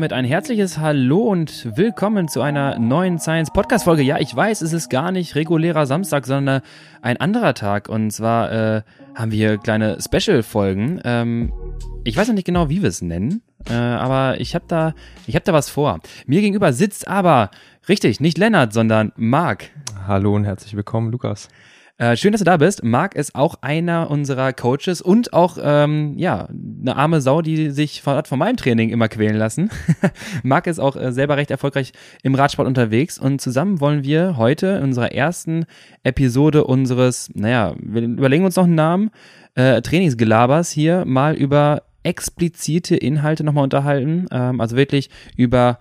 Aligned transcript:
damit 0.00 0.14
ein 0.14 0.24
herzliches 0.24 0.78
Hallo 0.78 1.24
und 1.24 1.76
willkommen 1.76 2.26
zu 2.26 2.40
einer 2.40 2.78
neuen 2.78 3.18
Science 3.18 3.50
Podcast 3.50 3.84
Folge. 3.84 4.00
Ja, 4.00 4.18
ich 4.18 4.34
weiß, 4.34 4.62
es 4.62 4.72
ist 4.72 4.88
gar 4.88 5.12
nicht 5.12 5.34
regulärer 5.34 5.84
Samstag, 5.84 6.24
sondern 6.24 6.62
ein 7.02 7.18
anderer 7.18 7.52
Tag. 7.52 7.90
Und 7.90 8.10
zwar 8.10 8.50
äh, 8.50 8.82
haben 9.14 9.30
wir 9.30 9.58
kleine 9.58 9.98
Special-Folgen. 10.00 11.02
Ähm, 11.04 11.52
ich 12.02 12.16
weiß 12.16 12.28
noch 12.28 12.34
nicht 12.34 12.46
genau, 12.46 12.70
wie 12.70 12.80
wir 12.80 12.88
es 12.88 13.02
nennen, 13.02 13.42
äh, 13.68 13.74
aber 13.74 14.40
ich 14.40 14.54
habe 14.54 14.64
da, 14.68 14.94
ich 15.26 15.34
habe 15.34 15.44
da 15.44 15.52
was 15.52 15.68
vor. 15.68 16.00
Mir 16.24 16.40
gegenüber 16.40 16.72
sitzt 16.72 17.06
aber 17.06 17.50
richtig 17.86 18.20
nicht 18.20 18.38
Lennart, 18.38 18.72
sondern 18.72 19.12
Marc. 19.16 19.68
Hallo 20.06 20.34
und 20.34 20.44
herzlich 20.46 20.74
willkommen, 20.74 21.12
Lukas. 21.12 21.50
Äh, 22.00 22.16
schön, 22.16 22.32
dass 22.32 22.38
du 22.38 22.46
da 22.46 22.56
bist. 22.56 22.82
Marc 22.82 23.14
ist 23.14 23.34
auch 23.34 23.56
einer 23.60 24.10
unserer 24.10 24.54
Coaches 24.54 25.02
und 25.02 25.34
auch, 25.34 25.58
ähm, 25.62 26.14
ja, 26.16 26.48
eine 26.48 26.96
arme 26.96 27.20
Sau, 27.20 27.42
die 27.42 27.68
sich 27.68 28.00
von, 28.00 28.24
von 28.24 28.38
meinem 28.38 28.56
Training 28.56 28.88
immer 28.88 29.08
quälen 29.08 29.36
lassen. 29.36 29.68
Marc 30.42 30.66
ist 30.66 30.78
auch 30.78 30.96
äh, 30.96 31.12
selber 31.12 31.36
recht 31.36 31.50
erfolgreich 31.50 31.92
im 32.22 32.34
Radsport 32.34 32.66
unterwegs 32.66 33.18
und 33.18 33.42
zusammen 33.42 33.82
wollen 33.82 34.02
wir 34.02 34.38
heute 34.38 34.68
in 34.68 34.84
unserer 34.84 35.12
ersten 35.12 35.66
Episode 36.02 36.64
unseres, 36.64 37.28
naja, 37.34 37.74
wir 37.78 38.00
überlegen 38.00 38.46
uns 38.46 38.56
noch 38.56 38.64
einen 38.64 38.76
Namen, 38.76 39.10
äh, 39.54 39.82
Trainingsgelabers 39.82 40.70
hier 40.70 41.04
mal 41.04 41.34
über 41.34 41.82
explizite 42.02 42.96
Inhalte 42.96 43.44
nochmal 43.44 43.64
unterhalten. 43.64 44.24
Ähm, 44.30 44.62
also 44.62 44.74
wirklich 44.74 45.10
über 45.36 45.78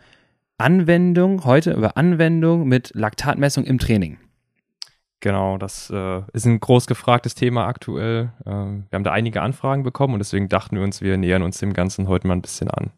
Anwendung, 0.58 1.45
heute 1.45 1.72
über 1.72 1.95
Anwendung 1.95 2.67
mit 2.67 2.92
Laktatmessung 2.94 3.64
im 3.64 3.80
Training. 3.80 4.17
Genau, 5.22 5.58
das 5.58 5.89
äh, 5.89 6.22
ist 6.31 6.45
ein 6.45 6.59
groß 6.59 6.88
gefragtes 6.88 7.36
Thema 7.36 7.67
aktuell. 7.67 8.31
Ähm, 8.45 8.86
wir 8.89 8.95
haben 8.95 9.03
da 9.03 9.12
einige 9.12 9.42
Anfragen 9.42 9.84
bekommen 9.84 10.14
und 10.14 10.20
deswegen 10.20 10.48
dachten 10.48 10.78
wir 10.78 10.84
uns, 10.84 11.02
wir 11.02 11.17
nähern 11.17 11.44
uns 11.44 11.59
dem 11.59 11.73
Ganzen 11.73 12.08
heute 12.08 12.28
mal 12.28 12.36
ein 12.36 12.42
bisschen 12.42 12.70
an. 12.70 12.92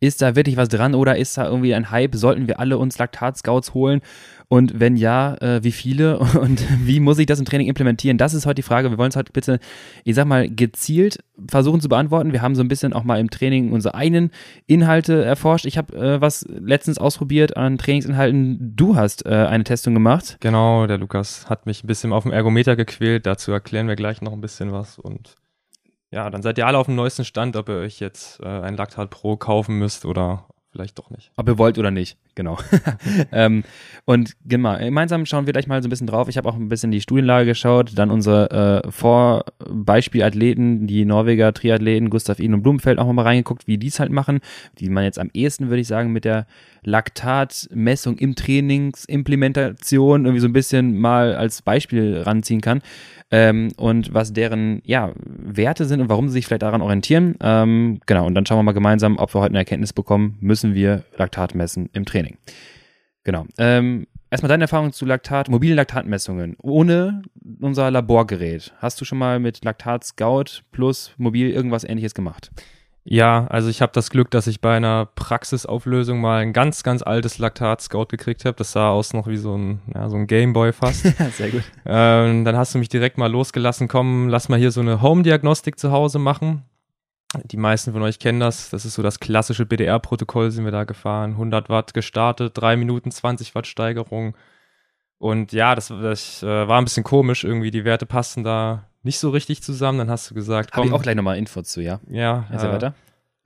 Ist 0.00 0.22
da 0.22 0.36
wirklich 0.36 0.56
was 0.56 0.68
dran 0.68 0.94
oder 0.94 1.16
ist 1.16 1.36
da 1.36 1.46
irgendwie 1.46 1.74
ein 1.74 1.90
Hype? 1.90 2.14
Sollten 2.14 2.48
wir 2.48 2.60
alle 2.60 2.78
uns 2.78 2.98
Laktat-Scouts 2.98 3.74
holen? 3.74 4.00
Und 4.48 4.78
wenn 4.78 4.96
ja, 4.96 5.34
äh, 5.40 5.64
wie 5.64 5.72
viele 5.72 6.18
und 6.40 6.64
wie 6.86 7.00
muss 7.00 7.18
ich 7.18 7.26
das 7.26 7.38
im 7.38 7.44
Training 7.44 7.68
implementieren? 7.68 8.18
Das 8.18 8.34
ist 8.34 8.46
heute 8.46 8.56
die 8.56 8.62
Frage. 8.62 8.90
Wir 8.90 8.98
wollen 8.98 9.10
es 9.10 9.16
heute 9.16 9.32
bitte, 9.32 9.58
ich 10.04 10.14
sag 10.14 10.26
mal, 10.26 10.48
gezielt 10.48 11.18
versuchen 11.48 11.80
zu 11.80 11.88
beantworten. 11.88 12.32
Wir 12.32 12.42
haben 12.42 12.54
so 12.54 12.62
ein 12.62 12.68
bisschen 12.68 12.92
auch 12.92 13.04
mal 13.04 13.18
im 13.18 13.30
Training 13.30 13.72
unsere 13.72 13.94
eigenen 13.94 14.30
Inhalte 14.66 15.24
erforscht. 15.24 15.66
Ich 15.66 15.78
habe 15.78 15.96
äh, 15.96 16.20
was 16.20 16.46
letztens 16.48 16.98
ausprobiert 16.98 17.56
an 17.56 17.78
Trainingsinhalten. 17.78 18.76
Du 18.76 18.96
hast 18.96 19.26
äh, 19.26 19.30
eine 19.30 19.64
Testung 19.64 19.94
gemacht. 19.94 20.36
Genau, 20.40 20.86
der 20.86 20.98
Lukas 20.98 21.48
hat 21.48 21.66
mich 21.66 21.84
ein 21.84 21.86
bisschen 21.86 22.12
auf 22.12 22.24
dem 22.24 22.32
Ergometer 22.32 22.76
gequält. 22.76 23.26
Dazu 23.26 23.52
erklären 23.52 23.88
wir 23.88 23.96
gleich 23.96 24.22
noch 24.22 24.32
ein 24.32 24.40
bisschen 24.40 24.72
was 24.72 24.98
und 24.98 25.36
ja, 26.10 26.30
dann 26.30 26.42
seid 26.42 26.58
ihr 26.58 26.66
alle 26.68 26.78
auf 26.78 26.86
dem 26.86 26.94
neuesten 26.94 27.24
Stand, 27.24 27.56
ob 27.56 27.68
ihr 27.68 27.74
euch 27.74 27.98
jetzt 27.98 28.38
äh, 28.40 28.46
ein 28.46 28.76
Lactat 28.76 29.10
Pro 29.10 29.36
kaufen 29.36 29.80
müsst 29.80 30.04
oder 30.04 30.46
vielleicht 30.74 30.98
doch 30.98 31.08
nicht. 31.10 31.30
Ob 31.36 31.48
ihr 31.48 31.56
wollt 31.56 31.78
oder 31.78 31.92
nicht, 31.92 32.18
genau. 32.34 32.58
ähm, 33.32 33.62
und 34.04 34.34
genau, 34.44 34.76
gemeinsam 34.76 35.24
schauen 35.24 35.46
wir 35.46 35.52
gleich 35.52 35.68
mal 35.68 35.80
so 35.80 35.86
ein 35.86 35.90
bisschen 35.90 36.08
drauf. 36.08 36.28
Ich 36.28 36.36
habe 36.36 36.48
auch 36.48 36.56
ein 36.56 36.68
bisschen 36.68 36.90
die 36.90 37.00
Studienlage 37.00 37.46
geschaut, 37.46 37.92
dann 37.94 38.10
unsere 38.10 38.82
äh, 38.84 38.90
Vorbeispielathleten, 38.90 40.88
die 40.88 41.04
Norweger 41.04 41.54
Triathleten, 41.54 42.10
Gustav 42.10 42.40
Ihn 42.40 42.54
und 42.54 42.62
Blumenfeld 42.62 42.98
auch 42.98 43.10
mal 43.12 43.22
reingeguckt, 43.22 43.68
wie 43.68 43.78
die 43.78 43.86
es 43.86 44.00
halt 44.00 44.10
machen, 44.10 44.40
die 44.80 44.88
man 44.88 45.04
jetzt 45.04 45.20
am 45.20 45.30
ehesten, 45.32 45.68
würde 45.68 45.80
ich 45.80 45.86
sagen, 45.86 46.12
mit 46.12 46.24
der 46.24 46.46
Laktatmessung 46.82 48.18
im 48.18 48.34
Trainingsimplementation 48.34 50.24
irgendwie 50.24 50.40
so 50.40 50.48
ein 50.48 50.52
bisschen 50.52 50.98
mal 50.98 51.36
als 51.36 51.62
Beispiel 51.62 52.20
ranziehen 52.20 52.60
kann 52.60 52.82
ähm, 53.30 53.72
und 53.76 54.12
was 54.14 54.32
deren 54.32 54.82
ja, 54.84 55.12
Werte 55.16 55.84
sind 55.86 56.00
und 56.00 56.08
warum 56.08 56.28
sie 56.28 56.34
sich 56.34 56.46
vielleicht 56.46 56.62
daran 56.62 56.82
orientieren. 56.82 57.36
Ähm, 57.40 58.00
genau, 58.06 58.26
und 58.26 58.34
dann 58.34 58.46
schauen 58.46 58.58
wir 58.58 58.62
mal 58.62 58.72
gemeinsam, 58.72 59.18
ob 59.18 59.34
wir 59.34 59.40
heute 59.40 59.50
eine 59.50 59.58
Erkenntnis 59.58 59.92
bekommen, 59.92 60.36
müssen 60.40 60.74
wir 60.74 61.04
Laktat 61.16 61.54
messen 61.54 61.88
im 61.92 62.04
Training. 62.04 62.36
Genau. 63.24 63.46
Ähm, 63.58 64.06
erstmal 64.30 64.48
deine 64.48 64.64
Erfahrung 64.64 64.92
zu 64.92 65.06
Laktat, 65.06 65.48
mobilen 65.48 65.76
Laktatmessungen 65.76 66.56
ohne 66.62 67.22
unser 67.60 67.90
Laborgerät. 67.90 68.72
Hast 68.78 69.00
du 69.00 69.04
schon 69.04 69.18
mal 69.18 69.40
mit 69.40 69.64
Laktat 69.64 70.04
Scout 70.04 70.62
plus 70.72 71.14
mobil 71.16 71.50
irgendwas 71.50 71.84
ähnliches 71.84 72.14
gemacht? 72.14 72.50
Ja, 73.06 73.46
also 73.48 73.68
ich 73.68 73.82
habe 73.82 73.92
das 73.92 74.08
Glück, 74.08 74.30
dass 74.30 74.46
ich 74.46 74.62
bei 74.62 74.74
einer 74.74 75.04
Praxisauflösung 75.04 76.22
mal 76.22 76.40
ein 76.40 76.54
ganz, 76.54 76.82
ganz 76.82 77.02
altes 77.02 77.36
Laktat-Scout 77.36 78.06
gekriegt 78.06 78.46
habe. 78.46 78.56
Das 78.56 78.72
sah 78.72 78.88
aus 78.88 79.12
noch 79.12 79.26
wie 79.26 79.36
so 79.36 79.56
ein, 79.56 79.82
ja, 79.94 80.08
so 80.08 80.16
ein 80.16 80.26
Gameboy 80.26 80.72
fast. 80.72 81.02
Sehr 81.36 81.50
gut. 81.50 81.64
Ähm, 81.84 82.46
dann 82.46 82.56
hast 82.56 82.74
du 82.74 82.78
mich 82.78 82.88
direkt 82.88 83.18
mal 83.18 83.30
losgelassen, 83.30 83.88
komm, 83.88 84.28
lass 84.30 84.48
mal 84.48 84.58
hier 84.58 84.70
so 84.70 84.80
eine 84.80 85.02
Home-Diagnostik 85.02 85.78
zu 85.78 85.92
Hause 85.92 86.18
machen. 86.18 86.64
Die 87.44 87.58
meisten 87.58 87.92
von 87.92 88.02
euch 88.02 88.18
kennen 88.18 88.40
das. 88.40 88.70
Das 88.70 88.86
ist 88.86 88.94
so 88.94 89.02
das 89.02 89.20
klassische 89.20 89.66
BDR-Protokoll, 89.66 90.50
sind 90.50 90.64
wir 90.64 90.72
da 90.72 90.84
gefahren. 90.84 91.32
100 91.32 91.68
Watt 91.68 91.92
gestartet, 91.92 92.52
3 92.56 92.76
Minuten 92.76 93.10
20 93.10 93.54
Watt 93.54 93.66
Steigerung. 93.66 94.34
Und 95.18 95.52
ja, 95.52 95.74
das, 95.74 95.88
das 95.88 96.42
äh, 96.42 96.68
war 96.68 96.80
ein 96.80 96.84
bisschen 96.84 97.04
komisch 97.04 97.44
irgendwie. 97.44 97.70
Die 97.70 97.84
Werte 97.84 98.06
passten 98.06 98.44
da 98.44 98.88
nicht 99.04 99.18
so 99.18 99.30
richtig 99.30 99.62
zusammen. 99.62 99.98
Dann 99.98 100.10
hast 100.10 100.30
du 100.30 100.34
gesagt, 100.34 100.72
komm. 100.72 100.84
Habe 100.84 100.88
ich 100.88 100.94
auch 100.94 101.02
gleich 101.02 101.16
nochmal 101.16 101.38
Info 101.38 101.62
zu, 101.62 101.80
ja? 101.80 102.00
Ja. 102.08 102.46
Also 102.50 102.66
äh, 102.66 102.72
weiter. 102.72 102.94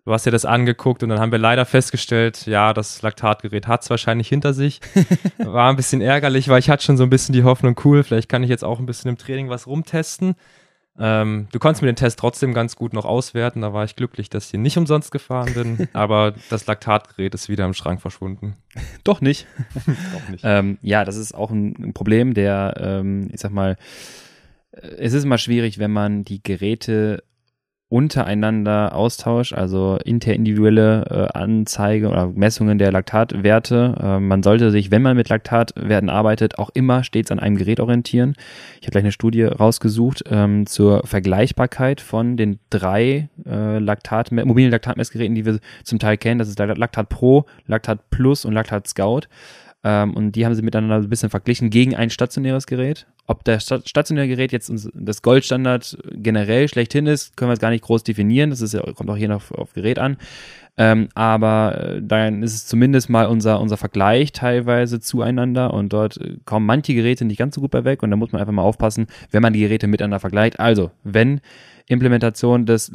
Du 0.05 0.15
hast 0.15 0.25
dir 0.25 0.31
das 0.31 0.47
angeguckt 0.47 1.03
und 1.03 1.11
dann 1.11 1.21
haben 1.21 1.33
wir 1.33 1.39
leider 1.39 1.67
festgestellt, 1.67 2.47
ja, 2.47 2.73
das 2.73 3.03
Laktatgerät 3.03 3.67
hat 3.67 3.83
es 3.83 3.91
wahrscheinlich 3.91 4.27
hinter 4.27 4.55
sich. 4.55 4.81
War 5.39 5.69
ein 5.69 5.77
bisschen 5.77 6.01
ärgerlich, 6.01 6.49
weil 6.49 6.61
ich 6.61 6.71
hatte 6.71 6.83
schon 6.83 6.97
so 6.97 7.03
ein 7.03 7.11
bisschen 7.11 7.35
die 7.35 7.45
Hoffnung, 7.45 7.79
cool, 7.85 8.03
vielleicht 8.03 8.31
kann 8.31 8.43
ich 8.43 8.49
jetzt 8.49 8.65
auch 8.65 8.79
ein 8.79 8.87
bisschen 8.87 9.11
im 9.11 9.19
Training 9.19 9.51
was 9.51 9.67
rumtesten. 9.67 10.35
Ähm, 10.99 11.47
du 11.53 11.59
konntest 11.59 11.83
mir 11.83 11.93
den 11.93 11.97
Test 11.97 12.19
trotzdem 12.19 12.55
ganz 12.55 12.75
gut 12.75 12.93
noch 12.93 13.05
auswerten. 13.05 13.61
Da 13.61 13.73
war 13.73 13.85
ich 13.85 13.97
glücklich, 13.97 14.31
dass 14.31 14.47
ich 14.47 14.51
hier 14.53 14.61
nicht 14.61 14.79
umsonst 14.79 15.13
gefahren 15.13 15.53
bin. 15.55 15.89
aber 15.93 16.35
das 16.51 16.67
Laktatgerät 16.67 17.35
ist 17.35 17.49
wieder 17.49 17.67
im 17.67 17.75
Schrank 17.75 18.01
verschwunden. 18.01 18.57
Doch 19.05 19.21
nicht. 19.21 19.47
Doch 19.85 20.29
nicht. 20.31 20.43
ähm, 20.43 20.79
ja, 20.83 21.05
das 21.05 21.17
ist 21.17 21.35
auch 21.35 21.51
ein, 21.51 21.75
ein 21.79 21.93
Problem, 21.93 22.35
der, 22.35 22.75
ähm, 22.81 23.29
ich 23.33 23.41
sag 23.41 23.53
mal, 23.53 23.77
es 24.73 25.13
ist 25.13 25.25
immer 25.25 25.39
schwierig, 25.39 25.79
wenn 25.79 25.93
man 25.93 26.25
die 26.25 26.43
Geräte 26.43 27.23
untereinander 27.91 28.95
austauscht, 28.95 29.55
also 29.55 29.99
interindividuelle 30.05 31.07
äh, 31.33 31.39
Anzeige 31.39 32.09
oder 32.09 32.27
Messungen 32.27 32.77
der 32.77 32.93
Laktatwerte. 32.93 33.95
Äh, 33.99 34.21
man 34.21 34.43
sollte 34.43 34.71
sich, 34.71 34.91
wenn 34.91 35.01
man 35.01 35.17
mit 35.17 35.31
Laktatwerten 35.31 36.11
arbeitet, 36.11 36.59
auch 36.59 36.69
immer 36.75 37.03
stets 37.03 37.31
an 37.31 37.39
einem 37.39 37.57
Gerät 37.57 37.81
orientieren. 37.81 38.35
Ich 38.81 38.87
habe 38.87 38.93
gleich 38.93 39.05
eine 39.05 39.13
Studie 39.13 39.45
rausgesucht 39.45 40.25
ähm, 40.31 40.67
zur 40.67 41.07
Vergleichbarkeit 41.07 42.03
von 42.03 42.37
den 42.37 42.59
drei 42.69 43.31
äh, 43.47 43.79
Laktat 43.79 44.33
mobilen 44.33 44.71
Laktatmessgeräten, 44.71 45.35
die 45.35 45.47
wir 45.47 45.59
zum 45.83 45.99
Teil 45.99 46.19
kennen. 46.19 46.39
Das 46.39 46.49
ist 46.49 46.59
Laktat 46.59 47.09
Pro, 47.09 47.47
Laktat 47.67 48.11
Plus 48.11 48.45
und 48.45 48.53
Laktat 48.53 48.87
Scout. 48.87 49.23
Ähm, 49.85 50.15
und 50.15 50.33
die 50.33 50.45
haben 50.45 50.55
sie 50.55 50.63
miteinander 50.63 50.97
ein 50.97 51.09
bisschen 51.09 51.31
verglichen 51.31 51.71
gegen 51.71 51.95
ein 51.95 52.11
stationäres 52.11 52.67
Gerät. 52.67 53.07
Ob 53.27 53.45
das 53.45 53.65
stationäre 53.85 54.27
Gerät 54.27 54.53
jetzt 54.53 54.73
das 54.95 55.23
Goldstandard 55.23 55.99
generell 56.13 56.69
schlechthin 56.69 57.07
ist, 57.07 57.37
können 57.37 57.51
wir 57.51 57.55
jetzt 57.55 57.61
gar 57.61 57.71
nicht 57.71 57.85
groß 57.85 58.03
definieren. 58.03 58.51
Das 58.51 58.61
ist 58.61 58.73
ja, 58.73 58.81
kommt 58.93 59.11
auch 59.11 59.17
hier 59.17 59.29
noch 59.29 59.51
auf 59.53 59.75
Gerät 59.75 59.99
an. 59.99 60.17
Ähm, 60.81 61.09
aber 61.15 61.97
äh, 61.97 62.03
dann 62.03 62.43
ist 62.43 62.55
es 62.55 62.67
zumindest 62.67 63.11
mal 63.11 63.27
unser, 63.27 63.61
unser 63.61 63.77
Vergleich 63.77 64.31
teilweise 64.31 65.01
zueinander 65.01 65.75
und 65.75 65.93
dort 65.93 66.19
äh, 66.19 66.37
kommen 66.45 66.67
manche 66.67 66.95
Geräte 66.95 67.25
nicht 67.25 67.39
ganz 67.39 67.57
so 67.57 67.61
gut 67.61 67.73
bei 67.73 67.85
weg 67.85 68.05
und 68.05 68.11
da 68.11 68.17
muss 68.17 68.31
man 68.31 68.41
einfach 68.41 68.53
mal 68.53 68.63
aufpassen, 68.63 69.09
wenn 69.33 69.43
man 69.43 69.53
die 69.53 69.61
Geräte 69.61 69.89
miteinander 69.89 70.21
vergleicht. 70.21 70.61
Also, 70.61 70.93
wenn 71.03 71.41
Implementation 71.89 72.65
des 72.65 72.95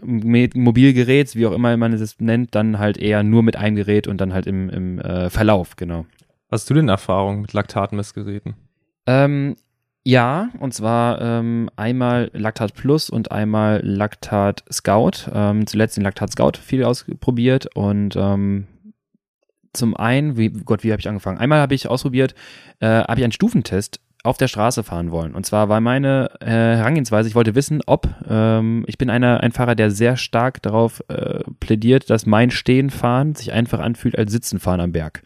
Laktat-Mobilgeräts, 0.00 1.36
wie 1.36 1.46
auch 1.46 1.52
immer 1.52 1.76
man 1.76 1.92
es 1.92 2.20
nennt, 2.20 2.54
dann 2.54 2.78
halt 2.78 2.96
eher 2.96 3.22
nur 3.22 3.42
mit 3.42 3.56
einem 3.56 3.76
Gerät 3.76 4.06
und 4.06 4.20
dann 4.20 4.32
halt 4.32 4.46
im, 4.46 4.68
im 4.70 4.98
äh, 4.98 5.30
Verlauf, 5.30 5.76
genau. 5.76 6.06
Hast 6.50 6.68
du 6.68 6.74
denn 6.74 6.88
Erfahrung 6.88 7.42
mit 7.42 7.52
Laktatmessgeräten? 7.52 8.54
Ähm, 9.06 9.56
ja, 10.04 10.50
und 10.58 10.74
zwar 10.74 11.20
ähm, 11.20 11.70
einmal 11.76 12.30
Laktat 12.34 12.74
Plus 12.74 13.08
und 13.08 13.30
einmal 13.30 13.80
Laktat 13.84 14.64
Scout. 14.70 15.30
Ähm, 15.32 15.66
zuletzt 15.66 15.96
den 15.96 16.04
Laktat 16.04 16.32
Scout 16.32 16.58
viel 16.60 16.84
ausprobiert 16.84 17.74
und 17.74 18.16
ähm, 18.16 18.66
zum 19.72 19.96
einen, 19.96 20.36
wie 20.36 20.50
Gott, 20.50 20.84
wie 20.84 20.92
habe 20.92 21.00
ich 21.00 21.08
angefangen? 21.08 21.38
Einmal 21.38 21.60
habe 21.60 21.74
ich 21.74 21.88
ausprobiert, 21.88 22.34
äh, 22.80 22.86
habe 22.86 23.20
ich 23.20 23.24
einen 23.24 23.32
Stufentest 23.32 24.00
auf 24.22 24.36
der 24.36 24.48
Straße 24.48 24.82
fahren 24.82 25.10
wollen. 25.10 25.34
Und 25.34 25.46
zwar 25.46 25.68
war 25.68 25.80
meine 25.80 26.30
äh, 26.40 26.46
Herangehensweise, 26.46 27.28
ich 27.28 27.34
wollte 27.34 27.54
wissen, 27.54 27.80
ob 27.86 28.08
ähm, 28.28 28.84
ich 28.86 28.98
bin 28.98 29.10
einer, 29.10 29.40
ein 29.40 29.52
Fahrer, 29.52 29.74
der 29.74 29.90
sehr 29.90 30.16
stark 30.16 30.62
darauf 30.62 31.02
äh, 31.08 31.40
plädiert, 31.60 32.08
dass 32.08 32.26
mein 32.26 32.50
Stehenfahren 32.50 33.34
sich 33.34 33.52
einfach 33.52 33.80
anfühlt 33.80 34.16
als 34.16 34.30
Sitzenfahren 34.30 34.80
am 34.80 34.92
Berg. 34.92 35.22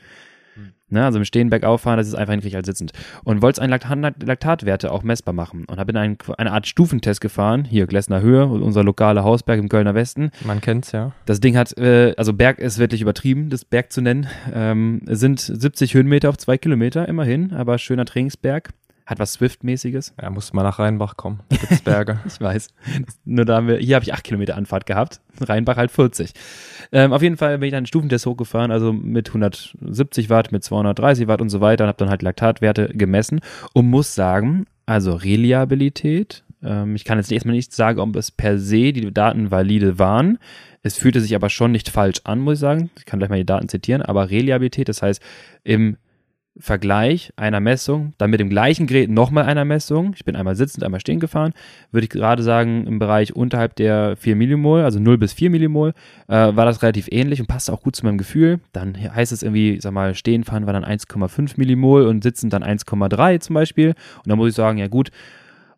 Ne, 0.88 1.04
also 1.04 1.18
im 1.18 1.24
Stehen 1.24 1.50
bergauf 1.50 1.80
fahren, 1.80 1.96
das 1.96 2.06
ist 2.06 2.14
einfach 2.14 2.32
hinkrieg 2.32 2.54
als 2.54 2.66
sitzend. 2.66 2.92
Und 3.24 3.42
wollte 3.42 3.60
einen 3.60 3.70
Laktat 3.70 4.22
Laktatwerte 4.22 4.92
auch 4.92 5.02
messbar 5.02 5.34
machen. 5.34 5.64
Und 5.64 5.80
habe 5.80 5.90
in 5.90 5.96
ein, 5.96 6.16
eine 6.38 6.52
Art 6.52 6.68
Stufentest 6.68 7.20
gefahren. 7.20 7.64
Hier, 7.64 7.88
Glessner 7.88 8.20
Höhe, 8.20 8.46
unser 8.46 8.84
lokaler 8.84 9.24
Hausberg 9.24 9.58
im 9.58 9.68
Kölner 9.68 9.96
Westen. 9.96 10.30
Man 10.44 10.60
kennt's, 10.60 10.92
ja. 10.92 11.10
Das 11.24 11.40
Ding 11.40 11.56
hat, 11.56 11.76
äh, 11.76 12.14
also 12.16 12.32
Berg 12.32 12.60
ist 12.60 12.78
wirklich 12.78 13.00
übertrieben, 13.00 13.50
das 13.50 13.64
Berg 13.64 13.90
zu 13.90 14.00
nennen. 14.00 14.28
Ähm, 14.54 15.02
es 15.08 15.18
sind 15.18 15.40
70 15.40 15.94
Höhenmeter 15.94 16.28
auf 16.28 16.38
zwei 16.38 16.56
Kilometer, 16.56 17.08
immerhin, 17.08 17.52
aber 17.52 17.78
schöner 17.78 18.04
Trainingsberg. 18.04 18.70
Hat 19.06 19.20
was 19.20 19.34
Swift-mäßiges. 19.34 20.14
Ja, 20.20 20.30
muss 20.30 20.52
mal 20.52 20.64
nach 20.64 20.80
Rheinbach 20.80 21.16
kommen. 21.16 21.40
Da 21.48 21.56
gibt's 21.56 21.80
Berge. 21.80 22.18
ich 22.26 22.40
weiß. 22.40 22.68
Nur 23.24 23.44
da 23.44 23.56
haben 23.56 23.68
wir, 23.68 23.76
hier 23.76 23.94
habe 23.94 24.02
ich 24.02 24.12
acht 24.12 24.24
Kilometer 24.24 24.56
Anfahrt 24.56 24.84
gehabt. 24.84 25.20
Rheinbach 25.40 25.76
halt 25.76 25.92
40. 25.92 26.32
Ähm, 26.90 27.12
auf 27.12 27.22
jeden 27.22 27.36
Fall 27.36 27.58
bin 27.58 27.68
ich 27.68 27.70
dann 27.70 27.78
einen 27.78 27.86
Stufentest 27.86 28.26
hochgefahren, 28.26 28.72
also 28.72 28.92
mit 28.92 29.28
170 29.28 30.28
Watt, 30.28 30.50
mit 30.50 30.64
230 30.64 31.28
Watt 31.28 31.40
und 31.40 31.50
so 31.50 31.60
weiter 31.60 31.84
und 31.84 31.88
habe 31.88 31.98
dann 31.98 32.10
halt 32.10 32.22
Laktatwerte 32.22 32.88
gemessen 32.88 33.40
und 33.72 33.88
muss 33.88 34.14
sagen, 34.14 34.66
also 34.86 35.14
Reliabilität, 35.14 36.44
ähm, 36.62 36.96
ich 36.96 37.04
kann 37.04 37.18
jetzt 37.18 37.30
erstmal 37.30 37.54
nicht 37.54 37.72
sagen, 37.72 38.00
ob 38.00 38.16
es 38.16 38.30
per 38.30 38.58
se 38.58 38.92
die 38.92 39.12
Daten 39.12 39.50
valide 39.50 39.98
waren. 39.98 40.38
Es 40.82 40.96
fühlte 40.96 41.20
sich 41.20 41.34
aber 41.34 41.50
schon 41.50 41.72
nicht 41.72 41.88
falsch 41.88 42.20
an, 42.24 42.38
muss 42.40 42.54
ich 42.54 42.60
sagen. 42.60 42.90
Ich 42.98 43.06
kann 43.06 43.18
gleich 43.18 43.30
mal 43.30 43.38
die 43.38 43.46
Daten 43.46 43.68
zitieren, 43.68 44.02
aber 44.02 44.30
Reliabilität, 44.30 44.88
das 44.88 45.02
heißt 45.02 45.22
im 45.64 45.96
Vergleich 46.58 47.32
einer 47.36 47.60
Messung, 47.60 48.14
dann 48.18 48.30
mit 48.30 48.40
dem 48.40 48.48
gleichen 48.48 48.86
Gerät 48.86 49.10
nochmal 49.10 49.44
einer 49.44 49.64
Messung, 49.64 50.12
ich 50.16 50.24
bin 50.24 50.36
einmal 50.36 50.56
sitzend, 50.56 50.84
einmal 50.84 51.00
stehen 51.00 51.20
gefahren, 51.20 51.52
würde 51.92 52.04
ich 52.04 52.10
gerade 52.10 52.42
sagen, 52.42 52.86
im 52.86 52.98
Bereich 52.98 53.36
unterhalb 53.36 53.76
der 53.76 54.16
4 54.16 54.36
Millimol, 54.36 54.80
also 54.82 54.98
0 54.98 55.18
bis 55.18 55.32
4 55.34 55.50
Millimol, 55.50 55.92
äh, 56.28 56.34
war 56.34 56.64
das 56.64 56.82
relativ 56.82 57.08
ähnlich 57.10 57.40
und 57.40 57.46
passte 57.46 57.72
auch 57.72 57.82
gut 57.82 57.96
zu 57.96 58.06
meinem 58.06 58.18
Gefühl. 58.18 58.60
Dann 58.72 58.96
heißt 58.96 59.32
es 59.32 59.42
irgendwie, 59.42 59.80
sag 59.80 59.92
mal, 59.92 60.14
stehen 60.14 60.44
fahren 60.44 60.66
war 60.66 60.72
dann 60.72 60.84
1,5 60.84 61.54
Millimol 61.56 62.06
und 62.06 62.22
sitzen 62.22 62.50
dann 62.50 62.62
1,3 62.62 63.40
zum 63.40 63.54
Beispiel. 63.54 63.88
Und 63.88 64.26
dann 64.26 64.38
muss 64.38 64.50
ich 64.50 64.54
sagen, 64.54 64.78
ja 64.78 64.88
gut, 64.88 65.10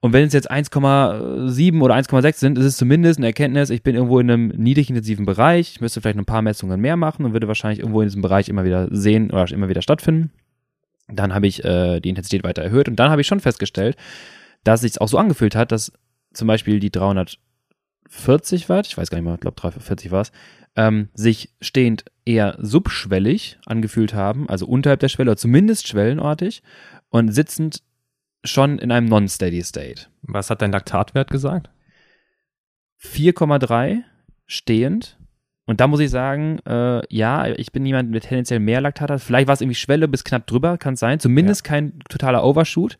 und 0.00 0.12
wenn 0.12 0.24
es 0.24 0.32
jetzt 0.32 0.50
1,7 0.50 1.80
oder 1.80 1.94
1,6 1.96 2.34
sind, 2.34 2.56
ist 2.58 2.64
es 2.64 2.76
zumindest 2.76 3.18
eine 3.18 3.26
Erkenntnis, 3.26 3.70
ich 3.70 3.82
bin 3.82 3.96
irgendwo 3.96 4.20
in 4.20 4.30
einem 4.30 4.48
niedrig 4.48 4.90
intensiven 4.90 5.26
Bereich. 5.26 5.72
Ich 5.72 5.80
müsste 5.80 6.00
vielleicht 6.00 6.18
ein 6.18 6.24
paar 6.24 6.42
Messungen 6.42 6.80
mehr 6.80 6.96
machen 6.96 7.24
und 7.24 7.32
würde 7.32 7.48
wahrscheinlich 7.48 7.80
irgendwo 7.80 8.00
in 8.00 8.06
diesem 8.06 8.22
Bereich 8.22 8.48
immer 8.48 8.64
wieder 8.64 8.86
sehen 8.92 9.30
oder 9.30 9.50
immer 9.50 9.68
wieder 9.68 9.82
stattfinden. 9.82 10.30
Dann 11.08 11.34
habe 11.34 11.46
ich 11.46 11.64
äh, 11.64 12.00
die 12.00 12.10
Intensität 12.10 12.44
weiter 12.44 12.62
erhöht 12.62 12.88
und 12.88 12.96
dann 12.96 13.10
habe 13.10 13.20
ich 13.20 13.26
schon 13.26 13.40
festgestellt, 13.40 13.96
dass 14.64 14.82
sich 14.82 15.00
auch 15.00 15.08
so 15.08 15.18
angefühlt 15.18 15.56
hat, 15.56 15.72
dass 15.72 15.92
zum 16.32 16.48
Beispiel 16.48 16.80
die 16.80 16.90
340 16.90 18.68
Watt, 18.68 18.86
ich 18.86 18.96
weiß 18.98 19.10
gar 19.10 19.18
nicht 19.18 19.24
mehr, 19.24 19.34
ich 19.34 19.40
glaube 19.40 19.56
340 19.56 20.10
war 20.10 20.22
es, 20.22 20.32
ähm, 20.76 21.08
sich 21.14 21.54
stehend 21.60 22.04
eher 22.24 22.56
subschwellig 22.60 23.58
angefühlt 23.66 24.14
haben, 24.14 24.48
also 24.48 24.66
unterhalb 24.66 25.00
der 25.00 25.08
Schwelle 25.08 25.30
oder 25.30 25.38
zumindest 25.38 25.88
schwellenortig 25.88 26.62
und 27.08 27.32
sitzend 27.32 27.82
schon 28.44 28.78
in 28.78 28.92
einem 28.92 29.08
Non-Steady 29.08 29.62
State. 29.62 30.06
Was 30.22 30.50
hat 30.50 30.62
dein 30.62 30.72
Laktatwert 30.72 31.30
gesagt? 31.30 31.70
4,3 33.00 34.02
stehend. 34.46 35.17
Und 35.68 35.80
da 35.80 35.86
muss 35.86 36.00
ich 36.00 36.08
sagen, 36.08 36.60
äh, 36.66 37.02
ja, 37.14 37.46
ich 37.46 37.72
bin 37.72 37.84
jemand, 37.84 38.14
der 38.14 38.22
tendenziell 38.22 38.58
mehr 38.58 38.80
Laktat 38.80 39.10
hat. 39.10 39.20
Vielleicht 39.20 39.48
war 39.48 39.52
es 39.52 39.60
irgendwie 39.60 39.74
Schwelle 39.74 40.08
bis 40.08 40.24
knapp 40.24 40.46
drüber, 40.46 40.78
kann 40.78 40.94
es 40.94 41.00
sein. 41.00 41.20
Zumindest 41.20 41.66
ja. 41.66 41.68
kein 41.68 41.98
totaler 42.08 42.42
Overshoot. 42.42 42.96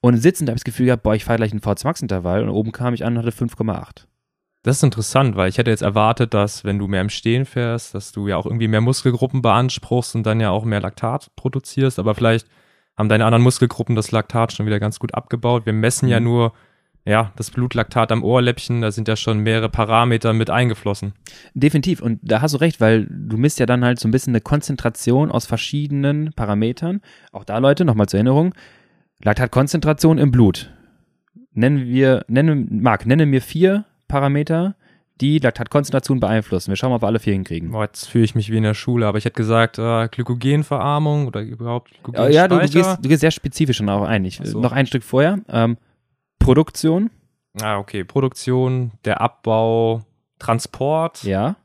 Und 0.00 0.16
sitzend 0.16 0.48
habe 0.48 0.56
ich 0.56 0.62
das 0.62 0.64
Gefühl 0.64 0.86
gehabt, 0.86 1.04
boah, 1.04 1.14
ich 1.14 1.24
fahre 1.24 1.36
gleich 1.36 1.52
einen 1.52 1.60
VZ-Max-Intervall. 1.60 2.42
Und 2.42 2.48
oben 2.48 2.72
kam 2.72 2.94
ich 2.94 3.04
an 3.04 3.16
und 3.16 3.24
hatte 3.24 3.30
5,8. 3.30 4.06
Das 4.64 4.78
ist 4.78 4.82
interessant, 4.82 5.36
weil 5.36 5.50
ich 5.50 5.58
hätte 5.58 5.70
jetzt 5.70 5.82
erwartet, 5.82 6.34
dass 6.34 6.64
wenn 6.64 6.80
du 6.80 6.88
mehr 6.88 7.00
im 7.00 7.10
Stehen 7.10 7.44
fährst, 7.44 7.94
dass 7.94 8.10
du 8.10 8.26
ja 8.26 8.36
auch 8.36 8.44
irgendwie 8.44 8.66
mehr 8.66 8.80
Muskelgruppen 8.80 9.40
beanspruchst 9.40 10.16
und 10.16 10.26
dann 10.26 10.40
ja 10.40 10.50
auch 10.50 10.64
mehr 10.64 10.80
Laktat 10.80 11.30
produzierst. 11.36 12.00
Aber 12.00 12.16
vielleicht 12.16 12.48
haben 12.98 13.08
deine 13.08 13.24
anderen 13.24 13.44
Muskelgruppen 13.44 13.94
das 13.94 14.10
Laktat 14.10 14.52
schon 14.52 14.66
wieder 14.66 14.80
ganz 14.80 14.98
gut 14.98 15.14
abgebaut. 15.14 15.64
Wir 15.64 15.74
messen 15.74 16.06
mhm. 16.06 16.12
ja 16.12 16.18
nur 16.18 16.54
ja, 17.04 17.32
das 17.36 17.50
Blutlaktat 17.50 18.12
am 18.12 18.22
Ohrläppchen, 18.22 18.82
da 18.82 18.90
sind 18.90 19.08
ja 19.08 19.16
schon 19.16 19.38
mehrere 19.40 19.68
Parameter 19.68 20.32
mit 20.32 20.50
eingeflossen. 20.50 21.14
Definitiv. 21.54 22.02
Und 22.02 22.20
da 22.22 22.42
hast 22.42 22.52
du 22.52 22.58
recht, 22.58 22.80
weil 22.80 23.06
du 23.08 23.38
misst 23.38 23.58
ja 23.58 23.66
dann 23.66 23.84
halt 23.84 23.98
so 23.98 24.06
ein 24.06 24.10
bisschen 24.10 24.32
eine 24.32 24.42
Konzentration 24.42 25.30
aus 25.30 25.46
verschiedenen 25.46 26.32
Parametern. 26.34 27.00
Auch 27.32 27.44
da, 27.44 27.58
Leute, 27.58 27.84
nochmal 27.84 28.08
zur 28.08 28.18
Erinnerung. 28.18 28.54
Laktatkonzentration 29.22 30.18
im 30.18 30.30
Blut. 30.30 30.72
Nennen 31.52 31.86
wir, 31.86 32.24
nennen, 32.28 32.80
Marc, 32.82 33.06
nenne 33.06 33.26
mir 33.26 33.40
vier 33.40 33.84
Parameter, 34.06 34.76
die 35.20 35.38
Laktatkonzentration 35.38 36.20
beeinflussen. 36.20 36.70
Wir 36.70 36.76
schauen 36.76 36.90
mal, 36.90 36.96
ob 36.96 37.02
wir 37.02 37.06
alle 37.06 37.18
vier 37.18 37.32
hinkriegen. 37.32 37.70
Boah, 37.70 37.84
jetzt 37.84 38.06
fühle 38.06 38.24
ich 38.24 38.34
mich 38.34 38.50
wie 38.50 38.56
in 38.56 38.62
der 38.62 38.74
Schule, 38.74 39.06
aber 39.06 39.18
ich 39.18 39.24
hätte 39.24 39.36
gesagt, 39.36 39.78
äh, 39.78 40.08
Glykogenverarmung 40.08 41.26
oder 41.26 41.42
überhaupt 41.42 41.90
Glykogen 42.02 42.32
Ja, 42.32 42.48
du, 42.48 42.58
du, 42.58 42.68
gehst, 42.68 42.98
du 43.02 43.08
gehst 43.08 43.20
sehr 43.20 43.30
spezifisch 43.30 43.78
schon 43.78 43.88
auch 43.88 44.04
ein. 44.04 44.28
So. 44.30 44.60
Noch 44.60 44.72
ein 44.72 44.86
Stück 44.86 45.02
vorher. 45.02 45.40
Ähm, 45.48 45.76
Produktion. 46.40 47.10
Ah, 47.60 47.78
okay. 47.78 48.02
Produktion, 48.02 48.90
der 49.04 49.20
Abbau, 49.20 50.02
Transport. 50.40 51.22
Ja. 51.22 51.56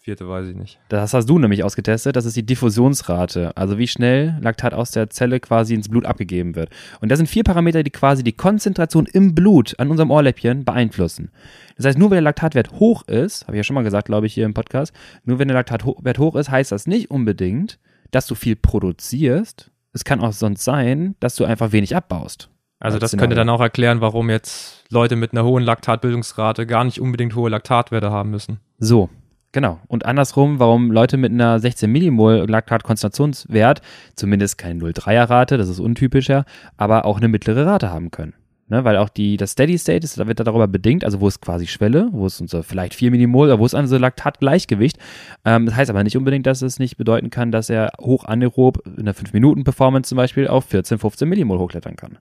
Vierte 0.00 0.28
weiß 0.28 0.48
ich 0.48 0.56
nicht. 0.56 0.80
Das 0.88 1.14
hast 1.14 1.28
du 1.30 1.38
nämlich 1.38 1.62
ausgetestet. 1.62 2.16
Das 2.16 2.24
ist 2.24 2.36
die 2.36 2.44
Diffusionsrate. 2.44 3.56
Also 3.56 3.78
wie 3.78 3.86
schnell 3.86 4.36
Laktat 4.40 4.74
aus 4.74 4.90
der 4.90 5.10
Zelle 5.10 5.38
quasi 5.38 5.74
ins 5.74 5.88
Blut 5.88 6.06
abgegeben 6.06 6.56
wird. 6.56 6.70
Und 7.00 7.08
das 7.08 7.18
sind 7.18 7.28
vier 7.28 7.44
Parameter, 7.44 7.84
die 7.84 7.90
quasi 7.90 8.24
die 8.24 8.32
Konzentration 8.32 9.06
im 9.06 9.34
Blut 9.34 9.78
an 9.78 9.90
unserem 9.90 10.10
Ohrläppchen 10.10 10.64
beeinflussen. 10.64 11.30
Das 11.76 11.86
heißt, 11.86 11.98
nur 11.98 12.10
wenn 12.10 12.16
der 12.16 12.22
Laktatwert 12.22 12.72
hoch 12.72 13.06
ist, 13.06 13.46
habe 13.46 13.56
ich 13.56 13.60
ja 13.60 13.64
schon 13.64 13.74
mal 13.74 13.84
gesagt, 13.84 14.06
glaube 14.06 14.26
ich, 14.26 14.34
hier 14.34 14.44
im 14.44 14.54
Podcast, 14.54 14.92
nur 15.24 15.38
wenn 15.38 15.48
der 15.48 15.56
Laktatwert 15.56 16.18
hoch 16.18 16.34
ist, 16.34 16.50
heißt 16.50 16.72
das 16.72 16.88
nicht 16.88 17.10
unbedingt, 17.10 17.78
dass 18.10 18.26
du 18.26 18.34
viel 18.34 18.56
produzierst. 18.56 19.70
Es 19.92 20.04
kann 20.04 20.20
auch 20.20 20.32
sonst 20.32 20.64
sein, 20.64 21.14
dass 21.20 21.36
du 21.36 21.44
einfach 21.44 21.70
wenig 21.70 21.94
abbaust. 21.94 22.50
Also 22.82 22.98
das 22.98 23.16
könnte 23.16 23.36
dann 23.36 23.48
auch 23.48 23.60
erklären, 23.60 24.00
warum 24.00 24.28
jetzt 24.28 24.84
Leute 24.90 25.14
mit 25.14 25.32
einer 25.32 25.44
hohen 25.44 25.62
Laktatbildungsrate 25.62 26.66
gar 26.66 26.82
nicht 26.82 27.00
unbedingt 27.00 27.36
hohe 27.36 27.48
Laktatwerte 27.48 28.10
haben 28.10 28.30
müssen. 28.30 28.58
So, 28.78 29.08
Genau. 29.52 29.80
Und 29.86 30.06
andersrum, 30.06 30.58
warum 30.58 30.90
Leute 30.90 31.18
mit 31.18 31.30
einer 31.30 31.60
16 31.60 31.92
Millimol 31.92 32.46
Laktatkonzentrationswert 32.48 33.82
zumindest 34.16 34.56
keine 34.56 34.80
0,3er 34.80 35.28
Rate, 35.28 35.58
das 35.58 35.68
ist 35.68 35.78
untypischer, 35.78 36.46
aber 36.78 37.04
auch 37.04 37.18
eine 37.18 37.28
mittlere 37.28 37.66
Rate 37.66 37.90
haben 37.90 38.10
können. 38.10 38.32
Ne, 38.68 38.84
weil 38.84 38.96
auch 38.96 39.10
die, 39.10 39.36
das 39.36 39.50
Steady 39.50 39.76
State 39.76 40.02
ist, 40.02 40.18
da 40.18 40.26
wird 40.26 40.40
darüber 40.40 40.66
bedingt, 40.66 41.04
also 41.04 41.20
wo 41.20 41.28
ist 41.28 41.42
quasi 41.42 41.66
Schwelle, 41.66 42.08
wo 42.12 42.24
ist 42.26 42.40
unser 42.40 42.62
vielleicht 42.62 42.94
4 42.94 43.10
Millimol, 43.10 43.48
oder 43.48 43.58
wo 43.58 43.66
ist 43.66 43.74
unser 43.74 43.98
Laktatgleichgewicht. 43.98 44.96
Ähm, 45.44 45.66
das 45.66 45.74
heißt 45.74 45.90
aber 45.90 46.02
nicht 46.02 46.16
unbedingt, 46.16 46.46
dass 46.46 46.62
es 46.62 46.78
nicht 46.78 46.96
bedeuten 46.96 47.28
kann, 47.28 47.52
dass 47.52 47.68
er 47.68 47.92
hoch 48.00 48.24
anaerob 48.24 48.82
in 48.96 49.04
der 49.04 49.14
5-Minuten-Performance 49.14 50.08
zum 50.08 50.16
Beispiel 50.16 50.48
auf 50.48 50.64
14, 50.64 50.98
15 50.98 51.28
Millimol 51.28 51.58
hochklettern 51.58 51.96
kann. 51.96 52.16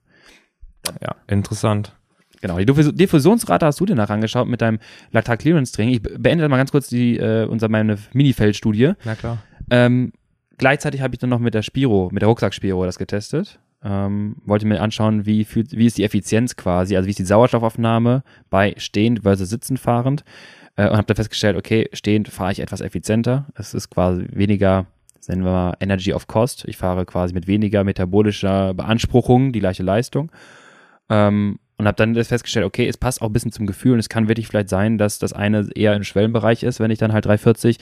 Ja, 1.01 1.15
interessant. 1.27 1.95
Genau, 2.41 2.57
die 2.57 2.65
Diffusionsrate 2.65 3.67
hast 3.67 3.79
du 3.79 3.85
dir 3.85 3.95
nachher 3.95 4.15
angeschaut 4.15 4.47
mit 4.47 4.61
deinem 4.61 4.79
Lactat 5.11 5.39
Clearance 5.39 5.71
Training. 5.71 5.93
Ich 5.93 6.01
beende 6.01 6.47
mal 6.49 6.57
ganz 6.57 6.71
kurz 6.71 6.89
die, 6.89 7.17
äh, 7.17 7.45
unser, 7.45 7.69
meine 7.69 7.97
Minifeldstudie. 8.13 8.93
Na 9.05 9.15
klar. 9.15 9.37
Ähm, 9.69 10.11
gleichzeitig 10.57 11.01
habe 11.01 11.13
ich 11.13 11.19
dann 11.19 11.29
noch 11.29 11.39
mit 11.39 11.53
der 11.53 11.61
Spiro, 11.61 12.09
mit 12.11 12.23
der 12.23 12.29
Rucksack-Spiro 12.29 12.83
das 12.83 12.97
getestet. 12.97 13.59
Ähm, 13.83 14.37
wollte 14.45 14.65
mir 14.65 14.81
anschauen, 14.81 15.25
wie, 15.25 15.45
wie 15.53 15.85
ist 15.85 15.97
die 15.97 16.03
Effizienz 16.03 16.55
quasi, 16.55 16.95
also 16.95 17.05
wie 17.05 17.11
ist 17.11 17.19
die 17.19 17.25
Sauerstoffaufnahme 17.25 18.23
bei 18.49 18.73
stehend 18.77 19.21
versus 19.21 19.49
sitzend 19.49 19.79
fahrend. 19.79 20.23
Äh, 20.75 20.89
und 20.89 20.97
habe 20.97 21.05
dann 21.05 21.15
festgestellt, 21.15 21.57
okay, 21.57 21.89
stehend 21.93 22.27
fahre 22.27 22.53
ich 22.53 22.59
etwas 22.59 22.81
effizienter. 22.81 23.47
Es 23.55 23.75
ist 23.75 23.91
quasi 23.91 24.25
weniger, 24.31 24.87
nennen 25.27 25.43
wir 25.43 25.51
mal 25.51 25.73
Energy 25.79 26.13
of 26.13 26.25
Cost. 26.25 26.65
Ich 26.67 26.77
fahre 26.77 27.05
quasi 27.05 27.35
mit 27.35 27.45
weniger 27.45 27.83
metabolischer 27.83 28.73
Beanspruchung 28.73 29.51
die 29.51 29.59
gleiche 29.59 29.83
Leistung. 29.83 30.31
Ähm, 31.11 31.59
und 31.77 31.87
habe 31.87 31.95
dann 31.95 32.15
festgestellt, 32.23 32.65
okay, 32.65 32.87
es 32.87 32.97
passt 32.97 33.21
auch 33.21 33.27
ein 33.27 33.33
bisschen 33.33 33.51
zum 33.51 33.65
Gefühl 33.65 33.93
und 33.93 33.99
es 33.99 34.07
kann 34.07 34.27
wirklich 34.27 34.47
vielleicht 34.47 34.69
sein, 34.69 34.99
dass 34.99 35.17
das 35.17 35.33
eine 35.33 35.67
eher 35.75 35.95
im 35.95 36.03
Schwellenbereich 36.03 36.61
ist, 36.63 36.79
wenn 36.79 36.91
ich 36.91 36.99
dann 36.99 37.11
halt 37.11 37.25
340 37.25 37.77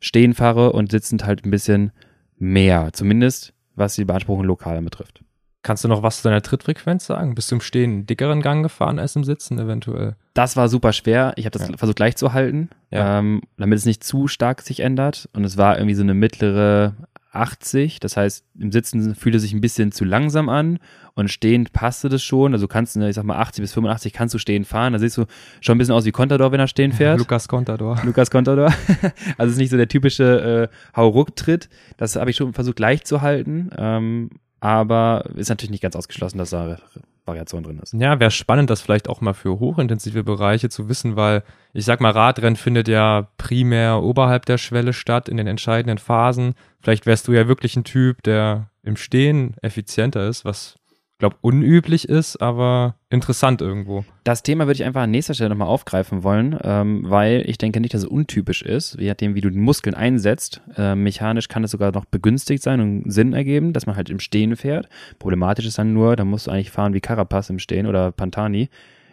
stehen 0.00 0.34
fahre 0.34 0.72
und 0.72 0.90
sitzend 0.90 1.24
halt 1.24 1.46
ein 1.46 1.50
bisschen 1.50 1.92
mehr, 2.36 2.90
zumindest 2.92 3.54
was 3.76 3.94
die 3.94 4.04
Beanspruchung 4.04 4.44
lokal 4.44 4.82
betrifft. 4.82 5.22
Kannst 5.62 5.82
du 5.82 5.88
noch 5.88 6.02
was 6.02 6.18
zu 6.18 6.24
deiner 6.28 6.42
Trittfrequenz 6.42 7.06
sagen? 7.06 7.34
Bist 7.34 7.50
du 7.50 7.56
im 7.56 7.60
Stehen 7.62 7.90
einen 7.90 8.06
dickeren 8.06 8.42
Gang 8.42 8.62
gefahren 8.62 8.98
als 8.98 9.16
im 9.16 9.24
Sitzen 9.24 9.58
eventuell? 9.58 10.16
Das 10.34 10.56
war 10.56 10.68
super 10.68 10.92
schwer. 10.92 11.32
Ich 11.36 11.46
habe 11.46 11.58
das 11.58 11.68
ja. 11.68 11.76
versucht 11.76 11.96
gleich 11.96 12.16
zu 12.16 12.34
halten, 12.34 12.68
ja. 12.90 13.20
ähm, 13.20 13.40
damit 13.56 13.78
es 13.78 13.86
nicht 13.86 14.04
zu 14.04 14.28
stark 14.28 14.60
sich 14.60 14.80
ändert. 14.80 15.28
Und 15.32 15.44
es 15.44 15.56
war 15.56 15.78
irgendwie 15.78 15.94
so 15.94 16.02
eine 16.02 16.12
mittlere 16.12 16.94
80. 17.34 18.00
Das 18.00 18.16
heißt, 18.16 18.44
im 18.58 18.72
Sitzen 18.72 19.14
fühlt 19.14 19.34
es 19.34 19.42
sich 19.42 19.52
ein 19.52 19.60
bisschen 19.60 19.92
zu 19.92 20.04
langsam 20.04 20.48
an 20.48 20.78
und 21.14 21.28
stehend 21.30 21.72
passte 21.72 22.08
das 22.08 22.22
schon. 22.22 22.52
Also 22.52 22.68
kannst 22.68 22.96
du, 22.96 23.08
ich 23.08 23.14
sag 23.14 23.24
mal, 23.24 23.38
80 23.38 23.62
bis 23.62 23.72
85 23.72 24.12
kannst 24.12 24.34
du 24.34 24.38
stehend 24.38 24.66
fahren. 24.66 24.92
Da 24.92 24.98
siehst 24.98 25.16
du 25.16 25.26
schon 25.60 25.76
ein 25.76 25.78
bisschen 25.78 25.94
aus 25.94 26.04
wie 26.04 26.12
Contador, 26.12 26.52
wenn 26.52 26.60
er 26.60 26.68
stehen 26.68 26.92
fährt. 26.94 27.18
Lukas 27.18 27.48
Contador. 27.48 28.00
Lukas 28.04 28.30
Contador. 28.30 28.66
also 29.38 29.46
es 29.46 29.52
ist 29.52 29.58
nicht 29.58 29.70
so 29.70 29.76
der 29.76 29.88
typische 29.88 30.70
äh, 30.70 30.96
Hauruck-Tritt. 30.96 31.68
Das 31.96 32.16
habe 32.16 32.30
ich 32.30 32.36
schon 32.36 32.52
versucht 32.52 32.76
gleich 32.76 33.04
zu 33.04 33.22
halten. 33.22 33.70
Ähm, 33.76 34.30
aber 34.60 35.26
ist 35.34 35.50
natürlich 35.50 35.70
nicht 35.70 35.82
ganz 35.82 35.94
ausgeschlossen, 35.96 36.38
dass 36.38 36.50
da 36.50 36.78
Variation 37.26 37.62
drin 37.62 37.78
ist. 37.78 37.94
Ja, 37.94 38.20
wäre 38.20 38.30
spannend, 38.30 38.70
das 38.70 38.80
vielleicht 38.80 39.08
auch 39.08 39.20
mal 39.20 39.32
für 39.32 39.58
hochintensive 39.58 40.24
Bereiche 40.24 40.68
zu 40.68 40.88
wissen, 40.88 41.16
weil 41.16 41.42
ich 41.72 41.84
sag 41.84 42.00
mal, 42.00 42.10
Radrennen 42.10 42.56
findet 42.56 42.88
ja 42.88 43.28
primär 43.38 44.02
oberhalb 44.02 44.46
der 44.46 44.58
Schwelle 44.58 44.92
statt, 44.92 45.28
in 45.28 45.36
den 45.36 45.46
entscheidenden 45.46 45.98
Phasen. 45.98 46.54
Vielleicht 46.80 47.06
wärst 47.06 47.28
du 47.28 47.32
ja 47.32 47.48
wirklich 47.48 47.76
ein 47.76 47.84
Typ, 47.84 48.22
der 48.22 48.70
im 48.82 48.96
Stehen 48.96 49.56
effizienter 49.62 50.28
ist, 50.28 50.44
was 50.44 50.76
glaube, 51.18 51.36
unüblich 51.40 52.08
ist, 52.08 52.36
aber 52.42 52.96
interessant 53.08 53.60
irgendwo. 53.60 54.04
Das 54.24 54.42
Thema 54.42 54.66
würde 54.66 54.74
ich 54.74 54.84
einfach 54.84 55.02
an 55.02 55.10
nächster 55.10 55.34
Stelle 55.34 55.50
nochmal 55.50 55.68
aufgreifen 55.68 56.22
wollen, 56.22 56.58
ähm, 56.62 57.04
weil 57.06 57.44
ich 57.46 57.58
denke 57.58 57.80
nicht, 57.80 57.94
dass 57.94 58.02
es 58.02 58.08
untypisch 58.08 58.62
ist, 58.62 58.96
je 58.98 59.08
nachdem, 59.08 59.34
wie 59.34 59.40
du 59.40 59.50
die 59.50 59.58
Muskeln 59.58 59.94
einsetzt. 59.94 60.60
Äh, 60.76 60.94
mechanisch 60.94 61.48
kann 61.48 61.64
es 61.64 61.70
sogar 61.70 61.92
noch 61.92 62.04
begünstigt 62.04 62.62
sein 62.62 62.80
und 62.80 63.10
Sinn 63.10 63.32
ergeben, 63.32 63.72
dass 63.72 63.86
man 63.86 63.96
halt 63.96 64.10
im 64.10 64.20
Stehen 64.20 64.56
fährt. 64.56 64.88
Problematisch 65.18 65.66
ist 65.66 65.78
dann 65.78 65.92
nur, 65.92 66.16
da 66.16 66.24
musst 66.24 66.46
du 66.46 66.50
eigentlich 66.50 66.70
fahren 66.70 66.94
wie 66.94 67.00
Carapaz 67.00 67.48
im 67.50 67.58
Stehen 67.58 67.86
oder 67.86 68.12
Pantani. 68.12 68.68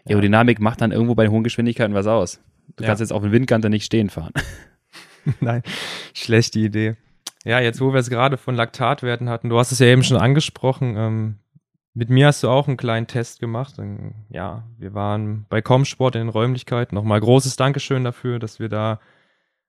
Ja. 0.05 0.11
Aerodynamik 0.11 0.59
macht 0.59 0.81
dann 0.81 0.91
irgendwo 0.91 1.15
bei 1.15 1.27
hohen 1.27 1.43
Geschwindigkeiten 1.43 1.93
was 1.93 2.07
aus. 2.07 2.41
Du 2.77 2.83
ja. 2.83 2.87
kannst 2.87 3.01
jetzt 3.01 3.13
auf 3.13 3.21
dem 3.21 3.31
Windkanter 3.31 3.69
nicht 3.69 3.85
stehen 3.85 4.09
fahren. 4.09 4.33
Nein, 5.39 5.61
schlechte 6.13 6.59
Idee. 6.59 6.95
Ja, 7.43 7.59
jetzt 7.59 7.81
wo 7.81 7.91
wir 7.93 7.99
es 7.99 8.09
gerade 8.09 8.37
von 8.37 8.55
Laktatwerten 8.55 9.29
hatten, 9.29 9.49
du 9.49 9.57
hast 9.57 9.71
es 9.71 9.79
ja 9.79 9.87
eben 9.87 10.03
schon 10.03 10.17
angesprochen, 10.17 10.95
ähm, 10.97 11.35
mit 11.93 12.09
mir 12.09 12.27
hast 12.27 12.43
du 12.43 12.49
auch 12.49 12.67
einen 12.67 12.77
kleinen 12.77 13.07
Test 13.07 13.39
gemacht. 13.39 13.75
Ja, 14.29 14.63
wir 14.77 14.93
waren 14.93 15.45
bei 15.49 15.61
Comsport 15.61 16.15
in 16.15 16.21
den 16.21 16.29
Räumlichkeiten. 16.29 16.95
Nochmal 16.95 17.19
großes 17.19 17.57
Dankeschön 17.57 18.03
dafür, 18.03 18.39
dass 18.39 18.59
wir 18.59 18.69
da 18.69 18.99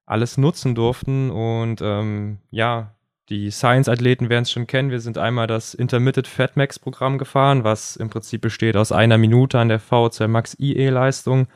alles 0.07 0.38
nutzen 0.38 0.75
durften. 0.75 1.31
Und 1.31 1.81
ähm, 1.83 2.38
ja, 2.50 2.95
die 3.29 3.50
Science-Athleten 3.50 4.29
werden 4.29 4.43
es 4.43 4.52
schon 4.52 4.69
kennen. 4.69 4.91
Wir 4.91 5.00
sind 5.00 5.19
einmal 5.19 5.49
das 5.49 5.75
Intermittent 5.75 6.29
Fat 6.29 6.57
Max 6.57 6.79
Programm 6.79 7.19
gefahren, 7.19 7.64
was 7.64 7.97
im 7.97 8.09
Prinzip 8.11 8.41
besteht 8.41 8.76
aus 8.76 8.93
einer 8.93 9.19
Minute 9.19 9.59
an 9.59 9.69
der 9.69 9.81
VO2 9.81 10.29
Max 10.29 10.57
IE-Leistung, 10.61 11.49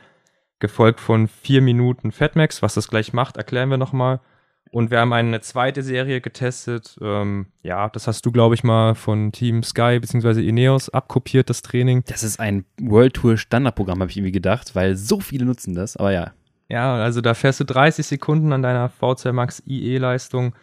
gefolgt 0.59 0.99
von 0.99 1.27
vier 1.27 1.61
Minuten 1.61 2.11
Fat 2.11 2.35
Max. 2.35 2.61
Was 2.61 2.73
das 2.73 2.89
gleich 2.89 3.13
macht, 3.13 3.37
erklären 3.37 3.69
wir 3.69 3.77
nochmal. 3.77 4.19
Und 4.71 4.91
wir 4.91 4.99
haben 4.99 5.13
eine 5.13 5.41
zweite 5.41 5.83
Serie 5.83 6.21
getestet. 6.21 6.97
Ähm, 7.01 7.47
ja, 7.63 7.89
das 7.89 8.07
hast 8.07 8.25
du, 8.25 8.31
glaube 8.31 8.55
ich, 8.55 8.63
mal 8.63 8.95
von 8.95 9.31
Team 9.31 9.63
Sky 9.63 9.99
bzw. 9.99 10.47
Ineos 10.47 10.89
abkopiert, 10.89 11.49
das 11.49 11.61
Training. 11.61 12.03
Das 12.07 12.23
ist 12.23 12.39
ein 12.39 12.65
World 12.81 13.13
Tour 13.13 13.37
Standardprogramm, 13.37 14.01
habe 14.01 14.11
ich 14.11 14.17
irgendwie 14.17 14.31
gedacht, 14.31 14.75
weil 14.75 14.95
so 14.95 15.19
viele 15.19 15.45
nutzen 15.45 15.75
das, 15.75 15.97
aber 15.97 16.11
ja. 16.11 16.31
Ja, 16.69 16.95
also 16.95 17.21
da 17.21 17.33
fährst 17.33 17.59
du 17.61 17.63
30 17.63 18.05
Sekunden 18.05 18.51
an 18.51 18.61
deiner 18.61 18.89
V2 18.89 19.31
Max 19.31 19.63
IE-Leistung, 19.65 20.53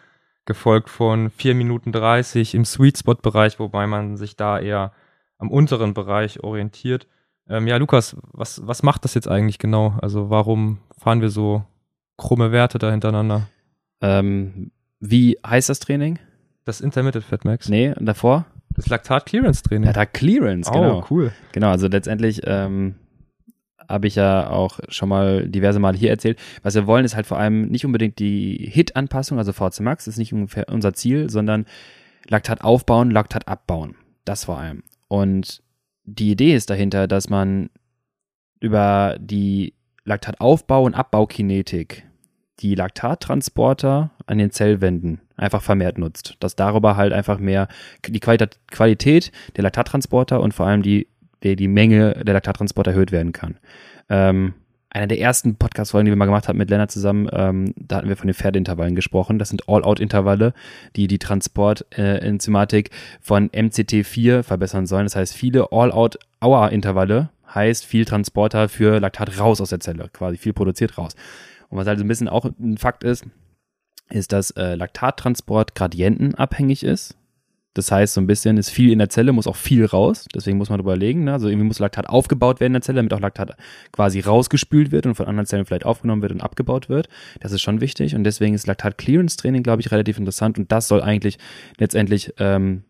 gefolgt 0.45 0.89
von 0.89 1.31
4 1.31 1.55
Minuten 1.55 1.91
30 1.91 2.53
im 2.53 2.65
Sweet 2.65 2.99
Spot-Bereich, 2.99 3.59
wobei 3.59 3.87
man 3.87 4.15
sich 4.15 4.35
da 4.35 4.59
eher 4.59 4.91
am 5.39 5.49
unteren 5.49 5.95
Bereich 5.95 6.43
orientiert. 6.43 7.07
Ähm, 7.49 7.67
ja, 7.67 7.77
Lukas, 7.77 8.15
was, 8.31 8.65
was 8.65 8.83
macht 8.83 9.03
das 9.03 9.13
jetzt 9.15 9.27
eigentlich 9.27 9.59
genau? 9.59 9.95
Also 10.01 10.29
warum 10.29 10.79
fahren 10.97 11.21
wir 11.21 11.29
so 11.29 11.63
krumme 12.17 12.51
Werte 12.51 12.77
da 12.77 12.91
hintereinander? 12.91 13.47
Ähm, 14.01 14.71
wie 14.99 15.37
heißt 15.45 15.69
das 15.69 15.79
Training? 15.79 16.19
Das 16.63 16.81
Intermittent 16.81 17.25
Fat 17.25 17.45
Max. 17.45 17.69
Nee, 17.69 17.93
und 17.93 18.05
davor? 18.05 18.45
Das 18.69 18.87
Laktat 18.87 19.25
Clearance 19.25 19.63
Training. 19.63 19.85
Laktat 19.85 20.13
Clearance, 20.13 20.69
genau. 20.71 20.99
Oh, 20.99 21.05
cool. 21.09 21.31
Genau, 21.51 21.69
also 21.69 21.87
letztendlich 21.87 22.41
ähm, 22.45 22.95
habe 23.87 24.07
ich 24.07 24.15
ja 24.15 24.49
auch 24.49 24.79
schon 24.89 25.09
mal 25.09 25.47
diverse 25.47 25.79
Male 25.79 25.97
hier 25.97 26.09
erzählt. 26.09 26.39
Was 26.63 26.75
wir 26.75 26.87
wollen, 26.87 27.05
ist 27.05 27.15
halt 27.15 27.27
vor 27.27 27.37
allem 27.37 27.67
nicht 27.67 27.85
unbedingt 27.85 28.19
die 28.19 28.69
Hit-Anpassung, 28.71 29.37
also 29.37 29.53
VC 29.53 29.81
Max, 29.81 30.07
ist 30.07 30.17
nicht 30.17 30.33
ungefähr 30.33 30.67
unser 30.69 30.93
Ziel, 30.93 31.29
sondern 31.29 31.65
Laktat 32.27 32.61
aufbauen, 32.61 33.11
Laktat 33.11 33.47
abbauen. 33.47 33.95
Das 34.25 34.45
vor 34.45 34.57
allem. 34.57 34.83
Und 35.07 35.61
die 36.03 36.31
Idee 36.31 36.55
ist 36.55 36.69
dahinter, 36.69 37.07
dass 37.07 37.29
man 37.29 37.69
über 38.59 39.17
die 39.19 39.73
Laktataufbau- 40.05 40.83
und 40.83 40.95
Abbaukinetik 40.95 42.05
die 42.59 42.75
Laktattransporter 42.75 44.11
an 44.25 44.37
den 44.37 44.51
Zellwänden 44.51 45.21
einfach 45.37 45.61
vermehrt 45.61 45.97
nutzt. 45.97 46.35
Dass 46.39 46.55
darüber 46.55 46.95
halt 46.95 47.13
einfach 47.13 47.39
mehr 47.39 47.67
die 48.07 48.19
Qualität 48.19 49.31
der 49.55 49.63
Laktattransporter 49.63 50.39
und 50.41 50.53
vor 50.53 50.65
allem 50.65 50.81
die, 50.81 51.07
die, 51.43 51.55
die 51.55 51.67
Menge 51.67 52.13
der 52.23 52.33
Laktattransporter 52.33 52.91
erhöht 52.91 53.11
werden 53.11 53.33
kann. 53.33 53.57
Ähm, 54.09 54.53
einer 54.95 55.07
der 55.07 55.19
ersten 55.19 55.57
Podcast-Folgen, 55.57 56.05
die 56.05 56.11
wir 56.13 56.15
mal 56.15 56.25
gemacht 56.25 56.47
haben 56.47 56.57
mit 56.57 56.69
Lennart 56.69 56.89
zusammen, 56.89 57.27
ähm, 57.33 57.73
da 57.75 57.97
hatten 57.97 58.07
wir 58.07 58.15
von 58.15 58.27
den 58.27 58.33
Pferdeintervallen 58.33 58.95
gesprochen. 58.95 59.39
Das 59.39 59.49
sind 59.49 59.67
All-Out-Intervalle, 59.67 60.53
die 60.95 61.07
die 61.07 61.19
Transportenzymatik 61.19 62.89
äh, 62.89 62.95
von 63.19 63.49
MCT4 63.49 64.43
verbessern 64.43 64.85
sollen. 64.85 65.05
Das 65.05 65.17
heißt, 65.17 65.35
viele 65.35 65.73
All-Out-Hour-Intervalle 65.73 67.29
heißt 67.53 67.85
viel 67.85 68.05
Transporter 68.05 68.69
für 68.69 69.01
Laktat 69.01 69.37
raus 69.37 69.59
aus 69.59 69.69
der 69.69 69.81
Zelle, 69.81 70.09
quasi 70.13 70.37
viel 70.37 70.53
produziert 70.53 70.97
raus. 70.97 71.13
Und 71.69 71.77
was 71.77 71.87
halt 71.87 71.99
so 71.99 72.05
ein 72.05 72.07
bisschen 72.07 72.29
auch 72.29 72.45
ein 72.45 72.77
Fakt 72.77 73.03
ist, 73.03 73.25
ist, 74.09 74.31
dass 74.31 74.51
äh, 74.51 74.75
Laktattransport 74.75 75.75
gradientenabhängig 75.75 76.83
ist. 76.83 77.15
Das 77.75 77.91
heißt, 77.91 78.13
so 78.13 78.21
ein 78.21 78.27
bisschen 78.27 78.57
ist 78.57 78.69
viel 78.69 78.93
in 78.93 78.99
der 78.99 79.09
Zelle, 79.09 79.33
muss 79.33 79.47
auch 79.47 79.57
viel 79.57 79.83
raus. 79.83 80.27
Deswegen 80.33 80.57
muss 80.57 80.69
man 80.69 80.79
überlegen. 80.79 81.25
Ne? 81.25 81.33
Also 81.33 81.49
irgendwie 81.49 81.67
muss 81.67 81.79
Laktat 81.79 82.07
aufgebaut 82.07 82.61
werden 82.61 82.71
in 82.71 82.75
der 82.75 82.81
Zelle, 82.83 82.97
damit 82.97 83.13
auch 83.13 83.19
Laktat 83.19 83.57
quasi 83.91 84.21
rausgespült 84.21 84.91
wird 84.91 85.05
und 85.05 85.15
von 85.15 85.25
anderen 85.25 85.45
Zellen 85.45 85.65
vielleicht 85.65 85.85
aufgenommen 85.85 86.21
wird 86.21 86.31
und 86.31 86.39
abgebaut 86.39 86.87
wird. 86.87 87.09
Das 87.41 87.51
ist 87.51 87.61
schon 87.61 87.81
wichtig. 87.81 88.15
Und 88.15 88.23
deswegen 88.23 88.55
ist 88.55 88.65
Laktat-Clearance-Training, 88.65 89.61
glaube 89.61 89.81
ich, 89.81 89.91
relativ 89.91 90.17
interessant. 90.17 90.57
Und 90.57 90.71
das 90.71 90.87
soll 90.87 91.01
eigentlich 91.01 91.37
letztendlich 91.77 92.33
ähm, 92.39 92.85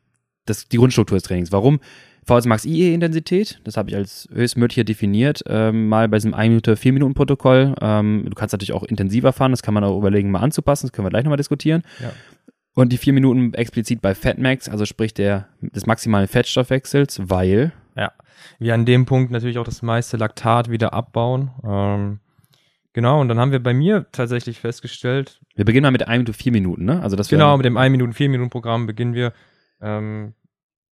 das, 0.46 0.68
die 0.68 0.78
Grundstruktur 0.78 1.18
des 1.18 1.24
Trainings. 1.24 1.52
Warum? 1.52 1.80
VS 2.26 2.46
Max 2.48 2.66
IE-Intensität, 2.66 3.60
das 3.64 3.78
habe 3.78 3.90
ich 3.90 3.96
als 3.96 4.28
höchstmögliche 4.34 4.84
definiert, 4.84 5.44
ähm, 5.48 5.88
mal 5.88 6.10
bei 6.10 6.18
diesem 6.18 6.34
1 6.34 6.50
Minute, 6.50 6.76
4 6.76 6.94
Minuten 6.94 7.14
Protokoll. 7.14 7.76
Ähm, 7.82 8.26
du 8.28 8.36
kannst 8.36 8.52
natürlich 8.52 8.74
auch 8.74 8.84
intensiver 8.84 9.32
fahren, 9.32 9.52
das 9.52 9.62
kann 9.62 9.76
man 9.76 9.84
auch 9.84 9.98
überlegen, 9.98 10.32
mal 10.32 10.40
anzupassen, 10.40 10.88
das 10.88 10.92
können 10.92 11.06
wir 11.06 11.12
gleich 11.12 11.24
nochmal 11.24 11.38
diskutieren. 11.38 11.84
Ja. 12.02 12.12
Und 12.74 12.92
die 12.92 12.98
4 12.98 13.14
Minuten 13.14 13.54
explizit 13.54 14.02
bei 14.02 14.16
Fatmax, 14.16 14.70
also 14.70 14.86
sprich 14.86 15.14
der, 15.14 15.48
des 15.62 15.86
maximalen 15.86 16.28
Fettstoffwechsels, 16.28 17.22
weil. 17.30 17.72
Ja, 17.96 18.12
wir 18.60 18.74
an 18.74 18.86
dem 18.86 19.06
Punkt 19.06 19.32
natürlich 19.32 19.60
auch 19.60 19.64
das 19.64 19.84
meiste 19.84 20.18
Laktat 20.18 20.70
wieder 20.70 20.94
abbauen. 20.94 21.52
Ähm, 21.64 22.20
genau, 22.94 23.22
und 23.22 23.30
dann 23.30 23.40
haben 23.40 23.52
wir 23.52 23.62
bei 23.62 23.74
mir 23.74 24.08
tatsächlich 24.12 24.60
festgestellt. 24.60 25.40
Wir 25.56 25.64
beginnen 25.64 25.84
mal 25.84 25.92
mit 25.92 26.08
1 26.08 26.18
Minute, 26.18 26.34
4 26.34 26.52
Minuten, 26.52 26.86
ne? 26.86 27.02
Also 27.02 27.16
das 27.16 27.30
genau, 27.30 27.56
mit 27.56 27.66
dem 27.66 27.78
1 27.78 27.92
Minuten, 27.92 28.14
4 28.14 28.30
Minuten 28.30 28.50
Programm 28.50 28.88
beginnen 28.88 29.14
wir. 29.14 29.32
Ähm, 29.80 30.34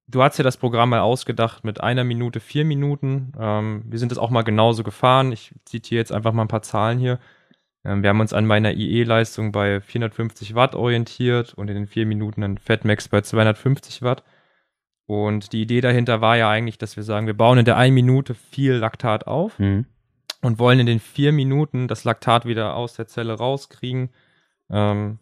du 0.08 0.24
hast 0.24 0.38
ja 0.38 0.44
das 0.44 0.58
Programm 0.58 0.90
mal 0.90 1.00
ausgedacht 1.00 1.64
mit 1.64 1.82
einer 1.82 2.04
Minute, 2.04 2.40
vier 2.40 2.66
Minuten. 2.66 3.34
Ähm, 3.40 3.84
wir 3.86 4.00
sind 4.00 4.12
das 4.12 4.20
auch 4.20 4.30
mal 4.30 4.44
genauso 4.44 4.84
gefahren. 4.84 5.32
Ich 5.32 5.54
zitiere 5.66 6.00
jetzt 6.00 6.12
einfach 6.12 6.34
mal 6.34 6.44
ein 6.44 6.50
paar 6.50 6.62
Zahlen 6.62 7.00
hier. 7.00 7.20
Ähm, 7.86 8.04
wir 8.04 8.10
haben 8.10 8.20
uns 8.20 8.34
an 8.34 8.46
meiner 8.46 8.74
IE-Leistung 8.74 9.52
bei 9.52 9.82
450 9.82 10.56
Watt 10.56 10.76
orientiert 10.76 11.54
und 11.54 11.70
in 11.70 11.76
den 11.76 11.88
vier 11.88 12.06
Minuten 12.06 12.44
ein 12.44 12.58
Fatmax 12.58 13.08
bei 13.10 13.22
250 13.22 14.02
Watt. 14.02 14.24
Und 15.06 15.52
die 15.52 15.62
Idee 15.62 15.82
dahinter 15.82 16.22
war 16.22 16.38
ja 16.38 16.50
eigentlich, 16.50 16.78
dass 16.78 16.96
wir 16.96 17.04
sagen, 17.04 17.28
wir 17.28 17.34
bauen 17.34 17.58
in 17.58 17.66
der 17.66 17.78
einen 17.78 17.94
Minute 17.94 18.34
viel 18.34 18.74
Laktat 18.74 19.28
auf 19.28 19.60
mhm. 19.60 19.86
und 20.42 20.60
wollen 20.60 20.80
in 20.80 20.86
den 20.86 21.00
vier 21.00 21.34
Minuten 21.34 21.88
das 21.88 22.06
Laktat 22.06 22.46
wieder 22.46 22.76
aus 22.76 22.94
der 22.94 23.08
Zelle 23.08 23.34
rauskriegen. 23.34 24.12
Ähm, 24.70 25.20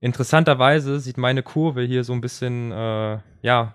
interessanterweise 0.00 0.98
sieht 0.98 1.18
meine 1.18 1.42
Kurve 1.42 1.82
hier 1.82 2.04
so 2.04 2.14
ein 2.14 2.22
bisschen, 2.22 2.72
äh, 2.72 3.18
ja, 3.42 3.74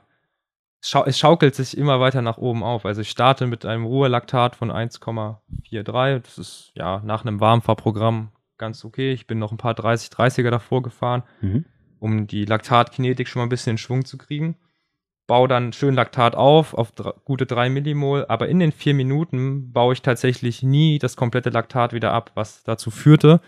schau 0.84 1.06
es 1.06 1.18
schaukelt 1.18 1.56
sich 1.56 1.78
immer 1.78 2.00
weiter 2.00 2.22
nach 2.22 2.38
oben 2.38 2.62
auf. 2.62 2.86
Also 2.86 3.02
ich 3.02 3.10
starte 3.10 3.48
mit 3.48 3.66
einem 3.66 3.86
Ruhelaktat 3.86 4.56
von 4.56 4.72
1,43. 4.72 6.20
Das 6.20 6.38
ist 6.38 6.72
ja 6.76 7.02
nach 7.04 7.26
einem 7.26 7.40
Warmfahrprogramm 7.40 8.32
ganz 8.58 8.84
okay. 8.86 9.14
Ich 9.14 9.26
bin 9.26 9.40
noch 9.40 9.52
ein 9.52 9.58
paar 9.58 9.74
30, 9.74 10.10
30er 10.10 10.52
davor 10.52 10.84
gefahren, 10.84 11.24
mhm. 11.42 11.66
um 12.00 12.28
die 12.28 12.46
Laktatkinetik 12.46 13.28
schon 13.28 13.40
mal 13.40 13.46
ein 13.46 13.50
bisschen 13.50 13.72
in 13.72 13.78
Schwung 13.78 14.06
zu 14.06 14.18
kriegen. 14.18 14.58
Baue 15.26 15.48
dann 15.48 15.72
schön 15.72 15.96
Laktat 15.96 16.36
auf, 16.36 16.74
auf 16.74 16.92
gute 17.24 17.46
3 17.46 17.70
Millimol, 17.70 18.26
aber 18.28 18.50
in 18.50 18.60
den 18.60 18.74
vier 18.74 18.94
Minuten 18.94 19.72
baue 19.72 19.94
ich 19.94 20.02
tatsächlich 20.02 20.64
nie 20.64 21.00
das 21.00 21.16
komplette 21.16 21.50
Laktat 21.50 21.94
wieder 21.94 22.12
ab, 22.12 22.32
was 22.36 22.64
dazu 22.64 22.92
führte, 22.92 23.40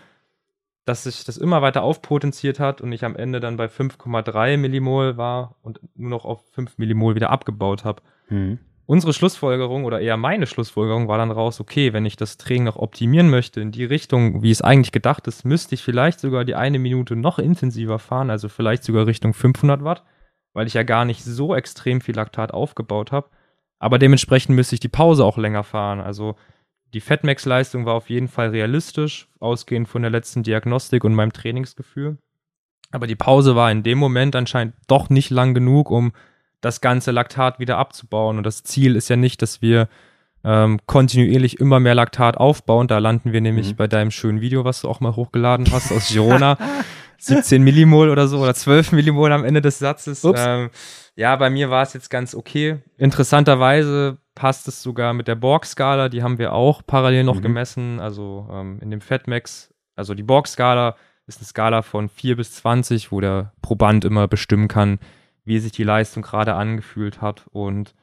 dass 0.86 1.02
sich 1.02 1.24
das 1.24 1.36
immer 1.36 1.62
weiter 1.62 1.82
aufpotenziert 1.82 2.60
hat 2.60 2.80
und 2.80 2.92
ich 2.92 3.04
am 3.04 3.16
Ende 3.16 3.40
dann 3.40 3.56
bei 3.56 3.66
5,3 3.66 4.56
Millimol 4.56 5.16
war 5.16 5.56
und 5.62 5.80
nur 5.96 6.10
noch 6.10 6.24
auf 6.24 6.42
5 6.52 6.78
Millimol 6.78 7.16
wieder 7.16 7.30
abgebaut 7.30 7.84
habe. 7.84 8.02
Mhm. 8.28 8.60
Unsere 8.86 9.12
Schlussfolgerung 9.12 9.84
oder 9.84 10.00
eher 10.00 10.16
meine 10.16 10.46
Schlussfolgerung 10.46 11.08
war 11.08 11.18
dann 11.18 11.32
raus, 11.32 11.60
okay, 11.60 11.92
wenn 11.92 12.06
ich 12.06 12.14
das 12.14 12.36
Training 12.36 12.64
noch 12.64 12.76
optimieren 12.76 13.28
möchte 13.28 13.60
in 13.60 13.72
die 13.72 13.84
Richtung, 13.84 14.44
wie 14.44 14.52
es 14.52 14.62
eigentlich 14.62 14.92
gedacht 14.92 15.26
ist, 15.26 15.44
müsste 15.44 15.74
ich 15.74 15.82
vielleicht 15.82 16.20
sogar 16.20 16.44
die 16.44 16.54
eine 16.54 16.78
Minute 16.78 17.16
noch 17.16 17.40
intensiver 17.40 17.98
fahren, 17.98 18.30
also 18.30 18.48
vielleicht 18.48 18.84
sogar 18.84 19.08
Richtung 19.08 19.34
500 19.34 19.82
Watt, 19.82 20.04
weil 20.52 20.68
ich 20.68 20.74
ja 20.74 20.84
gar 20.84 21.04
nicht 21.04 21.24
so 21.24 21.52
extrem 21.52 22.00
viel 22.00 22.14
Laktat 22.14 22.54
aufgebaut 22.54 23.10
habe. 23.10 23.28
Aber 23.80 23.98
dementsprechend 23.98 24.54
müsste 24.54 24.76
ich 24.76 24.80
die 24.80 24.88
Pause 24.88 25.24
auch 25.24 25.36
länger 25.36 25.64
fahren. 25.64 26.00
Also 26.00 26.36
die 26.94 27.00
Fatmax-Leistung 27.00 27.84
war 27.84 27.94
auf 27.94 28.10
jeden 28.10 28.28
Fall 28.28 28.50
realistisch, 28.50 29.28
ausgehend 29.40 29.88
von 29.88 30.02
der 30.02 30.10
letzten 30.10 30.42
Diagnostik 30.42 31.04
und 31.04 31.14
meinem 31.14 31.32
Trainingsgefühl. 31.32 32.18
Aber 32.90 33.06
die 33.06 33.16
Pause 33.16 33.56
war 33.56 33.70
in 33.70 33.82
dem 33.82 33.98
Moment 33.98 34.36
anscheinend 34.36 34.74
doch 34.86 35.10
nicht 35.10 35.30
lang 35.30 35.54
genug, 35.54 35.90
um 35.90 36.12
das 36.60 36.80
ganze 36.80 37.10
Laktat 37.10 37.58
wieder 37.58 37.78
abzubauen. 37.78 38.38
Und 38.38 38.44
das 38.44 38.62
Ziel 38.62 38.96
ist 38.96 39.08
ja 39.08 39.16
nicht, 39.16 39.42
dass 39.42 39.60
wir 39.60 39.88
ähm, 40.44 40.78
kontinuierlich 40.86 41.58
immer 41.58 41.80
mehr 41.80 41.94
Laktat 41.94 42.36
aufbauen. 42.36 42.86
Da 42.86 42.98
landen 42.98 43.32
wir 43.32 43.40
nämlich 43.40 43.72
mhm. 43.72 43.76
bei 43.76 43.88
deinem 43.88 44.10
schönen 44.10 44.40
Video, 44.40 44.64
was 44.64 44.80
du 44.80 44.88
auch 44.88 45.00
mal 45.00 45.16
hochgeladen 45.16 45.66
hast 45.72 45.92
aus 45.92 46.08
Girona. 46.08 46.56
17 47.18 47.62
Millimol 47.64 48.08
oder 48.10 48.28
so 48.28 48.38
oder 48.38 48.54
12 48.54 48.92
Millimol 48.92 49.32
am 49.32 49.44
Ende 49.44 49.60
des 49.60 49.78
Satzes. 49.78 50.24
Ähm, 50.24 50.70
ja, 51.16 51.34
bei 51.36 51.50
mir 51.50 51.70
war 51.70 51.82
es 51.82 51.92
jetzt 51.94 52.10
ganz 52.10 52.34
okay. 52.34 52.78
Interessanterweise 52.96 54.18
passt 54.36 54.68
es 54.68 54.82
sogar 54.82 55.14
mit 55.14 55.26
der 55.26 55.34
Borg-Skala, 55.34 56.08
die 56.08 56.22
haben 56.22 56.38
wir 56.38 56.52
auch 56.52 56.82
parallel 56.86 57.24
noch 57.24 57.38
mhm. 57.38 57.42
gemessen, 57.42 57.98
also 57.98 58.46
ähm, 58.52 58.78
in 58.80 58.92
dem 58.92 59.00
FatMax. 59.00 59.74
Also 59.96 60.14
die 60.14 60.22
Borg-Skala 60.22 60.94
ist 61.26 61.40
eine 61.40 61.46
Skala 61.46 61.82
von 61.82 62.08
4 62.08 62.36
bis 62.36 62.52
20, 62.52 63.10
wo 63.10 63.20
der 63.20 63.52
Proband 63.62 64.04
immer 64.04 64.28
bestimmen 64.28 64.68
kann, 64.68 65.00
wie 65.44 65.58
sich 65.58 65.72
die 65.72 65.82
Leistung 65.82 66.22
gerade 66.22 66.54
angefühlt 66.54 67.20
hat. 67.20 67.46
Und 67.50 67.94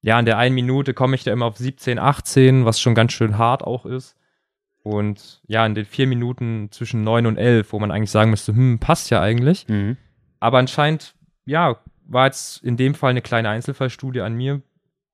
ja, 0.00 0.18
in 0.18 0.24
der 0.24 0.38
einen 0.38 0.54
Minute 0.54 0.94
komme 0.94 1.16
ich 1.16 1.24
da 1.24 1.32
immer 1.32 1.46
auf 1.46 1.58
17, 1.58 1.98
18, 1.98 2.64
was 2.64 2.80
schon 2.80 2.94
ganz 2.94 3.12
schön 3.12 3.36
hart 3.36 3.62
auch 3.62 3.84
ist. 3.84 4.16
Und 4.82 5.42
ja, 5.46 5.66
in 5.66 5.74
den 5.74 5.84
vier 5.84 6.06
Minuten 6.06 6.68
zwischen 6.70 7.04
9 7.04 7.26
und 7.26 7.36
11, 7.36 7.72
wo 7.72 7.78
man 7.78 7.90
eigentlich 7.90 8.10
sagen 8.10 8.30
müsste, 8.30 8.54
hm, 8.54 8.78
passt 8.78 9.10
ja 9.10 9.20
eigentlich. 9.20 9.68
Mhm. 9.68 9.98
Aber 10.38 10.58
anscheinend, 10.58 11.14
ja, 11.44 11.76
war 12.06 12.26
jetzt 12.26 12.62
in 12.64 12.76
dem 12.76 12.94
Fall 12.94 13.10
eine 13.10 13.22
kleine 13.22 13.50
Einzelfallstudie 13.50 14.22
an 14.22 14.34
mir. 14.34 14.62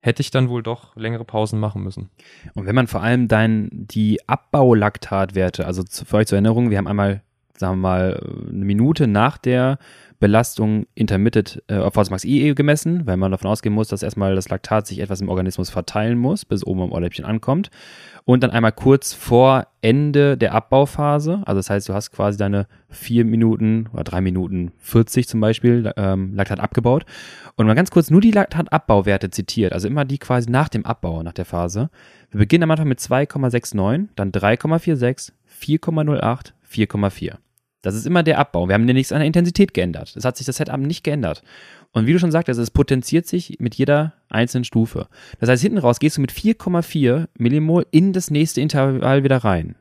Hätte 0.00 0.21
ich 0.21 0.31
dann 0.31 0.49
wohl 0.49 0.62
doch 0.62 0.95
längere 0.95 1.25
Pausen 1.25 1.59
machen 1.59 1.83
müssen. 1.83 2.11
Und 2.55 2.67
wenn 2.67 2.75
man 2.75 2.87
vor 2.87 3.03
allem 3.03 3.29
dann 3.29 3.69
die 3.73 4.21
Abbaulaktatwerte, 4.29 5.67
also 5.67 5.83
für 5.88 6.19
euch 6.19 6.29
zur 6.29 6.37
Erinnerung, 6.37 6.71
wir 6.71 6.79
haben 6.79 6.87
einmal, 6.87 7.23
sagen 7.59 7.79
wir 7.79 7.89
mal, 7.89 8.21
eine 8.49 8.65
Minute 8.65 9.07
nach 9.07 9.39
der 9.39 9.79
Belastung 10.19 10.87
Intermittent 10.95 11.63
äh, 11.69 11.77
auf 11.77 11.95
Max 11.95 12.25
IE 12.25 12.55
gemessen, 12.55 13.07
weil 13.07 13.17
man 13.17 13.31
davon 13.31 13.51
ausgehen 13.51 13.75
muss, 13.75 13.89
dass 13.89 14.03
erstmal 14.03 14.35
das 14.35 14.49
Laktat 14.49 14.87
sich 14.87 15.01
etwas 15.01 15.21
im 15.21 15.29
Organismus 15.29 15.69
verteilen 15.69 16.19
muss, 16.19 16.45
bis 16.45 16.67
oben 16.67 16.83
am 16.83 16.93
Ohrläppchen 16.93 17.25
ankommt. 17.25 17.71
Und 18.25 18.43
dann 18.43 18.51
einmal 18.51 18.73
kurz 18.73 19.13
vor 19.13 19.67
Ende 19.83 20.37
der 20.37 20.55
Abbauphase, 20.55 21.43
also 21.45 21.59
das 21.59 21.71
heißt, 21.71 21.89
du 21.89 21.95
hast 21.95 22.11
quasi 22.13 22.39
deine 22.39 22.67
vier 22.89 23.25
Minuten 23.25 23.89
oder 23.93 24.05
drei 24.05 24.21
Minuten 24.21 24.73
40 24.79 25.29
zum 25.29 25.41
Beispiel 25.41 25.93
ähm, 25.97 26.35
Laktat 26.35 26.61
abgebaut. 26.61 27.05
Und 27.57 27.67
mal 27.67 27.75
ganz 27.75 27.91
kurz 27.91 28.11
nur 28.11 28.21
die 28.21 28.33
Laktatabbauwerte 28.33 29.31
zitiert, 29.31 29.73
also 29.73 29.87
immer 29.87 30.05
die 30.05 30.19
quasi 30.19 30.51
nach 30.51 30.69
dem 30.69 30.87
Abbau, 30.87 31.23
nach 31.23 31.35
der 31.35 31.45
Phase. 31.45 31.91
Wir 32.31 32.39
beginnen 32.39 32.65
am 32.65 32.71
Anfang 32.71 32.89
mit 32.89 33.01
2,69, 33.01 34.09
dann 34.17 34.33
3,46, 34.33 35.33
4,08, 35.61 36.53
4,4. 36.69 37.37
Das 37.87 37.95
ist 37.95 38.05
immer 38.05 38.25
der 38.25 38.40
Abbau. 38.40 38.66
Wir 38.66 38.75
haben 38.75 38.85
nichts 38.85 39.12
an 39.12 39.21
der 39.21 39.28
Intensität 39.28 39.73
geändert. 39.73 40.12
Es 40.16 40.25
hat 40.25 40.37
sich 40.37 40.45
das 40.45 40.57
Setup 40.57 40.81
nicht 40.81 41.05
geändert. 41.05 41.45
Und 41.93 42.09
wie 42.09 42.12
du 42.12 42.19
schon 42.19 42.33
sagtest, 42.33 42.59
es 42.59 42.73
potenziert 42.73 43.28
sich 43.28 43.59
mit 43.61 43.76
jeder 43.76 44.14
einzelnen 44.28 44.64
Stufe. 44.64 45.07
Das 45.38 45.49
heißt, 45.49 45.62
hinten 45.62 45.78
raus 45.78 46.00
gehst 46.00 46.16
du 46.16 46.21
mit 46.21 46.33
4,4 46.33 47.28
Millimol 47.38 47.87
in 47.93 48.12
das 48.12 48.28
nächste 48.33 48.61
Intervall 48.61 49.23
wieder 49.23 49.37
rein. 49.37 49.76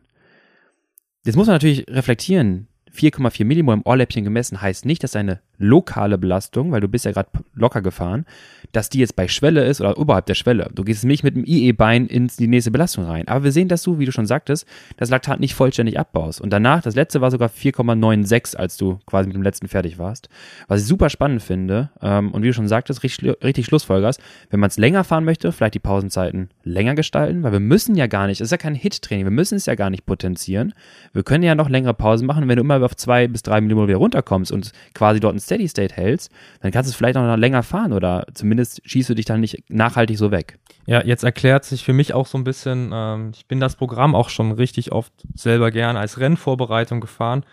Jetzt 1.25 1.35
muss 1.35 1.47
man 1.47 1.55
natürlich 1.55 1.87
reflektieren. 1.87 2.67
4,4 2.95 3.43
Millimol 3.43 3.73
im 3.73 3.81
Ohrläppchen 3.83 4.23
gemessen 4.23 4.61
heißt 4.61 4.85
nicht, 4.85 5.03
dass 5.03 5.13
deine 5.13 5.41
lokale 5.57 6.17
Belastung, 6.17 6.71
weil 6.71 6.81
du 6.81 6.87
bist 6.87 7.05
ja 7.05 7.11
gerade 7.11 7.29
locker 7.53 7.81
gefahren, 7.81 8.25
dass 8.71 8.89
die 8.89 8.99
jetzt 8.99 9.15
bei 9.15 9.27
Schwelle 9.27 9.65
ist 9.65 9.81
oder 9.81 9.97
oberhalb 9.97 10.25
der 10.25 10.33
Schwelle. 10.35 10.69
Du 10.73 10.83
gehst 10.83 11.05
nicht 11.05 11.23
mit 11.23 11.35
dem 11.35 11.45
IE-Bein 11.45 12.07
in 12.07 12.27
die 12.27 12.47
nächste 12.47 12.71
Belastung 12.71 13.05
rein. 13.05 13.27
Aber 13.27 13.43
wir 13.43 13.51
sehen, 13.51 13.67
dass 13.67 13.83
du, 13.83 13.99
wie 13.99 14.05
du 14.05 14.11
schon 14.11 14.25
sagtest, 14.25 14.67
das 14.97 15.09
Laktat 15.09 15.39
nicht 15.39 15.55
vollständig 15.55 15.99
abbaust. 15.99 16.41
Und 16.41 16.51
danach, 16.51 16.81
das 16.81 16.95
letzte 16.95 17.21
war 17.21 17.31
sogar 17.31 17.49
4,96, 17.49 18.55
als 18.55 18.77
du 18.77 18.99
quasi 19.05 19.27
mit 19.27 19.35
dem 19.35 19.43
letzten 19.43 19.67
fertig 19.67 19.97
warst. 19.97 20.29
Was 20.67 20.81
ich 20.81 20.87
super 20.87 21.09
spannend 21.09 21.41
finde, 21.41 21.89
ähm, 22.01 22.31
und 22.31 22.43
wie 22.43 22.47
du 22.47 22.53
schon 22.53 22.67
sagtest, 22.67 23.03
richtig, 23.03 23.35
richtig 23.43 23.65
Schlussfolgerst, 23.65 24.21
wenn 24.49 24.59
man 24.59 24.69
es 24.69 24.77
länger 24.77 25.03
fahren 25.03 25.25
möchte, 25.25 25.51
vielleicht 25.51 25.75
die 25.75 25.79
Pausenzeiten 25.79 26.49
länger 26.63 26.95
gestalten, 26.95 27.43
weil 27.43 27.51
wir 27.51 27.59
müssen 27.59 27.95
ja 27.95 28.07
gar 28.07 28.27
nicht, 28.27 28.41
es 28.41 28.45
ist 28.45 28.51
ja 28.51 28.57
kein 28.57 28.75
Hit-Training, 28.75 29.25
wir 29.25 29.31
müssen 29.31 29.55
es 29.55 29.65
ja 29.65 29.75
gar 29.75 29.89
nicht 29.89 30.05
potenzieren. 30.05 30.73
Wir 31.13 31.23
können 31.23 31.43
ja 31.43 31.55
noch 31.55 31.69
längere 31.69 31.93
Pausen 31.93 32.27
machen, 32.27 32.47
wenn 32.47 32.57
du 32.57 32.61
immer 32.61 32.83
auf 32.83 32.95
zwei 32.95 33.27
bis 33.27 33.43
drei 33.43 33.61
Millimol 33.61 33.87
wieder 33.87 33.97
runterkommst 33.97 34.51
und 34.51 34.71
quasi 34.93 35.19
dort 35.19 35.35
ein 35.35 35.39
Steady 35.45 35.67
State 35.67 35.95
hältst, 35.95 36.31
dann 36.61 36.71
kannst 36.71 36.89
du 36.89 36.91
es 36.91 36.95
vielleicht 36.95 37.17
auch 37.17 37.23
noch 37.23 37.37
länger 37.37 37.63
fahren 37.63 37.93
oder 37.93 38.25
zumindest 38.33 38.81
schießt 38.83 39.09
du 39.09 39.13
dich 39.13 39.25
dann 39.25 39.39
nicht 39.39 39.69
nachhaltig 39.69 40.17
so 40.17 40.31
weg. 40.31 40.59
Ja, 40.85 41.03
jetzt 41.03 41.23
erklärt 41.23 41.65
sich 41.65 41.83
für 41.83 41.93
mich 41.93 42.13
auch 42.13 42.27
so 42.27 42.37
ein 42.37 42.43
bisschen, 42.43 42.91
ähm, 42.93 43.31
ich 43.33 43.47
bin 43.47 43.59
das 43.59 43.75
Programm 43.75 44.15
auch 44.15 44.29
schon 44.29 44.51
richtig 44.51 44.91
oft 44.91 45.13
selber 45.33 45.71
gern 45.71 45.97
als 45.97 46.19
Rennvorbereitung 46.19 47.01
gefahren. 47.01 47.45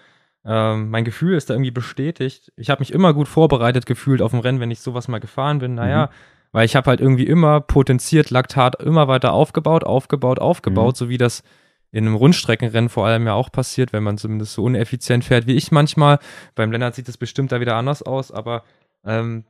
Ähm, 0.44 0.90
mein 0.90 1.04
Gefühl 1.04 1.37
ist 1.37 1.50
da 1.50 1.54
irgendwie 1.54 1.70
bestätigt. 1.70 2.52
Ich 2.56 2.68
habe 2.68 2.80
mich 2.80 2.92
immer 2.92 3.14
gut 3.14 3.28
vorbereitet 3.28 3.87
gefühlt 3.87 4.20
auf 4.20 4.32
dem 4.32 4.40
Rennen, 4.40 4.61
wenn 4.61 4.70
ich 4.70 4.80
sowas 4.80 5.08
mal 5.08 5.20
gefahren 5.20 5.61
bin. 5.61 5.75
Naja, 5.75 6.06
mhm. 6.06 6.11
weil 6.52 6.64
ich 6.64 6.75
habe 6.76 6.90
halt 6.90 7.00
irgendwie 7.00 7.26
immer 7.26 7.61
potenziert 7.61 8.30
Laktat 8.30 8.83
immer 8.83 9.09
weiter 9.09 9.33
aufgebaut, 9.33 9.85
aufgebaut, 9.85 10.40
aufgebaut, 10.40 10.94
mhm. 10.94 10.98
so 10.98 11.09
wie 11.09 11.18
das 11.18 11.42
in 11.92 12.07
einem 12.07 12.16
Rundstreckenrennen 12.16 12.88
vor 12.88 13.07
allem 13.07 13.26
ja 13.26 13.35
auch 13.35 13.52
passiert, 13.52 13.92
wenn 13.92 14.02
man 14.02 14.18
zumindest 14.18 14.55
so 14.55 14.64
uneffizient 14.64 15.24
fährt 15.24 15.46
wie 15.46 15.55
ich 15.55 15.70
manchmal. 15.70 16.18
Beim 16.55 16.72
Lennart 16.72 16.94
sieht 16.94 17.09
es 17.09 17.18
bestimmt 17.18 17.52
da 17.52 17.61
wieder 17.61 17.76
anders 17.76 18.02
aus, 18.02 18.33
aber 18.33 18.64
ähm, 19.05 19.44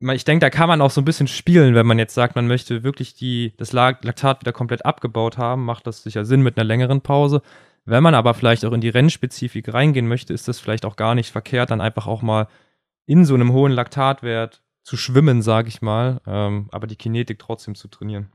ich 0.00 0.24
denke, 0.24 0.40
da 0.40 0.50
kann 0.50 0.68
man 0.68 0.80
auch 0.80 0.90
so 0.90 1.00
ein 1.00 1.04
bisschen 1.04 1.26
spielen, 1.26 1.74
wenn 1.74 1.86
man 1.86 1.98
jetzt 1.98 2.14
sagt, 2.14 2.36
man 2.36 2.46
möchte 2.46 2.84
wirklich 2.84 3.14
die, 3.14 3.52
das 3.58 3.72
Laktat 3.72 4.40
wieder 4.40 4.52
komplett 4.52 4.86
abgebaut 4.86 5.36
haben, 5.36 5.64
macht 5.64 5.86
das 5.86 6.02
sicher 6.02 6.24
Sinn 6.24 6.42
mit 6.42 6.56
einer 6.56 6.64
längeren 6.64 7.02
Pause. 7.02 7.42
Wenn 7.84 8.02
man 8.02 8.14
aber 8.14 8.34
vielleicht 8.34 8.64
auch 8.64 8.72
in 8.72 8.80
die 8.80 8.88
Rennspezifik 8.88 9.72
reingehen 9.74 10.06
möchte, 10.06 10.32
ist 10.32 10.48
das 10.48 10.60
vielleicht 10.60 10.86
auch 10.86 10.96
gar 10.96 11.14
nicht 11.14 11.30
verkehrt, 11.30 11.70
dann 11.70 11.80
einfach 11.80 12.06
auch 12.06 12.22
mal 12.22 12.46
in 13.06 13.24
so 13.24 13.34
einem 13.34 13.52
hohen 13.52 13.72
Laktatwert 13.72 14.62
zu 14.84 14.96
schwimmen, 14.96 15.42
sage 15.42 15.68
ich 15.68 15.82
mal, 15.82 16.20
ähm, 16.26 16.68
aber 16.70 16.86
die 16.86 16.96
Kinetik 16.96 17.38
trotzdem 17.38 17.74
zu 17.74 17.88
trainieren. 17.88 18.30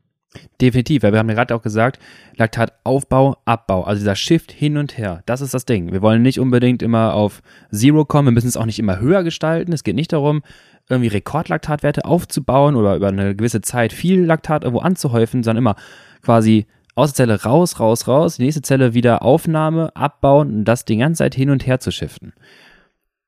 Definitiv, 0.61 1.03
weil 1.03 1.13
wir 1.13 1.19
haben 1.19 1.29
ja 1.29 1.35
gerade 1.35 1.55
auch 1.55 1.61
gesagt, 1.61 1.99
Laktataufbau, 2.35 3.37
Abbau, 3.45 3.83
also 3.83 3.99
dieser 3.99 4.15
Shift 4.15 4.51
hin 4.51 4.77
und 4.77 4.97
her, 4.97 5.21
das 5.25 5.41
ist 5.41 5.53
das 5.53 5.65
Ding. 5.65 5.91
Wir 5.93 6.01
wollen 6.01 6.21
nicht 6.21 6.39
unbedingt 6.39 6.81
immer 6.81 7.13
auf 7.13 7.41
Zero 7.71 8.05
kommen, 8.05 8.27
wir 8.27 8.31
müssen 8.33 8.47
es 8.47 8.57
auch 8.57 8.65
nicht 8.65 8.79
immer 8.79 8.99
höher 8.99 9.23
gestalten. 9.23 9.71
Es 9.71 9.83
geht 9.83 9.95
nicht 9.95 10.11
darum, 10.11 10.43
irgendwie 10.89 11.07
Rekordlaktatwerte 11.07 12.05
aufzubauen 12.05 12.75
oder 12.75 12.95
über 12.95 13.07
eine 13.07 13.35
gewisse 13.35 13.61
Zeit 13.61 13.93
viel 13.93 14.23
Laktat 14.23 14.63
irgendwo 14.63 14.81
anzuhäufen, 14.81 15.43
sondern 15.43 15.63
immer 15.63 15.75
quasi 16.21 16.67
aus 16.95 17.13
der 17.13 17.27
Zelle 17.27 17.43
raus, 17.43 17.79
raus, 17.79 18.07
raus, 18.07 18.37
die 18.37 18.43
nächste 18.43 18.61
Zelle 18.61 18.93
wieder 18.93 19.21
Aufnahme, 19.21 19.95
abbauen 19.95 20.53
und 20.53 20.65
das 20.65 20.85
die 20.85 20.97
ganze 20.97 21.19
Zeit 21.19 21.35
hin 21.35 21.49
und 21.49 21.65
her 21.65 21.79
zu 21.79 21.91
shiften. 21.91 22.33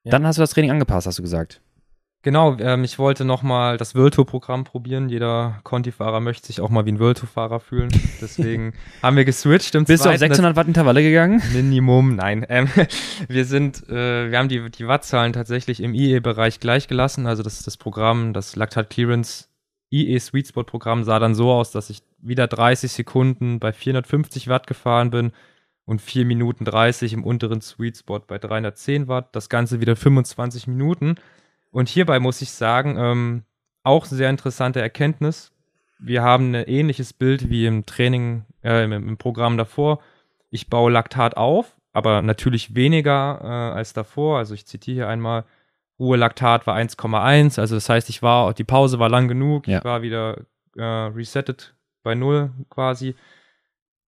Ja. 0.04 0.12
Dann 0.12 0.26
hast 0.26 0.38
du 0.38 0.42
das 0.42 0.52
Training 0.52 0.72
angepasst, 0.72 1.08
hast 1.08 1.20
du 1.20 1.24
gesagt. 1.24 1.62
Genau, 2.28 2.58
ähm, 2.60 2.84
ich 2.84 3.00
wollte 3.00 3.24
nochmal 3.24 3.78
das 3.78 3.96
World 3.96 4.16
Tour 4.16 4.26
Programm 4.26 4.66
probieren. 4.66 5.08
Jeder 5.08 5.62
Conti-Fahrer 5.64 6.20
möchte 6.20 6.48
sich 6.48 6.60
auch 6.60 6.70
mal 6.70 6.86
wie 6.86 6.92
ein 6.92 7.00
World 7.00 7.20
Tour 7.20 7.30
Fahrer 7.30 7.62
fühlen. 7.62 7.88
Deswegen 8.22 8.74
haben 9.02 9.16
wir 9.16 9.24
geswitcht 9.24 9.76
im 9.76 9.86
Bist 9.86 10.04
du 10.04 10.10
auf 10.10 10.18
600 10.18 10.58
Watt 10.58 10.68
Intervalle 10.68 11.02
gegangen? 11.02 11.42
Minimum, 11.54 12.18
nein. 12.18 12.46
Ähm, 12.50 12.68
wir 13.30 13.46
sind, 13.46 13.88
äh, 13.88 14.30
wir 14.30 14.38
haben 14.38 14.50
die, 14.50 14.70
die 14.70 14.86
Wattzahlen 14.90 15.32
tatsächlich 15.32 15.80
im 15.80 15.94
IE-Bereich 15.94 16.60
gleich 16.60 16.90
gelassen. 16.90 17.28
Also 17.28 17.44
das 17.44 17.64
das 17.64 17.78
Programm, 17.78 18.34
das 18.34 18.58
Lactat 18.58 18.90
Clearance 18.90 19.48
IE 19.90 20.20
Sweet 20.20 20.50
Spot 20.50 20.64
Programm 20.64 21.06
sah 21.06 21.20
dann 21.20 21.34
so 21.34 21.50
aus, 21.54 21.72
dass 21.72 21.90
ich 21.90 22.02
wieder 22.18 22.48
30 22.48 22.92
Sekunden 22.92 23.62
bei 23.62 23.72
450 23.72 24.50
Watt 24.50 24.68
gefahren 24.68 25.12
bin 25.12 25.32
und 25.86 26.02
4 26.02 26.26
Minuten 26.26 26.66
30 26.66 27.14
im 27.14 27.24
unteren 27.24 27.62
Sweet 27.62 27.96
Spot 27.96 28.20
bei 28.20 28.38
310 28.38 29.08
Watt. 29.08 29.30
Das 29.34 29.48
Ganze 29.48 29.80
wieder 29.80 29.96
25 29.96 30.68
Minuten. 30.68 31.16
Und 31.72 31.90
hierbei 31.90 32.20
muss 32.20 32.42
ich 32.42 32.52
sagen, 32.52 32.98
ähm, 32.98 33.44
auch 33.84 34.06
sehr 34.06 34.30
interessante 34.30 34.82
Erkenntnis. 34.82 35.52
Wir 36.00 36.22
haben 36.22 36.54
ein 36.54 36.68
ähnliches 36.68 37.14
Bild 37.14 37.50
wie 37.50 37.66
im 37.66 37.86
Training, 37.86 38.46
äh, 38.64 38.84
im, 38.84 38.92
im, 38.92 39.18
Programm 39.18 39.58
davor. 39.58 40.00
Ich 40.50 40.70
baue 40.70 40.92
Laktat 40.92 41.38
auf, 41.38 41.76
aber 41.94 42.22
natürlich 42.22 42.76
weniger 42.76 43.40
äh, 43.42 43.78
als 43.78 43.94
davor. 43.94 44.38
Also 44.38 44.54
ich 44.54 44.66
zitiere 44.66 44.96
hier 44.96 45.08
einmal, 45.08 45.46
Ruhelaktat 46.00 46.68
war 46.68 46.76
1,1. 46.76 47.60
Also 47.60 47.76
das 47.76 47.90
heißt, 47.90 48.10
ich 48.10 48.22
war, 48.22 48.54
die 48.54 48.64
Pause 48.64 49.00
war 49.00 49.10
lang 49.10 49.28
genug. 49.28 49.68
Ja. 49.68 49.80
Ich 49.80 49.84
war 49.84 50.02
wieder 50.02 50.46
äh, 50.76 50.84
resettet 50.84 51.76
bei 52.04 52.16
null 52.16 52.52
quasi. 52.70 53.16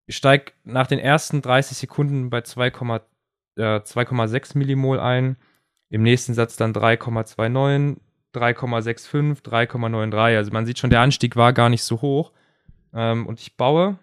Ich 0.06 0.16
steige 0.16 0.52
nach 0.64 0.86
den 0.86 0.98
ersten 0.98 1.42
30 1.42 1.76
Sekunden 1.76 2.30
bei 2.30 2.40
2,6 2.40 4.54
äh, 4.54 4.58
Millimol 4.58 5.00
ein 5.00 5.36
im 5.90 6.02
nächsten 6.02 6.34
Satz 6.34 6.56
dann 6.56 6.72
3,29, 6.72 7.98
3,65, 8.34 9.42
3,93. 9.42 10.36
Also 10.36 10.52
man 10.52 10.64
sieht 10.64 10.78
schon, 10.78 10.90
der 10.90 11.00
Anstieg 11.00 11.36
war 11.36 11.52
gar 11.52 11.68
nicht 11.68 11.82
so 11.82 12.00
hoch. 12.00 12.32
Ähm, 12.94 13.26
und 13.26 13.40
ich 13.40 13.56
baue 13.56 13.98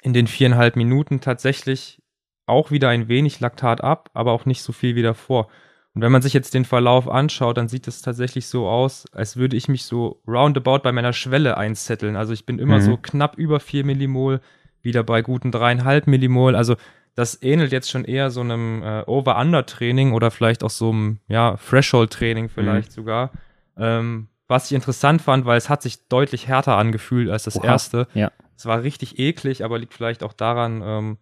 in 0.00 0.12
den 0.12 0.26
viereinhalb 0.26 0.76
Minuten 0.76 1.20
tatsächlich 1.20 2.02
auch 2.46 2.70
wieder 2.70 2.88
ein 2.88 3.08
wenig 3.08 3.40
Laktat 3.40 3.82
ab, 3.82 4.10
aber 4.14 4.32
auch 4.32 4.46
nicht 4.46 4.62
so 4.62 4.72
viel 4.72 4.96
wie 4.96 5.02
davor. 5.02 5.48
Und 5.94 6.02
wenn 6.02 6.12
man 6.12 6.22
sich 6.22 6.32
jetzt 6.32 6.54
den 6.54 6.64
Verlauf 6.64 7.08
anschaut, 7.08 7.56
dann 7.56 7.68
sieht 7.68 7.86
es 7.86 8.00
tatsächlich 8.00 8.46
so 8.46 8.66
aus, 8.66 9.04
als 9.12 9.36
würde 9.36 9.56
ich 9.56 9.68
mich 9.68 9.84
so 9.84 10.22
roundabout 10.26 10.78
bei 10.78 10.92
meiner 10.92 11.12
Schwelle 11.12 11.56
einzetteln. 11.56 12.16
Also 12.16 12.32
ich 12.32 12.46
bin 12.46 12.58
immer 12.58 12.78
mhm. 12.78 12.82
so 12.82 12.96
knapp 12.96 13.36
über 13.36 13.60
4 13.60 13.84
Millimol, 13.84 14.40
wieder 14.80 15.02
bei 15.02 15.22
guten 15.22 15.50
3,5 15.50 16.08
Millimol. 16.08 16.56
Also 16.56 16.76
das 17.14 17.42
ähnelt 17.42 17.72
jetzt 17.72 17.90
schon 17.90 18.04
eher 18.04 18.30
so 18.30 18.40
einem 18.40 18.82
äh, 18.82 19.02
Over-Under-Training 19.06 20.12
oder 20.12 20.30
vielleicht 20.30 20.64
auch 20.64 20.70
so 20.70 20.90
einem 20.90 21.18
ja, 21.28 21.56
Threshold-Training 21.56 22.48
vielleicht 22.48 22.90
mhm. 22.90 22.94
sogar. 22.94 23.30
Ähm, 23.76 24.28
was 24.48 24.66
ich 24.66 24.74
interessant 24.74 25.22
fand, 25.22 25.44
weil 25.44 25.58
es 25.58 25.68
hat 25.68 25.82
sich 25.82 26.08
deutlich 26.08 26.48
härter 26.48 26.76
angefühlt 26.76 27.30
als 27.30 27.44
das 27.44 27.56
Oha. 27.56 27.66
erste. 27.66 28.06
Ja. 28.14 28.32
Es 28.56 28.66
war 28.66 28.82
richtig 28.82 29.18
eklig, 29.18 29.64
aber 29.64 29.78
liegt 29.78 29.94
vielleicht 29.94 30.22
auch 30.22 30.32
daran, 30.32 30.82
ähm, 30.84 31.18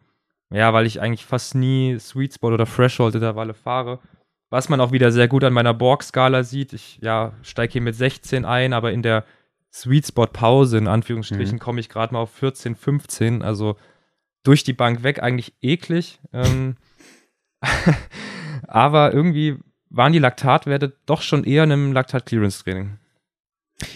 ja, 0.53 0.73
weil 0.73 0.87
ich 0.87 1.01
eigentlich 1.01 1.25
fast 1.25 1.55
nie 1.55 1.99
Sweet 1.99 2.35
Spot 2.35 2.53
oder 2.53 2.67
Threshold-Intervalle 2.67 3.55
fahre. 3.55 3.99
was 4.53 4.69
man 4.69 4.81
auch 4.81 4.91
wieder 4.91 5.13
sehr 5.13 5.29
gut 5.29 5.45
an 5.45 5.53
meiner 5.53 5.75
Borg-Skala 5.75 6.43
sieht. 6.43 6.73
Ich 6.73 6.99
ja, 7.01 7.35
steige 7.43 7.75
hier 7.75 7.83
mit 7.83 7.95
16 7.95 8.45
ein, 8.45 8.73
aber 8.73 8.91
in 8.91 9.03
der 9.03 9.25
Sweet 9.73 10.09
Spot 10.09 10.27
Pause, 10.27 10.79
in 10.79 10.89
Anführungsstrichen, 10.89 11.55
mhm. 11.55 11.61
komme 11.61 11.79
ich 11.79 11.89
gerade 11.89 12.13
mal 12.13 12.21
auf 12.21 12.33
14, 12.33 12.75
15. 12.75 13.43
Also 13.43 13.77
durch 14.43 14.65
die 14.65 14.73
Bank 14.73 15.03
weg, 15.03 15.23
eigentlich 15.23 15.55
eklig. 15.61 16.21
Ähm, 16.33 16.77
aber 18.67 19.13
irgendwie 19.13 19.59
waren 19.91 20.13
die 20.13 20.19
Laktatwerte 20.19 20.97
doch 21.07 21.23
schon 21.23 21.45
eher 21.45 21.65
in 21.65 21.73
einem 21.73 21.93
Laktat-Clearance-Training. 21.93 22.99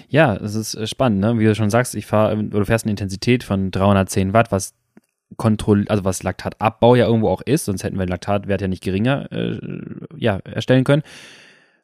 Ja, 0.09 0.35
es 0.37 0.55
ist 0.55 0.75
äh, 0.75 0.87
spannend, 0.87 1.21
ne? 1.21 1.39
Wie 1.39 1.45
du 1.45 1.55
schon 1.55 1.71
sagst, 1.71 1.95
ich 1.95 2.07
fahre, 2.07 2.37
oder 2.37 2.61
du 2.61 2.65
fährst 2.65 2.85
eine 2.85 2.93
Intensität 2.93 3.45
von 3.45 3.71
310 3.71 4.33
Watt, 4.33 4.51
was 4.51 4.75
Kontroll, 5.37 5.87
also 5.89 6.05
was 6.05 6.23
Laktatabbau 6.23 6.95
ja 6.95 7.07
irgendwo 7.07 7.29
auch 7.29 7.41
ist, 7.41 7.65
sonst 7.65 7.83
hätten 7.83 7.99
wir 7.99 8.07
den 8.07 8.11
Laktatwert 8.11 8.61
ja 8.61 8.69
nicht 8.69 8.83
geringer 8.83 9.31
äh, 9.33 9.59
ja, 10.17 10.39
erstellen 10.45 10.85
können. 10.85 11.03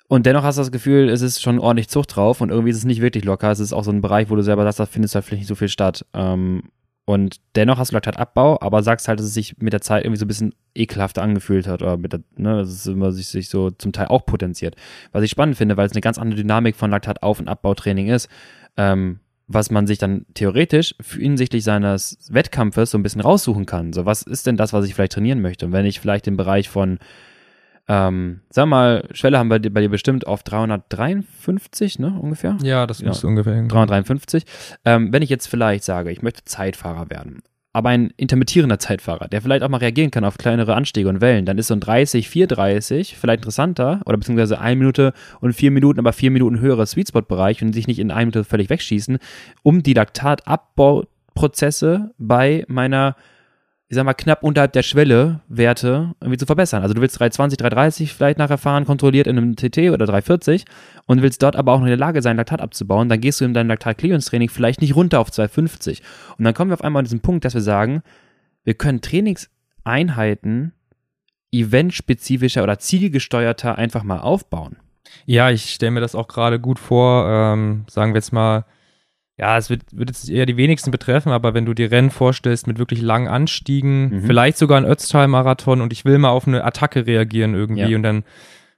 Und 0.09 0.27
dennoch 0.27 0.43
hast 0.43 0.57
du 0.57 0.63
das 0.63 0.73
Gefühl, 0.73 1.09
es 1.09 1.23
ist 1.23 1.41
schon 1.41 1.59
ordentlich 1.59 1.89
Zucht 1.89 2.17
drauf 2.17 2.41
und 2.41 2.51
irgendwie 2.51 2.71
ist 2.71 2.79
es 2.79 2.85
nicht 2.85 3.01
wirklich 3.01 3.25
locker. 3.25 3.51
Es 3.51 3.61
ist 3.61 3.73
auch 3.73 3.85
so 3.85 3.93
ein 3.93 4.01
Bereich, 4.01 4.29
wo 4.29 4.35
du 4.35 4.43
selber 4.43 4.65
sagst, 4.65 4.81
da 4.81 4.87
findest 4.87 5.15
du 5.15 5.17
halt 5.17 5.25
vielleicht 5.25 5.43
nicht 5.43 5.49
so 5.49 5.55
viel 5.55 5.69
statt. 5.69 6.05
Ähm, 6.15 6.65
und 7.11 7.41
dennoch 7.57 7.79
hast 7.79 7.91
du 7.91 7.97
Laktatabbau, 7.97 8.61
aber 8.61 8.85
sagst 8.85 9.09
halt, 9.09 9.19
dass 9.19 9.27
es 9.27 9.35
sich 9.35 9.57
mit 9.59 9.73
der 9.73 9.81
Zeit 9.81 10.05
irgendwie 10.05 10.21
so 10.21 10.27
ein 10.27 10.29
bisschen 10.29 10.55
ekelhafter 10.77 11.23
angefühlt 11.23 11.67
hat 11.67 11.83
oder 11.83 11.97
mit 11.97 12.13
der, 12.13 12.21
ne, 12.37 12.59
dass 12.59 12.69
es 12.69 12.87
immer 12.87 13.11
sich, 13.11 13.27
sich 13.27 13.49
so 13.49 13.73
zum 13.73 13.91
Teil 13.91 14.07
auch 14.07 14.25
potenziert. 14.25 14.77
Was 15.11 15.25
ich 15.25 15.31
spannend 15.33 15.57
finde, 15.57 15.77
weil 15.77 15.87
es 15.87 15.93
eine 15.93 16.03
ganz 16.03 16.19
andere 16.19 16.41
Dynamik 16.41 16.77
von 16.77 16.93
Laktatauf- 16.93 17.41
und 17.41 17.49
Abbautraining 17.49 18.07
ist. 18.07 18.29
Ähm, 18.77 19.19
was 19.49 19.73
man 19.73 19.89
sich 19.89 19.99
dann 19.99 20.25
theoretisch 20.35 20.95
hinsichtlich 21.19 21.65
seines 21.65 22.29
Wettkampfes 22.31 22.93
so 22.93 22.99
ein 22.99 23.03
bisschen 23.03 23.23
raussuchen 23.23 23.67
kann. 23.67 23.93
So, 23.93 24.07
was 24.07 24.23
ist 24.23 24.47
denn 24.47 24.57
das, 24.57 24.73
was 24.73 24.85
ich 24.85 24.95
vielleicht 24.95 25.11
trainieren 25.11 25.41
möchte? 25.41 25.67
Und 25.67 25.73
wenn 25.73 25.87
ich 25.87 25.99
vielleicht 25.99 26.29
im 26.29 26.37
Bereich 26.37 26.69
von, 26.69 27.01
ähm, 27.93 28.43
sag 28.51 28.67
mal, 28.67 29.09
Schwelle 29.11 29.37
haben 29.37 29.51
wir 29.51 29.59
bei 29.59 29.81
dir 29.81 29.89
bestimmt 29.89 30.25
auf 30.25 30.45
353, 30.45 31.99
ne, 31.99 32.17
ungefähr? 32.21 32.57
Ja, 32.63 32.87
das 32.87 33.01
ja. 33.01 33.11
ungefähr. 33.25 33.65
353. 33.65 34.45
Ähm, 34.85 35.13
wenn 35.13 35.23
ich 35.23 35.29
jetzt 35.29 35.49
vielleicht 35.49 35.83
sage, 35.83 36.13
ich 36.13 36.23
möchte 36.23 36.45
Zeitfahrer 36.45 37.11
werden 37.11 37.43
aber 37.73 37.91
ein 37.91 38.13
intermittierender 38.17 38.81
Zeitfahrer, 38.81 39.29
der 39.29 39.43
vielleicht 39.43 39.63
auch 39.63 39.69
mal 39.69 39.77
reagieren 39.77 40.11
kann 40.11 40.25
auf 40.25 40.39
kleinere 40.39 40.75
Anstiege 40.75 41.09
und 41.09 41.21
Wellen, 41.21 41.47
dann 41.47 41.57
ist 41.57 41.69
so 41.69 41.75
ein 41.75 41.81
30, 41.81 42.29
430 42.29 43.17
vielleicht 43.17 43.43
interessanter 43.43 44.01
oder 44.07 44.17
beziehungsweise 44.17 44.61
1 44.61 44.77
Minute 44.77 45.13
und 45.41 45.53
4 45.53 45.71
Minuten, 45.71 46.01
aber 46.01 46.13
4 46.13 46.33
Minuten 46.33 46.59
höherer 46.59 46.87
Sweetspot-Bereich 46.87 47.63
und 47.63 47.73
sich 47.73 47.87
nicht 47.87 48.01
in 48.01 48.11
1 48.11 48.27
Minute 48.27 48.43
völlig 48.43 48.71
wegschießen, 48.71 49.19
um 49.63 49.85
die 49.85 49.95
Laktatabbauprozesse 49.95 52.11
bei 52.19 52.65
meiner 52.67 53.15
ich 53.91 53.97
sag 53.97 54.05
mal, 54.05 54.15
knapp 54.15 54.45
unterhalb 54.45 54.73
der 54.73 54.85
Schwelle 54.85 55.41
Werte 55.49 56.15
irgendwie 56.21 56.39
zu 56.39 56.47
verbessern. 56.47 56.83
Also 56.83 56.95
du 56.95 57.01
willst 57.01 57.19
320, 57.19 57.59
330 57.59 58.15
vielleicht 58.15 58.39
nachher 58.39 58.57
fahren, 58.57 58.85
kontrolliert 58.85 59.27
in 59.27 59.37
einem 59.37 59.57
TT 59.57 59.91
oder 59.91 60.07
340 60.07 60.65
und 61.07 61.23
willst 61.23 61.43
dort 61.43 61.57
aber 61.57 61.73
auch 61.73 61.79
noch 61.79 61.87
in 61.87 61.91
der 61.91 61.97
Lage 61.97 62.23
sein, 62.23 62.37
Laktat 62.37 62.61
abzubauen, 62.61 63.09
dann 63.09 63.21
gehst 63.21 63.41
du 63.41 63.45
in 63.45 63.53
deinem 63.53 63.67
Laktat-Clearance-Training 63.67 64.49
vielleicht 64.49 64.81
nicht 64.81 64.95
runter 64.95 65.19
auf 65.19 65.33
250. 65.33 66.03
Und 66.39 66.45
dann 66.45 66.55
kommen 66.55 66.71
wir 66.71 66.75
auf 66.75 66.85
einmal 66.85 67.01
an 67.01 67.07
diesen 67.07 67.19
Punkt, 67.19 67.45
dass 67.45 67.55
wir 67.55 67.63
sagen, 67.63 68.03
wir 68.63 68.75
können 68.75 69.01
Trainingseinheiten 69.01 70.73
eventspezifischer 71.51 72.63
oder 72.63 72.79
zielgesteuerter 72.79 73.77
einfach 73.77 74.05
mal 74.05 74.21
aufbauen. 74.21 74.77
Ja, 75.27 75.51
ich 75.51 75.69
stelle 75.69 75.91
mir 75.91 76.01
das 76.01 76.15
auch 76.15 76.29
gerade 76.29 76.61
gut 76.61 76.79
vor. 76.79 77.29
Ähm, 77.29 77.87
sagen 77.89 78.13
wir 78.13 78.19
jetzt 78.19 78.33
mal, 78.33 78.67
ja, 79.41 79.57
es 79.57 79.71
wird, 79.71 79.85
wird 79.91 80.11
jetzt 80.11 80.29
eher 80.29 80.45
die 80.45 80.59
wenigsten 80.59 80.91
betreffen, 80.91 81.33
aber 81.33 81.55
wenn 81.55 81.65
du 81.65 81.73
dir 81.73 81.91
Rennen 81.91 82.11
vorstellst 82.11 82.67
mit 82.67 82.79
wirklich 82.79 83.01
langen 83.01 83.27
Anstiegen, 83.27 84.11
mhm. 84.11 84.23
vielleicht 84.27 84.59
sogar 84.59 84.77
ein 84.77 84.85
Ötztal-Marathon 84.85 85.81
und 85.81 85.95
ich 85.95 86.05
will 86.05 86.19
mal 86.19 86.29
auf 86.29 86.47
eine 86.47 86.63
Attacke 86.63 87.07
reagieren 87.07 87.55
irgendwie 87.55 87.91
ja. 87.91 87.97
und 87.97 88.03
dann 88.03 88.25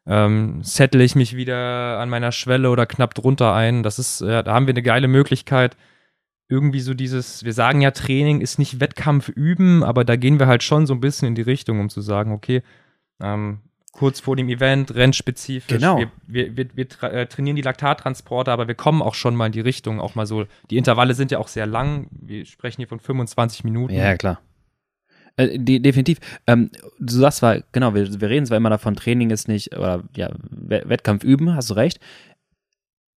ähm, 0.07 0.63
settle 0.63 1.03
ich 1.03 1.17
mich 1.17 1.37
wieder 1.37 1.99
an 1.99 2.09
meiner 2.09 2.31
Schwelle 2.31 2.71
oder 2.71 2.87
knapp 2.87 3.15
drunter 3.15 3.53
ein. 3.53 3.83
Das 3.83 3.99
ist, 3.99 4.21
ja, 4.21 4.45
da 4.45 4.55
haben 4.55 4.69
wir 4.69 4.73
eine 4.73 4.83
geile 4.83 5.09
Möglichkeit, 5.09 5.77
irgendwie 6.49 6.81
so 6.81 6.95
dieses, 6.95 7.45
wir 7.45 7.55
sagen 7.55 7.81
ja, 7.81 7.91
Training 7.91 8.41
ist 8.41 8.61
nicht 8.61 8.79
Wettkampf 8.79 9.31
üben, 9.31 9.83
aber 9.83 10.05
da 10.05 10.15
gehen 10.15 10.39
wir 10.39 10.47
halt 10.47 10.63
schon 10.63 10.87
so 10.87 10.95
ein 10.95 11.01
bisschen 11.01 11.27
in 11.27 11.35
die 11.35 11.43
Richtung, 11.43 11.81
um 11.81 11.89
zu 11.89 12.01
sagen, 12.01 12.31
okay, 12.31 12.63
ähm, 13.21 13.63
kurz 13.93 14.21
vor 14.21 14.37
dem 14.37 14.49
Event, 14.49 14.95
rennspezifisch. 14.95 15.77
Genau. 15.77 15.99
Wir, 15.99 16.11
wir, 16.27 16.57
wir, 16.57 16.67
wir 16.75 16.89
tra 16.89 17.09
äh, 17.09 17.27
trainieren 17.27 17.57
die 17.57 17.63
Laktattransporte, 17.63 18.51
aber 18.51 18.67
wir 18.67 18.75
kommen 18.75 19.03
auch 19.03 19.15
schon 19.15 19.37
mal 19.37 19.47
in 19.47 19.53
die 19.53 19.61
Richtung, 19.61 20.01
auch 20.01 20.15
mal 20.15 20.27
so. 20.27 20.47
Die 20.71 20.79
Intervalle 20.79 21.15
sind 21.15 21.31
ja 21.31 21.39
auch 21.39 21.49
sehr 21.49 21.67
lang. 21.67 22.09
Wir 22.11 22.45
sprechen 22.47 22.79
hier 22.79 22.89
von 22.89 23.01
25 23.01 23.65
Minuten. 23.65 23.95
Ja, 23.95 24.17
klar. 24.17 24.41
Äh, 25.37 25.59
die, 25.59 25.81
definitiv. 25.81 26.19
Ähm, 26.47 26.71
du 26.99 27.15
sagst 27.15 27.39
zwar, 27.39 27.61
genau, 27.73 27.95
wir, 27.95 28.21
wir 28.21 28.29
reden 28.29 28.47
zwar 28.47 28.57
immer 28.57 28.71
davon, 28.71 28.97
Training 28.97 29.31
ist 29.31 29.47
nicht, 29.47 29.77
oder 29.77 30.03
ja, 30.17 30.31
Wettkampf 30.51 31.23
üben, 31.23 31.55
hast 31.55 31.71
du 31.71 31.75
recht 31.75 32.01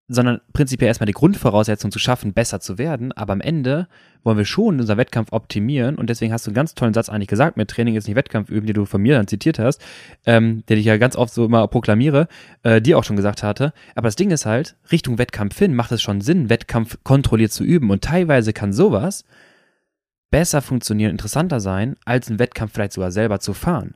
sondern 0.09 0.41
prinzipiell 0.51 0.89
erstmal 0.89 1.07
die 1.07 1.13
Grundvoraussetzung 1.13 1.91
zu 1.91 1.99
schaffen, 1.99 2.33
besser 2.33 2.59
zu 2.59 2.77
werden. 2.77 3.13
Aber 3.13 3.33
am 3.33 3.41
Ende 3.41 3.87
wollen 4.23 4.37
wir 4.37 4.45
schon 4.45 4.79
unseren 4.79 4.97
Wettkampf 4.97 5.31
optimieren. 5.31 5.95
Und 5.95 6.09
deswegen 6.09 6.33
hast 6.33 6.45
du 6.45 6.49
einen 6.49 6.55
ganz 6.55 6.75
tollen 6.75 6.93
Satz 6.93 7.09
eigentlich 7.09 7.29
gesagt, 7.29 7.55
mit 7.55 7.69
Training 7.69 7.95
ist 7.95 8.07
nicht 8.07 8.17
Wettkampf 8.17 8.49
üben, 8.49 8.67
den 8.67 8.75
du 8.75 8.85
von 8.85 9.01
mir 9.01 9.15
dann 9.15 9.27
zitiert 9.27 9.59
hast, 9.59 9.81
ähm, 10.25 10.63
den 10.67 10.77
ich 10.77 10.85
ja 10.85 10.97
ganz 10.97 11.15
oft 11.15 11.33
so 11.33 11.45
immer 11.45 11.67
proklamiere, 11.67 12.27
äh, 12.63 12.81
dir 12.81 12.97
auch 12.97 13.03
schon 13.03 13.15
gesagt 13.15 13.43
hatte. 13.43 13.73
Aber 13.95 14.07
das 14.07 14.17
Ding 14.17 14.31
ist 14.31 14.45
halt, 14.45 14.75
Richtung 14.91 15.17
Wettkampf 15.17 15.57
hin 15.57 15.73
macht 15.73 15.91
es 15.91 16.01
schon 16.01 16.19
Sinn, 16.19 16.49
Wettkampf 16.49 16.97
kontrolliert 17.03 17.53
zu 17.53 17.63
üben. 17.63 17.89
Und 17.89 18.03
teilweise 18.03 18.51
kann 18.51 18.73
sowas 18.73 19.23
besser 20.31 20.61
funktionieren, 20.61 21.11
interessanter 21.11 21.59
sein, 21.59 21.95
als 22.03 22.27
einen 22.27 22.39
Wettkampf 22.39 22.73
vielleicht 22.73 22.93
sogar 22.93 23.11
selber 23.11 23.39
zu 23.39 23.53
fahren. 23.53 23.95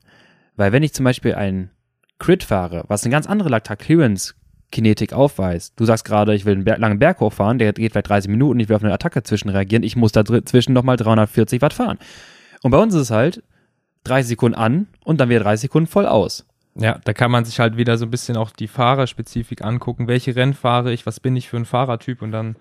Weil 0.56 0.72
wenn 0.72 0.84
ich 0.84 0.94
zum 0.94 1.04
Beispiel 1.04 1.36
einen 1.36 1.72
Crit 2.18 2.44
fahre, 2.44 2.86
was 2.88 3.04
eine 3.04 3.12
ganz 3.12 3.28
andere 3.28 3.50
Lactat-Clearance 3.50 4.36
Kinetik 4.72 5.14
aufweist. 5.14 5.74
Du 5.80 5.86
sagst 5.86 6.06
gerade, 6.06 6.36
ich 6.36 6.46
will 6.46 6.54
einen 6.54 6.64
Berg, 6.66 6.80
langen 6.80 7.00
Berg 7.00 7.20
hochfahren, 7.20 7.58
der 7.58 7.74
geht 7.74 7.92
vielleicht 7.92 8.10
30 8.10 8.30
Minuten, 8.30 8.60
ich 8.60 8.70
will 8.70 8.76
auf 8.76 8.84
eine 8.84 8.94
Attacke 8.94 9.24
zwischen 9.24 9.50
reagieren, 9.50 9.84
ich 9.84 9.96
muss 9.96 10.12
dazwischen 10.12 10.74
nochmal 10.74 10.98
340 10.98 11.62
Watt 11.62 11.74
fahren. 11.74 11.98
Und 12.64 12.72
bei 12.72 12.78
uns 12.78 12.94
ist 12.94 13.02
es 13.02 13.12
halt 13.12 13.44
30 14.04 14.30
Sekunden 14.30 14.58
an 14.58 14.88
und 15.04 15.20
dann 15.20 15.30
wieder 15.30 15.42
30 15.42 15.62
Sekunden 15.62 15.88
voll 15.88 16.06
aus. 16.06 16.46
Ja, 16.80 17.00
da 17.04 17.14
kann 17.14 17.32
man 17.32 17.44
sich 17.44 17.60
halt 17.60 17.76
wieder 17.76 17.98
so 17.98 18.06
ein 18.06 18.12
bisschen 18.12 18.38
auch 18.38 18.52
die 18.52 18.68
Fahrerspezifik 18.68 19.64
angucken. 19.64 20.08
Welche 20.08 20.36
Rennen 20.36 20.54
fahre 20.54 20.94
ich? 20.94 21.06
Was 21.06 21.20
bin 21.20 21.36
ich 21.36 21.50
für 21.50 21.58
ein 21.58 21.66
Fahrertyp? 21.66 22.22
Und 22.22 22.32
dann 22.32 22.56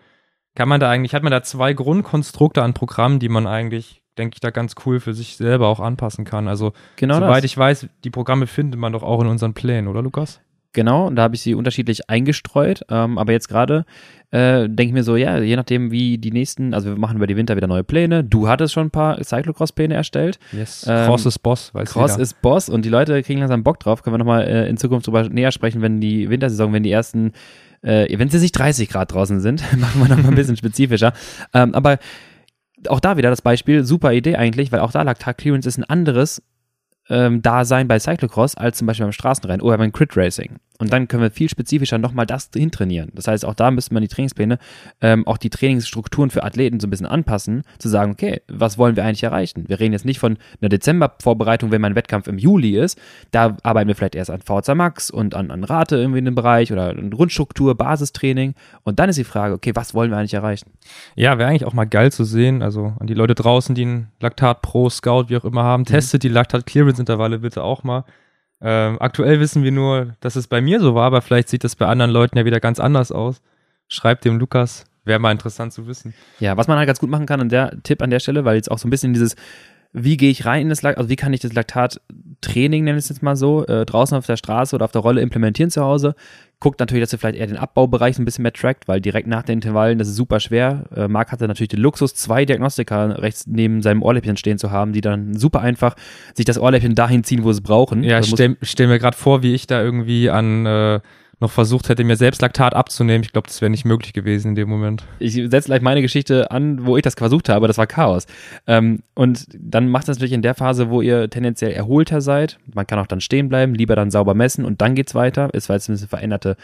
kann 0.54 0.68
man 0.68 0.80
da 0.80 0.90
eigentlich, 0.90 1.14
hat 1.14 1.22
man 1.22 1.32
da 1.32 1.42
zwei 1.42 1.74
Grundkonstrukte 1.74 2.62
an 2.62 2.72
Programmen, 2.72 3.18
die 3.18 3.28
man 3.28 3.46
eigentlich, 3.46 4.02
denke 4.16 4.36
ich, 4.36 4.40
da 4.40 4.50
ganz 4.50 4.74
cool 4.86 5.00
für 5.00 5.12
sich 5.12 5.36
selber 5.36 5.68
auch 5.68 5.80
anpassen 5.80 6.24
kann. 6.24 6.48
Also, 6.48 6.72
genau 6.96 7.16
soweit 7.16 7.44
das. 7.44 7.44
ich 7.44 7.58
weiß, 7.58 7.88
die 8.04 8.10
Programme 8.10 8.46
findet 8.46 8.80
man 8.80 8.94
doch 8.94 9.02
auch 9.02 9.20
in 9.20 9.26
unseren 9.26 9.52
Plänen, 9.52 9.86
oder 9.86 10.00
Lukas? 10.00 10.40
Genau, 10.76 11.06
und 11.06 11.16
da 11.16 11.22
habe 11.22 11.34
ich 11.34 11.40
sie 11.40 11.54
unterschiedlich 11.54 12.10
eingestreut. 12.10 12.82
Ähm, 12.90 13.16
aber 13.16 13.32
jetzt 13.32 13.48
gerade 13.48 13.86
äh, 14.30 14.68
denke 14.68 14.82
ich 14.82 14.92
mir 14.92 15.04
so, 15.04 15.16
ja, 15.16 15.38
je 15.38 15.56
nachdem, 15.56 15.90
wie 15.90 16.18
die 16.18 16.30
nächsten, 16.30 16.74
also 16.74 16.90
wir 16.90 16.98
machen 16.98 17.16
über 17.16 17.26
die 17.26 17.34
Winter 17.34 17.56
wieder 17.56 17.66
neue 17.66 17.82
Pläne. 17.82 18.22
Du 18.22 18.46
hattest 18.46 18.74
schon 18.74 18.88
ein 18.88 18.90
paar 18.90 19.16
Cyclocross-Pläne 19.24 19.94
erstellt. 19.94 20.38
Yes. 20.52 20.84
Ähm, 20.86 21.06
Cross 21.06 21.24
ist 21.24 21.38
Boss, 21.38 21.72
weiß 21.72 21.88
Cross 21.88 22.10
jeder. 22.10 22.22
ist 22.22 22.42
Boss 22.42 22.68
und 22.68 22.84
die 22.84 22.90
Leute 22.90 23.22
kriegen 23.22 23.40
langsam 23.40 23.64
Bock 23.64 23.80
drauf. 23.80 24.02
Können 24.02 24.12
wir 24.12 24.18
nochmal 24.18 24.46
äh, 24.46 24.68
in 24.68 24.76
Zukunft 24.76 25.06
drüber 25.06 25.26
näher 25.30 25.50
sprechen, 25.50 25.80
wenn 25.80 25.98
die 25.98 26.28
Wintersaison, 26.28 26.74
wenn 26.74 26.82
die 26.82 26.92
ersten, 26.92 27.32
äh, 27.80 28.06
wenn 28.18 28.28
es 28.28 28.34
nicht 28.42 28.52
30 28.52 28.90
Grad 28.90 29.14
draußen 29.14 29.40
sind, 29.40 29.64
machen 29.78 29.98
wir 30.02 30.14
nochmal 30.14 30.32
ein 30.32 30.36
bisschen 30.36 30.58
spezifischer. 30.58 31.14
Ähm, 31.54 31.74
aber 31.74 31.96
auch 32.88 33.00
da 33.00 33.16
wieder 33.16 33.30
das 33.30 33.40
Beispiel, 33.40 33.82
super 33.82 34.12
Idee 34.12 34.36
eigentlich, 34.36 34.72
weil 34.72 34.80
auch 34.80 34.92
da 34.92 35.00
lag 35.00 35.16
Tag 35.16 35.38
Clearance 35.38 35.66
ist 35.66 35.78
ein 35.78 35.84
anderes 35.84 36.42
ähm, 37.08 37.42
Dasein 37.42 37.88
bei 37.88 37.98
Cyclocross 37.98 38.56
als 38.56 38.78
zum 38.78 38.86
Beispiel 38.86 39.04
beim 39.04 39.12
Straßenrennen 39.12 39.60
oder 39.60 39.78
beim 39.78 39.92
Crit 39.92 40.16
Racing. 40.16 40.56
Und 40.78 40.92
dann 40.92 41.08
können 41.08 41.22
wir 41.22 41.30
viel 41.30 41.48
spezifischer 41.48 41.98
nochmal 41.98 42.26
das 42.26 42.50
hintrainieren. 42.54 43.10
Das 43.14 43.28
heißt, 43.28 43.44
auch 43.44 43.54
da 43.54 43.70
müsste 43.70 43.94
man 43.94 44.02
die 44.02 44.08
Trainingspläne, 44.08 44.58
ähm, 45.00 45.26
auch 45.26 45.38
die 45.38 45.50
Trainingsstrukturen 45.50 46.30
für 46.30 46.44
Athleten 46.44 46.80
so 46.80 46.86
ein 46.86 46.90
bisschen 46.90 47.06
anpassen, 47.06 47.62
zu 47.78 47.88
sagen, 47.88 48.12
okay, 48.12 48.42
was 48.48 48.78
wollen 48.78 48.96
wir 48.96 49.04
eigentlich 49.04 49.22
erreichen? 49.22 49.64
Wir 49.68 49.80
reden 49.80 49.92
jetzt 49.92 50.04
nicht 50.04 50.18
von 50.18 50.38
einer 50.60 50.68
Dezember-Vorbereitung, 50.68 51.70
wenn 51.70 51.80
mein 51.80 51.94
Wettkampf 51.94 52.26
im 52.28 52.38
Juli 52.38 52.76
ist. 52.76 52.98
Da 53.30 53.56
arbeiten 53.62 53.88
wir 53.88 53.94
vielleicht 53.94 54.14
erst 54.14 54.30
an 54.30 54.40
VHC 54.42 54.74
Max 54.74 55.10
und 55.10 55.34
an, 55.34 55.50
an 55.50 55.64
Rate 55.64 55.96
irgendwie 55.96 56.18
in 56.18 56.24
dem 56.26 56.34
Bereich 56.34 56.72
oder 56.72 56.90
an 56.90 57.10
Grundstruktur, 57.10 57.74
Basistraining. 57.74 58.54
Und 58.82 58.98
dann 58.98 59.08
ist 59.08 59.18
die 59.18 59.24
Frage, 59.24 59.54
okay, 59.54 59.72
was 59.74 59.94
wollen 59.94 60.10
wir 60.10 60.18
eigentlich 60.18 60.34
erreichen? 60.34 60.70
Ja, 61.14 61.38
wäre 61.38 61.48
eigentlich 61.48 61.64
auch 61.64 61.72
mal 61.72 61.86
geil 61.86 62.12
zu 62.12 62.24
sehen. 62.24 62.62
Also 62.62 62.94
an 62.98 63.06
die 63.06 63.14
Leute 63.14 63.34
draußen, 63.34 63.74
die 63.74 63.82
einen 63.82 64.08
Laktat 64.20 64.62
Pro, 64.62 64.90
Scout, 64.90 65.26
wie 65.28 65.36
auch 65.36 65.44
immer 65.44 65.62
haben, 65.62 65.82
mhm. 65.82 65.86
testet 65.86 66.22
die 66.22 66.28
Laktat 66.28 66.66
Clearance 66.66 67.00
Intervalle 67.00 67.38
bitte 67.38 67.62
auch 67.62 67.82
mal. 67.82 68.04
Ähm, 68.60 68.96
aktuell 69.00 69.38
wissen 69.40 69.62
wir 69.62 69.72
nur, 69.72 70.14
dass 70.20 70.36
es 70.36 70.46
bei 70.46 70.60
mir 70.60 70.80
so 70.80 70.94
war, 70.94 71.04
aber 71.04 71.22
vielleicht 71.22 71.48
sieht 71.48 71.64
das 71.64 71.76
bei 71.76 71.86
anderen 71.86 72.10
Leuten 72.10 72.38
ja 72.38 72.44
wieder 72.44 72.60
ganz 72.60 72.80
anders 72.80 73.12
aus. 73.12 73.42
Schreibt 73.88 74.24
dem 74.24 74.38
Lukas, 74.38 74.84
wäre 75.04 75.18
mal 75.18 75.32
interessant 75.32 75.72
zu 75.72 75.86
wissen. 75.86 76.14
Ja, 76.40 76.56
was 76.56 76.66
man 76.66 76.78
halt 76.78 76.86
ganz 76.86 76.98
gut 76.98 77.10
machen 77.10 77.26
kann, 77.26 77.40
und 77.40 77.52
der 77.52 77.82
Tipp 77.82 78.02
an 78.02 78.10
der 78.10 78.20
Stelle, 78.20 78.44
weil 78.44 78.56
jetzt 78.56 78.70
auch 78.70 78.78
so 78.78 78.88
ein 78.88 78.90
bisschen 78.90 79.12
dieses, 79.12 79.36
wie 79.92 80.16
gehe 80.16 80.30
ich 80.30 80.44
rein 80.44 80.62
in 80.62 80.68
das 80.68 80.82
Laktat, 80.82 80.98
also 80.98 81.10
wie 81.10 81.16
kann 81.16 81.32
ich 81.32 81.40
das 81.40 81.52
Laktat 81.52 82.00
Training, 82.40 82.84
nenne 82.84 82.98
ich 82.98 83.04
es 83.04 83.08
jetzt 83.08 83.22
mal 83.22 83.36
so, 83.36 83.66
äh, 83.66 83.84
draußen 83.86 84.16
auf 84.16 84.26
der 84.26 84.36
Straße 84.36 84.74
oder 84.74 84.84
auf 84.84 84.92
der 84.92 85.00
Rolle 85.00 85.20
implementieren 85.20 85.70
zu 85.70 85.82
Hause. 85.82 86.14
Guckt 86.58 86.80
natürlich, 86.80 87.02
dass 87.02 87.12
ihr 87.12 87.18
vielleicht 87.18 87.38
eher 87.38 87.46
den 87.46 87.58
Abbaubereich 87.58 88.18
ein 88.18 88.24
bisschen 88.24 88.42
mehr 88.42 88.52
trackt, 88.52 88.88
weil 88.88 89.00
direkt 89.00 89.28
nach 89.28 89.42
den 89.42 89.54
Intervallen, 89.54 89.98
das 89.98 90.08
ist 90.08 90.16
super 90.16 90.40
schwer. 90.40 90.84
Äh, 90.94 91.08
Marc 91.08 91.30
hatte 91.30 91.46
natürlich 91.46 91.68
den 91.68 91.80
Luxus, 91.80 92.14
zwei 92.14 92.46
Diagnostiker 92.46 93.20
rechts 93.20 93.46
neben 93.46 93.82
seinem 93.82 94.02
Ohrläppchen 94.02 94.36
stehen 94.36 94.56
zu 94.56 94.70
haben, 94.70 94.92
die 94.92 95.02
dann 95.02 95.34
super 95.34 95.60
einfach 95.60 95.96
sich 96.34 96.46
das 96.46 96.58
Ohrläppchen 96.58 96.94
dahin 96.94 97.24
ziehen, 97.24 97.44
wo 97.44 97.52
sie 97.52 97.58
es 97.58 97.62
brauchen. 97.62 98.02
Ja, 98.02 98.20
ich 98.20 98.30
stelle 98.30 98.56
stell 98.62 98.86
mir 98.86 98.98
gerade 98.98 99.16
vor, 99.16 99.42
wie 99.42 99.54
ich 99.54 99.66
da 99.66 99.82
irgendwie 99.82 100.30
an 100.30 100.64
äh, 100.64 101.00
noch 101.38 101.50
versucht 101.50 101.90
hätte, 101.90 102.02
mir 102.02 102.16
selbst 102.16 102.40
Laktat 102.40 102.74
abzunehmen. 102.74 103.22
Ich 103.22 103.32
glaube, 103.32 103.46
das 103.46 103.60
wäre 103.60 103.68
nicht 103.68 103.84
möglich 103.84 104.14
gewesen 104.14 104.48
in 104.48 104.54
dem 104.54 104.70
Moment. 104.70 105.04
Ich 105.18 105.34
setze 105.34 105.66
gleich 105.66 105.82
meine 105.82 106.00
Geschichte 106.00 106.50
an, 106.50 106.86
wo 106.86 106.96
ich 106.96 107.02
das 107.02 107.14
versucht 107.14 107.50
habe, 107.50 107.66
das 107.66 107.76
war 107.76 107.86
Chaos. 107.86 108.26
Ähm, 108.66 109.02
und 109.14 109.46
dann 109.54 109.88
macht 109.88 110.08
das 110.08 110.16
natürlich 110.16 110.32
in 110.32 110.40
der 110.40 110.54
Phase, 110.54 110.88
wo 110.88 111.02
ihr 111.02 111.28
tendenziell 111.28 111.72
erholter 111.72 112.22
seid. 112.22 112.58
Man 112.72 112.86
kann 112.86 112.98
auch 112.98 113.06
dann 113.06 113.20
stehen 113.20 113.50
bleiben, 113.50 113.74
lieber 113.74 113.96
dann 113.96 114.10
sauber 114.10 114.34
messen 114.34 114.64
und 114.64 114.80
dann 114.80 114.94
geht's 114.94 115.14
weiter. 115.14 115.50
Es 115.52 115.68
war 115.68 115.76
jetzt 115.76 115.90
eine 115.90 115.98
veränderte, 115.98 116.56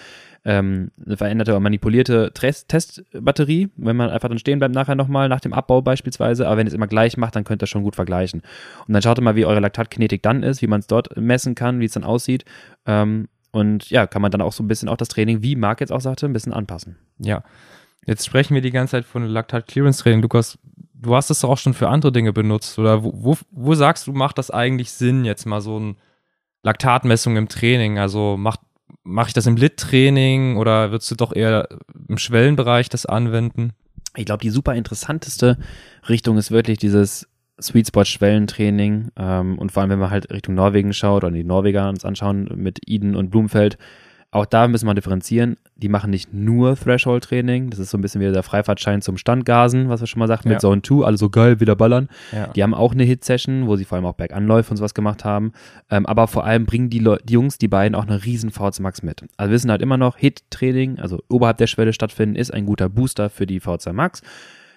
ähm, 0.46 0.90
eine 1.04 1.18
veränderte 1.18 1.50
oder 1.52 1.60
manipulierte 1.60 2.30
Test 2.32 2.68
Testbatterie, 2.68 3.68
wenn 3.76 3.96
man 3.96 4.08
einfach 4.08 4.30
dann 4.30 4.38
stehen 4.38 4.58
bleibt 4.58 4.74
nachher 4.74 4.94
nochmal, 4.94 5.28
nach 5.28 5.40
dem 5.40 5.52
Abbau 5.52 5.82
beispielsweise. 5.82 6.46
Aber 6.46 6.56
wenn 6.56 6.66
ihr 6.66 6.70
es 6.70 6.74
immer 6.74 6.86
gleich 6.86 7.18
macht, 7.18 7.36
dann 7.36 7.44
könnt 7.44 7.62
ihr 7.62 7.66
schon 7.66 7.82
gut 7.82 7.94
vergleichen. 7.94 8.40
Und 8.86 8.94
dann 8.94 9.02
schaut 9.02 9.18
ihr 9.18 9.22
mal, 9.22 9.36
wie 9.36 9.44
eure 9.44 9.60
Laktatkinetik 9.60 10.22
dann 10.22 10.42
ist, 10.42 10.62
wie 10.62 10.66
man 10.66 10.80
es 10.80 10.86
dort 10.86 11.14
messen 11.18 11.54
kann, 11.54 11.80
wie 11.80 11.84
es 11.84 11.92
dann 11.92 12.04
aussieht. 12.04 12.46
Ähm, 12.86 13.28
und 13.52 13.90
ja, 13.90 14.06
kann 14.06 14.22
man 14.22 14.30
dann 14.30 14.42
auch 14.42 14.52
so 14.52 14.62
ein 14.62 14.68
bisschen 14.68 14.88
auch 14.88 14.96
das 14.96 15.08
Training, 15.08 15.42
wie 15.42 15.56
Marc 15.56 15.80
jetzt 15.80 15.92
auch 15.92 16.00
sagte, 16.00 16.26
ein 16.26 16.32
bisschen 16.32 16.52
anpassen. 16.52 16.96
Ja. 17.18 17.44
Jetzt 18.04 18.26
sprechen 18.26 18.54
wir 18.54 18.62
die 18.62 18.72
ganze 18.72 18.92
Zeit 18.92 19.04
von 19.04 19.24
Laktat 19.24 19.68
Clearance 19.68 20.02
Training. 20.02 20.22
Lukas, 20.22 20.58
du 20.94 21.14
hast 21.14 21.30
es 21.30 21.44
auch 21.44 21.58
schon 21.58 21.74
für 21.74 21.88
andere 21.88 22.10
Dinge 22.10 22.32
benutzt. 22.32 22.78
Oder 22.78 23.04
wo, 23.04 23.12
wo, 23.14 23.38
wo 23.50 23.74
sagst 23.74 24.06
du, 24.06 24.12
macht 24.12 24.38
das 24.38 24.50
eigentlich 24.50 24.90
Sinn, 24.90 25.24
jetzt 25.24 25.44
mal 25.46 25.60
so 25.60 25.76
eine 25.76 25.94
Laktatmessung 26.62 27.36
im 27.36 27.48
Training? 27.48 27.98
Also 27.98 28.36
macht 28.36 28.60
mache 29.04 29.28
ich 29.28 29.34
das 29.34 29.46
im 29.46 29.56
Lit-Training 29.56 30.56
oder 30.56 30.90
würdest 30.90 31.10
du 31.10 31.14
doch 31.14 31.34
eher 31.34 31.68
im 32.08 32.18
Schwellenbereich 32.18 32.88
das 32.88 33.06
anwenden? 33.06 33.72
Ich 34.16 34.26
glaube, 34.26 34.42
die 34.42 34.50
super 34.50 34.74
interessanteste 34.74 35.58
Richtung 36.08 36.36
ist 36.36 36.50
wirklich 36.50 36.78
dieses 36.78 37.28
Sweet 37.60 37.88
Spot 37.88 38.04
Schwellentraining 38.04 39.10
ähm, 39.16 39.58
und 39.58 39.72
vor 39.72 39.82
allem, 39.82 39.90
wenn 39.90 39.98
man 39.98 40.10
halt 40.10 40.30
Richtung 40.30 40.54
Norwegen 40.54 40.92
schaut 40.92 41.24
oder 41.24 41.32
die 41.32 41.44
Norweger 41.44 41.88
uns 41.88 42.04
anschauen 42.04 42.48
mit 42.56 42.80
Eden 42.86 43.14
und 43.14 43.30
Blumfeld, 43.30 43.78
auch 44.34 44.46
da 44.46 44.66
müssen 44.66 44.86
wir 44.86 44.94
differenzieren. 44.94 45.58
Die 45.76 45.90
machen 45.90 46.08
nicht 46.08 46.32
nur 46.32 46.74
Threshold-Training. 46.74 47.68
Das 47.68 47.78
ist 47.78 47.90
so 47.90 47.98
ein 47.98 48.00
bisschen 48.00 48.22
wieder 48.22 48.32
der 48.32 48.42
Freifahrtschein 48.42 49.02
zum 49.02 49.18
Standgasen, 49.18 49.90
was 49.90 50.00
wir 50.00 50.06
schon 50.06 50.20
mal 50.20 50.26
sagten, 50.26 50.48
ja. 50.48 50.54
mit 50.54 50.62
Zone 50.62 50.80
2, 50.80 51.04
alle 51.04 51.18
so 51.18 51.28
geil, 51.28 51.60
wieder 51.60 51.76
ballern. 51.76 52.08
Ja. 52.32 52.46
Die 52.46 52.62
haben 52.62 52.72
auch 52.72 52.92
eine 52.92 53.04
Hit-Session, 53.04 53.66
wo 53.66 53.76
sie 53.76 53.84
vor 53.84 53.96
allem 53.96 54.06
auch 54.06 54.14
Berganläufe 54.14 54.70
und 54.70 54.78
sowas 54.78 54.94
gemacht 54.94 55.26
haben. 55.26 55.52
Ähm, 55.90 56.06
aber 56.06 56.28
vor 56.28 56.46
allem 56.46 56.64
bringen 56.64 56.88
die, 56.88 57.06
die, 57.24 57.32
Jungs, 57.34 57.58
die 57.58 57.68
beiden, 57.68 57.94
auch 57.94 58.06
eine 58.06 58.24
riesen 58.24 58.50
VZ 58.50 58.80
Max 58.80 59.02
mit. 59.02 59.20
Also 59.36 59.50
wir 59.50 59.54
wissen 59.54 59.70
halt 59.70 59.82
immer 59.82 59.98
noch, 59.98 60.16
Hit-Training, 60.16 60.98
also 60.98 61.22
oberhalb 61.28 61.58
der 61.58 61.66
Schwelle 61.66 61.92
stattfinden, 61.92 62.34
ist 62.34 62.54
ein 62.54 62.64
guter 62.64 62.88
Booster 62.88 63.28
für 63.28 63.46
die 63.46 63.60
VZ 63.60 63.92
Max. 63.92 64.22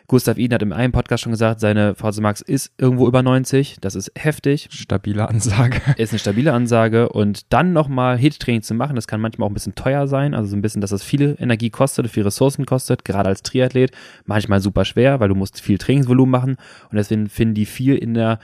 Gustav 0.07 0.37
Iden 0.37 0.53
hat 0.53 0.61
in 0.61 0.73
einem 0.73 0.91
Podcast 0.91 1.23
schon 1.23 1.31
gesagt, 1.31 1.59
seine 1.59 1.95
VZ 1.95 2.21
Max 2.21 2.41
ist 2.41 2.71
irgendwo 2.77 3.07
über 3.07 3.23
90. 3.23 3.77
Das 3.81 3.95
ist 3.95 4.11
heftig. 4.15 4.67
Stabile 4.71 5.27
Ansage. 5.27 5.81
Ist 5.97 6.11
eine 6.11 6.19
stabile 6.19 6.53
Ansage. 6.53 7.09
Und 7.09 7.51
dann 7.53 7.73
nochmal 7.73 8.17
Hit-Training 8.17 8.61
zu 8.61 8.73
machen, 8.73 8.95
das 8.95 9.07
kann 9.07 9.21
manchmal 9.21 9.47
auch 9.47 9.51
ein 9.51 9.55
bisschen 9.55 9.75
teuer 9.75 10.07
sein. 10.07 10.33
Also 10.33 10.49
so 10.49 10.55
ein 10.55 10.61
bisschen, 10.61 10.81
dass 10.81 10.91
das 10.91 11.03
viele 11.03 11.33
Energie 11.39 11.69
kostet, 11.69 12.09
viele 12.09 12.27
Ressourcen 12.27 12.65
kostet, 12.65 13.05
gerade 13.05 13.29
als 13.29 13.43
Triathlet. 13.43 13.91
Manchmal 14.25 14.61
super 14.61 14.85
schwer, 14.85 15.19
weil 15.19 15.29
du 15.29 15.35
musst 15.35 15.61
viel 15.61 15.77
Trainingsvolumen 15.77 16.31
machen. 16.31 16.57
Und 16.91 16.97
deswegen 16.97 17.27
finden 17.27 17.55
die 17.55 17.65
viel 17.65 17.95
in 17.95 18.13
der 18.13 18.39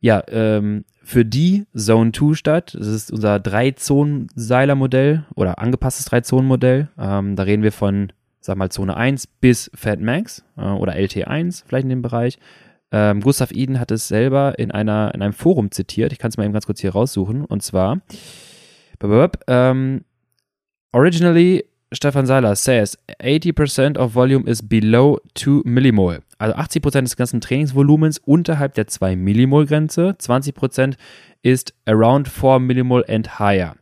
ja, 0.00 0.22
ähm, 0.28 0.84
für 1.02 1.24
die 1.24 1.66
Zone 1.76 2.12
2 2.12 2.34
statt. 2.34 2.76
Das 2.78 2.86
ist 2.86 3.12
unser 3.12 3.38
Drei-Zonen-Seiler-Modell 3.38 5.24
oder 5.34 5.58
angepasstes 5.58 6.06
Drei-Zonen-Modell. 6.06 6.88
Ähm, 6.98 7.36
da 7.36 7.42
reden 7.42 7.62
wir 7.62 7.72
von 7.72 8.12
sag 8.40 8.56
mal 8.56 8.70
Zone 8.70 8.96
1 8.96 9.26
bis 9.26 9.70
Fat 9.74 10.00
Max 10.00 10.44
äh, 10.56 10.62
oder 10.62 10.94
LT1 10.94 11.64
vielleicht 11.66 11.84
in 11.84 11.90
dem 11.90 12.02
Bereich. 12.02 12.38
Ähm, 12.92 13.20
Gustav 13.20 13.52
Eden 13.52 13.78
hat 13.78 13.90
es 13.90 14.08
selber 14.08 14.58
in, 14.58 14.70
einer, 14.70 15.12
in 15.14 15.22
einem 15.22 15.32
Forum 15.32 15.70
zitiert. 15.70 16.12
Ich 16.12 16.18
kann 16.18 16.30
es 16.30 16.36
mal 16.36 16.44
eben 16.44 16.52
ganz 16.52 16.66
kurz 16.66 16.80
hier 16.80 16.92
raussuchen. 16.92 17.44
Und 17.44 17.62
zwar, 17.62 18.00
ähm, 19.46 20.04
originally, 20.92 21.64
Stefan 21.92 22.26
Seiler 22.26 22.54
says 22.54 22.98
80% 23.20 23.98
of 23.98 24.14
volume 24.14 24.48
is 24.48 24.66
below 24.66 25.18
2 25.34 25.62
Millimol. 25.64 26.20
Also 26.38 26.54
80% 26.56 27.02
des 27.02 27.16
ganzen 27.16 27.40
Trainingsvolumens 27.40 28.18
unterhalb 28.18 28.74
der 28.74 28.86
2 28.86 29.16
Millimol 29.16 29.66
Grenze. 29.66 30.16
20% 30.18 30.94
ist 31.42 31.74
around 31.86 32.28
4 32.28 32.60
Millimol 32.60 33.04
and 33.08 33.38
higher. 33.38 33.74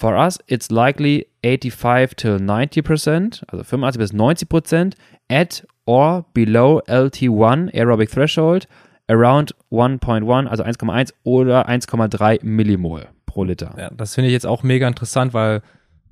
For 0.00 0.16
us, 0.16 0.38
it's 0.46 0.70
likely 0.70 1.26
85 1.42 2.16
till 2.16 2.36
90%, 2.38 3.44
also 3.48 3.62
85 3.62 3.98
bis 3.98 4.12
90% 4.14 4.94
at 5.28 5.66
or 5.84 6.24
below 6.32 6.80
LT1 6.88 7.74
aerobic 7.74 8.10
threshold 8.10 8.66
around 9.10 9.54
1.1, 9.70 10.46
also 10.46 10.64
1,1 10.64 11.12
oder 11.24 11.68
1,3 11.68 12.38
Millimol 12.42 13.08
pro 13.26 13.44
Liter. 13.44 13.74
Ja, 13.76 13.90
das 13.90 14.14
finde 14.14 14.28
ich 14.28 14.32
jetzt 14.32 14.46
auch 14.46 14.62
mega 14.62 14.88
interessant, 14.88 15.34
weil 15.34 15.60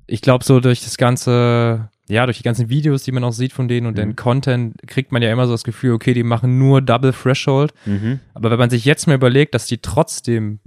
ich 0.05 0.21
glaube, 0.21 0.43
so 0.43 0.59
durch 0.59 0.83
das 0.83 0.97
ganze, 0.97 1.89
ja, 2.07 2.25
durch 2.27 2.37
die 2.37 2.43
ganzen 2.43 2.69
Videos, 2.69 3.01
die 3.01 3.11
man 3.11 3.23
auch 3.23 3.33
sieht 3.33 3.53
von 3.53 3.67
denen 3.67 3.87
und 3.87 3.93
mhm. 3.93 4.01
den 4.01 4.15
Content, 4.15 4.75
kriegt 4.85 5.11
man 5.11 5.23
ja 5.23 5.31
immer 5.31 5.47
so 5.47 5.53
das 5.53 5.63
Gefühl, 5.63 5.93
okay, 5.93 6.13
die 6.13 6.21
machen 6.21 6.59
nur 6.59 6.83
Double 6.83 7.11
Threshold. 7.11 7.73
Mhm. 7.87 8.19
Aber 8.35 8.51
wenn 8.51 8.59
man 8.59 8.69
sich 8.69 8.85
jetzt 8.85 9.07
mal 9.07 9.15
überlegt, 9.15 9.55
dass 9.55 9.65
die 9.65 9.79
trotzdem 9.79 10.59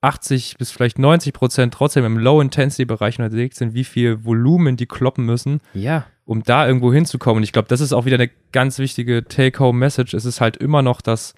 80 0.00 0.56
bis 0.58 0.70
vielleicht 0.70 0.98
90 0.98 1.32
Prozent 1.32 1.74
trotzdem 1.74 2.04
im 2.04 2.18
Low-Intensity-Bereich 2.18 3.18
unterwegs 3.18 3.58
sind, 3.58 3.74
wie 3.74 3.84
viel 3.84 4.24
Volumen 4.24 4.76
die 4.76 4.86
kloppen 4.86 5.24
müssen, 5.24 5.60
ja. 5.74 6.06
um 6.24 6.42
da 6.42 6.66
irgendwo 6.66 6.92
hinzukommen. 6.92 7.38
Und 7.38 7.42
ich 7.44 7.52
glaube, 7.52 7.68
das 7.68 7.80
ist 7.80 7.92
auch 7.92 8.04
wieder 8.04 8.16
eine 8.16 8.30
ganz 8.52 8.78
wichtige 8.78 9.24
Take-Home-Message. 9.26 10.14
Es 10.14 10.24
ist 10.24 10.40
halt 10.40 10.56
immer 10.56 10.82
noch 10.82 11.00
das, 11.00 11.34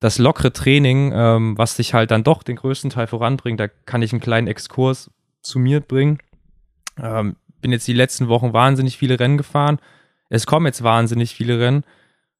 das 0.00 0.18
lockere 0.18 0.52
Training, 0.52 1.12
ähm, 1.14 1.58
was 1.58 1.76
sich 1.76 1.94
halt 1.94 2.10
dann 2.10 2.24
doch 2.24 2.42
den 2.42 2.56
größten 2.56 2.90
Teil 2.90 3.06
voranbringt. 3.06 3.60
Da 3.60 3.68
kann 3.68 4.02
ich 4.02 4.12
einen 4.12 4.20
kleinen 4.20 4.46
Exkurs 4.46 5.10
zu 5.42 5.58
mir 5.58 5.80
bringen. 5.80 6.18
Ähm, 6.98 7.36
bin 7.60 7.72
jetzt 7.72 7.86
die 7.86 7.92
letzten 7.92 8.28
Wochen 8.28 8.52
wahnsinnig 8.52 8.96
viele 8.96 9.20
Rennen 9.20 9.36
gefahren. 9.36 9.78
Es 10.28 10.46
kommen 10.46 10.66
jetzt 10.66 10.82
wahnsinnig 10.82 11.34
viele 11.34 11.58
Rennen. 11.58 11.84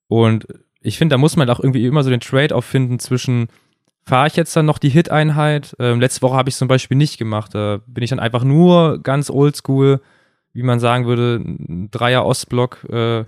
Und 0.08 0.46
ich 0.80 0.96
finde, 0.96 1.14
da 1.14 1.18
muss 1.18 1.36
man 1.36 1.48
auch 1.50 1.60
irgendwie 1.60 1.86
immer 1.86 2.02
so 2.02 2.10
den 2.10 2.20
Trade-off 2.20 2.64
finden 2.64 2.98
zwischen 2.98 3.48
fahre 4.06 4.26
ich 4.26 4.36
jetzt 4.36 4.54
dann 4.56 4.66
noch 4.66 4.78
die 4.78 4.88
Hit-Einheit. 4.88 5.76
Ähm, 5.78 6.00
letzte 6.00 6.22
Woche 6.22 6.36
habe 6.36 6.48
ich 6.48 6.56
zum 6.56 6.68
Beispiel 6.68 6.96
nicht 6.96 7.18
gemacht. 7.18 7.54
Da 7.54 7.80
bin 7.86 8.02
ich 8.02 8.10
dann 8.10 8.20
einfach 8.20 8.44
nur 8.44 9.02
ganz 9.02 9.30
oldschool, 9.30 10.00
wie 10.52 10.62
man 10.62 10.80
sagen 10.80 11.06
würde, 11.06 11.36
ein 11.36 11.90
Dreier 11.90 12.24
Ostblock 12.24 12.84
äh, 12.90 13.24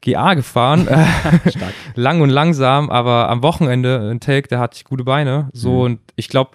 GA 0.00 0.34
gefahren. 0.34 0.88
Lang 1.94 2.20
und 2.20 2.30
langsam, 2.30 2.90
aber 2.90 3.28
am 3.28 3.42
Wochenende 3.42 4.10
ein 4.10 4.20
Take, 4.20 4.48
der 4.48 4.60
hatte 4.60 4.76
ich 4.76 4.84
gute 4.84 5.04
Beine. 5.04 5.50
So 5.52 5.72
mhm. 5.72 5.80
und 5.80 6.00
ich 6.16 6.28
glaube, 6.28 6.52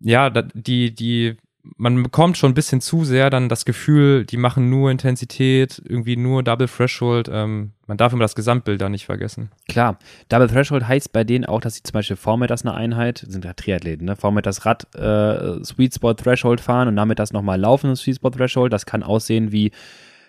ja, 0.00 0.30
die, 0.30 0.94
die 0.94 1.36
man 1.76 2.02
bekommt 2.02 2.36
schon 2.36 2.52
ein 2.52 2.54
bisschen 2.54 2.80
zu 2.80 3.04
sehr 3.04 3.30
dann 3.30 3.48
das 3.48 3.64
Gefühl, 3.64 4.24
die 4.24 4.36
machen 4.36 4.68
nur 4.68 4.90
Intensität, 4.90 5.80
irgendwie 5.84 6.16
nur 6.16 6.42
Double 6.42 6.68
Threshold. 6.68 7.28
Ähm, 7.32 7.72
man 7.86 7.96
darf 7.96 8.12
immer 8.12 8.22
das 8.22 8.34
Gesamtbild 8.34 8.80
da 8.80 8.88
nicht 8.88 9.06
vergessen. 9.06 9.50
Klar, 9.68 9.98
Double 10.28 10.48
Threshold 10.48 10.86
heißt 10.86 11.12
bei 11.12 11.24
denen 11.24 11.44
auch, 11.44 11.60
dass 11.60 11.76
sie 11.76 11.82
zum 11.82 11.94
Beispiel 11.94 12.16
vor 12.16 12.36
mir 12.36 12.46
das 12.46 12.64
eine 12.64 12.74
Einheit, 12.74 13.24
sind 13.26 13.44
ja 13.44 13.54
Triathleten, 13.54 14.06
ne? 14.06 14.16
vor 14.16 14.30
mir 14.30 14.42
das 14.42 14.66
Rad 14.66 14.94
äh, 14.94 15.64
Sweet 15.64 15.94
Spot 15.94 16.14
Threshold 16.14 16.60
fahren 16.60 16.88
und 16.88 16.96
damit 16.96 17.18
das 17.18 17.32
nochmal 17.32 17.58
laufen, 17.58 17.96
Sweet 17.96 18.16
Spot 18.16 18.30
Threshold. 18.30 18.72
Das 18.72 18.86
kann 18.86 19.02
aussehen 19.02 19.50
wie 19.50 19.72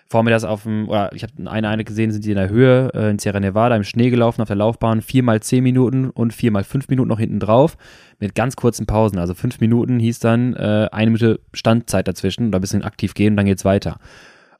vor 0.08 0.22
mir 0.22 0.30
das 0.30 0.44
auf 0.44 0.62
dem, 0.62 0.88
oder 0.88 1.12
ich 1.12 1.22
habe 1.22 1.32
eine 1.46 1.68
eine 1.68 1.84
gesehen, 1.84 2.12
sind 2.12 2.24
die 2.24 2.30
in 2.30 2.36
der 2.36 2.48
Höhe 2.48 2.90
äh, 2.94 3.10
in 3.10 3.18
Sierra 3.18 3.40
Nevada 3.40 3.74
im 3.74 3.82
Schnee 3.82 4.10
gelaufen 4.10 4.40
auf 4.40 4.46
der 4.46 4.56
Laufbahn, 4.56 5.02
viermal 5.02 5.40
zehn 5.40 5.64
Minuten 5.64 6.10
und 6.10 6.32
viermal 6.32 6.64
fünf 6.64 6.88
Minuten 6.88 7.08
noch 7.08 7.18
hinten 7.18 7.40
drauf 7.40 7.76
mit 8.20 8.34
ganz 8.34 8.56
kurzen 8.56 8.86
Pausen. 8.86 9.18
Also 9.18 9.34
fünf 9.34 9.60
Minuten 9.60 9.98
hieß 9.98 10.20
dann 10.20 10.54
äh, 10.54 10.88
eine 10.92 11.10
Minute 11.10 11.40
Standzeit 11.52 12.06
dazwischen 12.06 12.48
oder 12.48 12.58
ein 12.58 12.60
bisschen 12.60 12.84
aktiv 12.84 13.14
gehen 13.14 13.32
und 13.32 13.36
dann 13.36 13.46
geht's 13.46 13.64
weiter. 13.64 13.98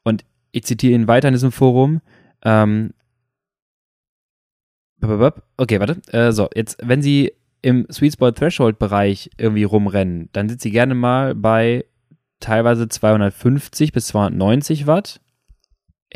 Und 0.03 0.25
ich 0.51 0.65
zitiere 0.65 0.95
ihn 0.95 1.09
weiter 1.09 1.29
in 1.29 1.35
diesem 1.35 1.53
Forum. 1.53 2.01
Ähm, 2.45 2.93
okay, 5.01 5.79
warte. 5.79 6.01
Äh, 6.13 6.33
so, 6.33 6.49
jetzt, 6.55 6.79
wenn 6.83 7.03
Sie 7.03 7.33
im 7.63 7.87
Sweet 7.91 8.15
Spot 8.15 8.33
Threshold 8.33 8.79
Bereich 8.79 9.31
irgendwie 9.39 9.65
rumrennen, 9.65 10.29
dann 10.33 10.49
sind 10.49 10.61
Sie 10.61 10.71
gerne 10.71 10.95
mal 10.95 11.35
bei 11.35 11.85
teilweise 12.41 12.89
250 12.89 13.93
bis 13.93 14.09
290 14.09 14.87
Watt 14.87 15.21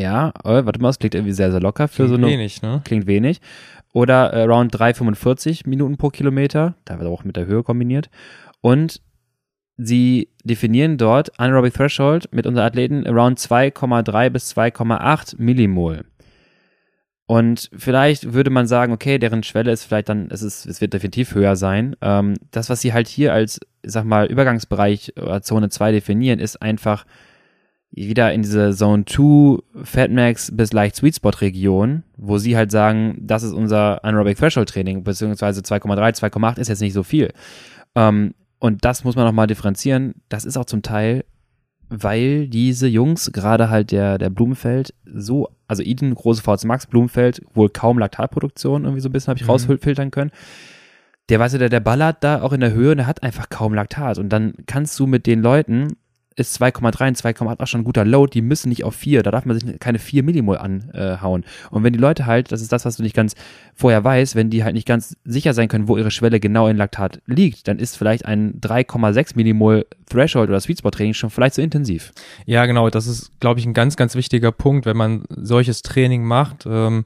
ja, 0.01 0.33
oh, 0.45 0.65
warte 0.65 0.81
mal, 0.81 0.89
es 0.89 0.99
klingt 0.99 1.15
irgendwie 1.15 1.35
sehr, 1.35 1.51
sehr 1.51 1.61
locker 1.61 1.87
für 1.87 2.05
klingt 2.05 2.09
so 2.09 2.15
eine. 2.17 2.27
wenig, 2.27 2.63
ne? 2.63 2.81
Klingt 2.85 3.07
wenig. 3.07 3.41
Oder 3.93 4.33
äh, 4.33 4.43
around 4.43 4.75
3,45 4.75 5.69
Minuten 5.69 5.97
pro 5.97 6.09
Kilometer, 6.09 6.75
da 6.85 6.99
wird 6.99 7.09
auch 7.09 7.25
mit 7.25 7.37
der 7.37 7.47
Höhe 7.47 7.63
kombiniert. 7.63 8.09
Und 8.63 9.03
sie 9.77 10.29
definieren 10.43 10.97
dort 10.97 11.39
Anaerobic 11.39 11.75
Threshold 11.75 12.33
mit 12.33 12.47
unseren 12.47 12.65
Athleten 12.65 13.07
around 13.07 13.39
2,3 13.39 14.31
bis 14.31 14.57
2,8 14.57 15.35
Millimol. 15.39 16.05
Und 17.27 17.71
vielleicht 17.77 18.33
würde 18.33 18.51
man 18.51 18.67
sagen, 18.67 18.93
okay, 18.93 19.19
deren 19.19 19.43
Schwelle 19.43 19.71
ist 19.71 19.85
vielleicht 19.85 20.09
dann, 20.09 20.29
es 20.31 20.43
ist, 20.43 20.67
es 20.67 20.81
wird 20.81 20.95
definitiv 20.95 21.35
höher 21.35 21.57
sein. 21.57 21.95
Ähm, 22.01 22.35
das, 22.51 22.71
was 22.71 22.81
sie 22.81 22.93
halt 22.93 23.07
hier 23.07 23.33
als, 23.33 23.61
sag 23.83 24.05
mal, 24.05 24.27
Übergangsbereich 24.27 25.13
oder 25.17 25.43
Zone 25.43 25.69
2 25.69 25.93
definieren, 25.93 26.41
ist 26.41 26.61
einfach 26.61 27.05
wieder 27.93 28.33
in 28.33 28.43
diese 28.43 28.73
Zone 28.73 29.05
2 29.05 29.59
Fatmax 29.85 30.57
bis 30.57 30.73
leicht 30.73 30.97
Sweet 30.97 31.17
Spot 31.17 31.31
Region, 31.41 32.05
wo 32.17 32.39
sie 32.39 32.57
halt 32.57 32.71
sagen, 32.71 33.19
das 33.21 33.43
ist 33.43 33.53
unser 33.53 34.05
Anaerobic 34.05 34.39
Threshold 34.39 34.69
Training, 34.69 35.03
beziehungsweise 35.03 35.61
2,3, 35.61 36.19
2,8 36.19 36.59
ist 36.59 36.69
jetzt 36.69 36.81
nicht 36.81 36.93
so 36.93 37.03
viel. 37.03 37.33
Ähm, 37.95 38.35
und 38.59 38.85
das 38.85 39.05
muss 39.05 39.17
man 39.17 39.25
nochmal 39.25 39.47
differenzieren. 39.47 40.15
Das 40.29 40.45
ist 40.45 40.57
auch 40.57 40.67
zum 40.67 40.83
Teil 40.83 41.25
weil 41.91 42.47
diese 42.47 42.87
Jungs, 42.87 43.33
gerade 43.33 43.69
halt 43.69 43.91
der, 43.91 44.17
der 44.17 44.31
Blumenfeld, 44.31 44.95
so, 45.13 45.49
also 45.67 45.83
Eden, 45.83 46.15
große 46.15 46.41
VZ 46.41 46.65
Max, 46.65 46.87
Blumenfeld, 46.87 47.43
wohl 47.53 47.69
kaum 47.69 47.99
Laktatproduktion 47.99 48.85
irgendwie 48.85 49.01
so 49.01 49.09
ein 49.09 49.13
bisschen 49.13 49.33
habe 49.33 49.39
ich 49.39 49.45
mhm. 49.45 49.51
rausfiltern 49.51 50.13
können. 50.13 50.31
Der, 51.29 51.41
weißt 51.41 51.55
du, 51.55 51.59
der, 51.59 51.69
der 51.69 51.81
ballert 51.81 52.23
da 52.23 52.43
auch 52.43 52.53
in 52.53 52.61
der 52.61 52.73
Höhe 52.73 52.93
und 52.93 52.99
der 52.99 53.07
hat 53.07 53.23
einfach 53.25 53.49
kaum 53.51 53.75
Laktat. 53.75 54.19
Und 54.19 54.31
dann 54.31 54.55
kannst 54.67 54.99
du 54.99 55.07
mit 55.07 55.27
den 55.27 55.43
Leuten 55.43 55.97
ist 56.37 56.61
2,3 56.61 57.09
und 57.09 57.17
2,8 57.19 57.61
auch 57.61 57.67
schon 57.67 57.81
ein 57.81 57.85
guter 57.85 58.05
Load, 58.05 58.31
die 58.33 58.43
müssen 58.43 58.69
nicht 58.69 58.85
auf 58.85 58.95
4, 58.95 59.23
da 59.23 59.31
darf 59.31 59.45
man 59.45 59.59
sich 59.59 59.79
keine 59.81 59.99
4 59.99 60.23
Millimol 60.23 60.59
anhauen. 60.59 61.45
und 61.71 61.85
wenn 61.85 61.93
die 61.93 61.99
Leute 61.99 62.27
halt, 62.27 62.53
das 62.53 62.63
ist 62.63 62.73
das, 62.73 62.85
was 62.85 62.97
du 62.97 63.03
nicht 63.03 63.17
ganz 63.17 63.35
vorher 63.75 64.03
weißt, 64.03 64.37
wenn 64.37 64.51
die 64.51 64.65
halt 64.65 64.75
nicht 64.75 64.87
ganz 64.87 65.17
sicher 65.25 65.55
sein 65.55 65.69
können, 65.69 65.89
wo 65.89 65.97
ihre 65.97 66.11
Schwelle 66.11 66.41
genau 66.41 66.69
in 66.69 66.77
Laktat 66.77 67.21
liegt, 67.27 67.69
dann 67.69 67.79
ist 67.79 67.97
vielleicht 67.97 68.25
ein 68.25 68.61
3,6 68.61 69.33
Millimol 69.37 69.87
Threshold 70.09 70.49
oder 70.49 70.61
Sweet 70.61 70.79
Spot 70.79 70.91
Training 70.91 71.15
schon 71.15 71.31
vielleicht 71.31 71.55
zu 71.55 71.63
intensiv. 71.63 72.13
Ja, 72.47 72.67
genau, 72.67 72.91
das 72.91 73.07
ist, 73.07 73.33
glaube 73.41 73.61
ich, 73.61 73.67
ein 73.67 73.75
ganz, 73.75 73.97
ganz 73.97 74.15
wichtiger 74.15 74.53
Punkt, 74.53 74.87
wenn 74.87 74.97
man 74.97 75.25
solches 75.29 75.83
Training 75.83 76.25
macht. 76.25 76.67
Ähm 76.67 77.05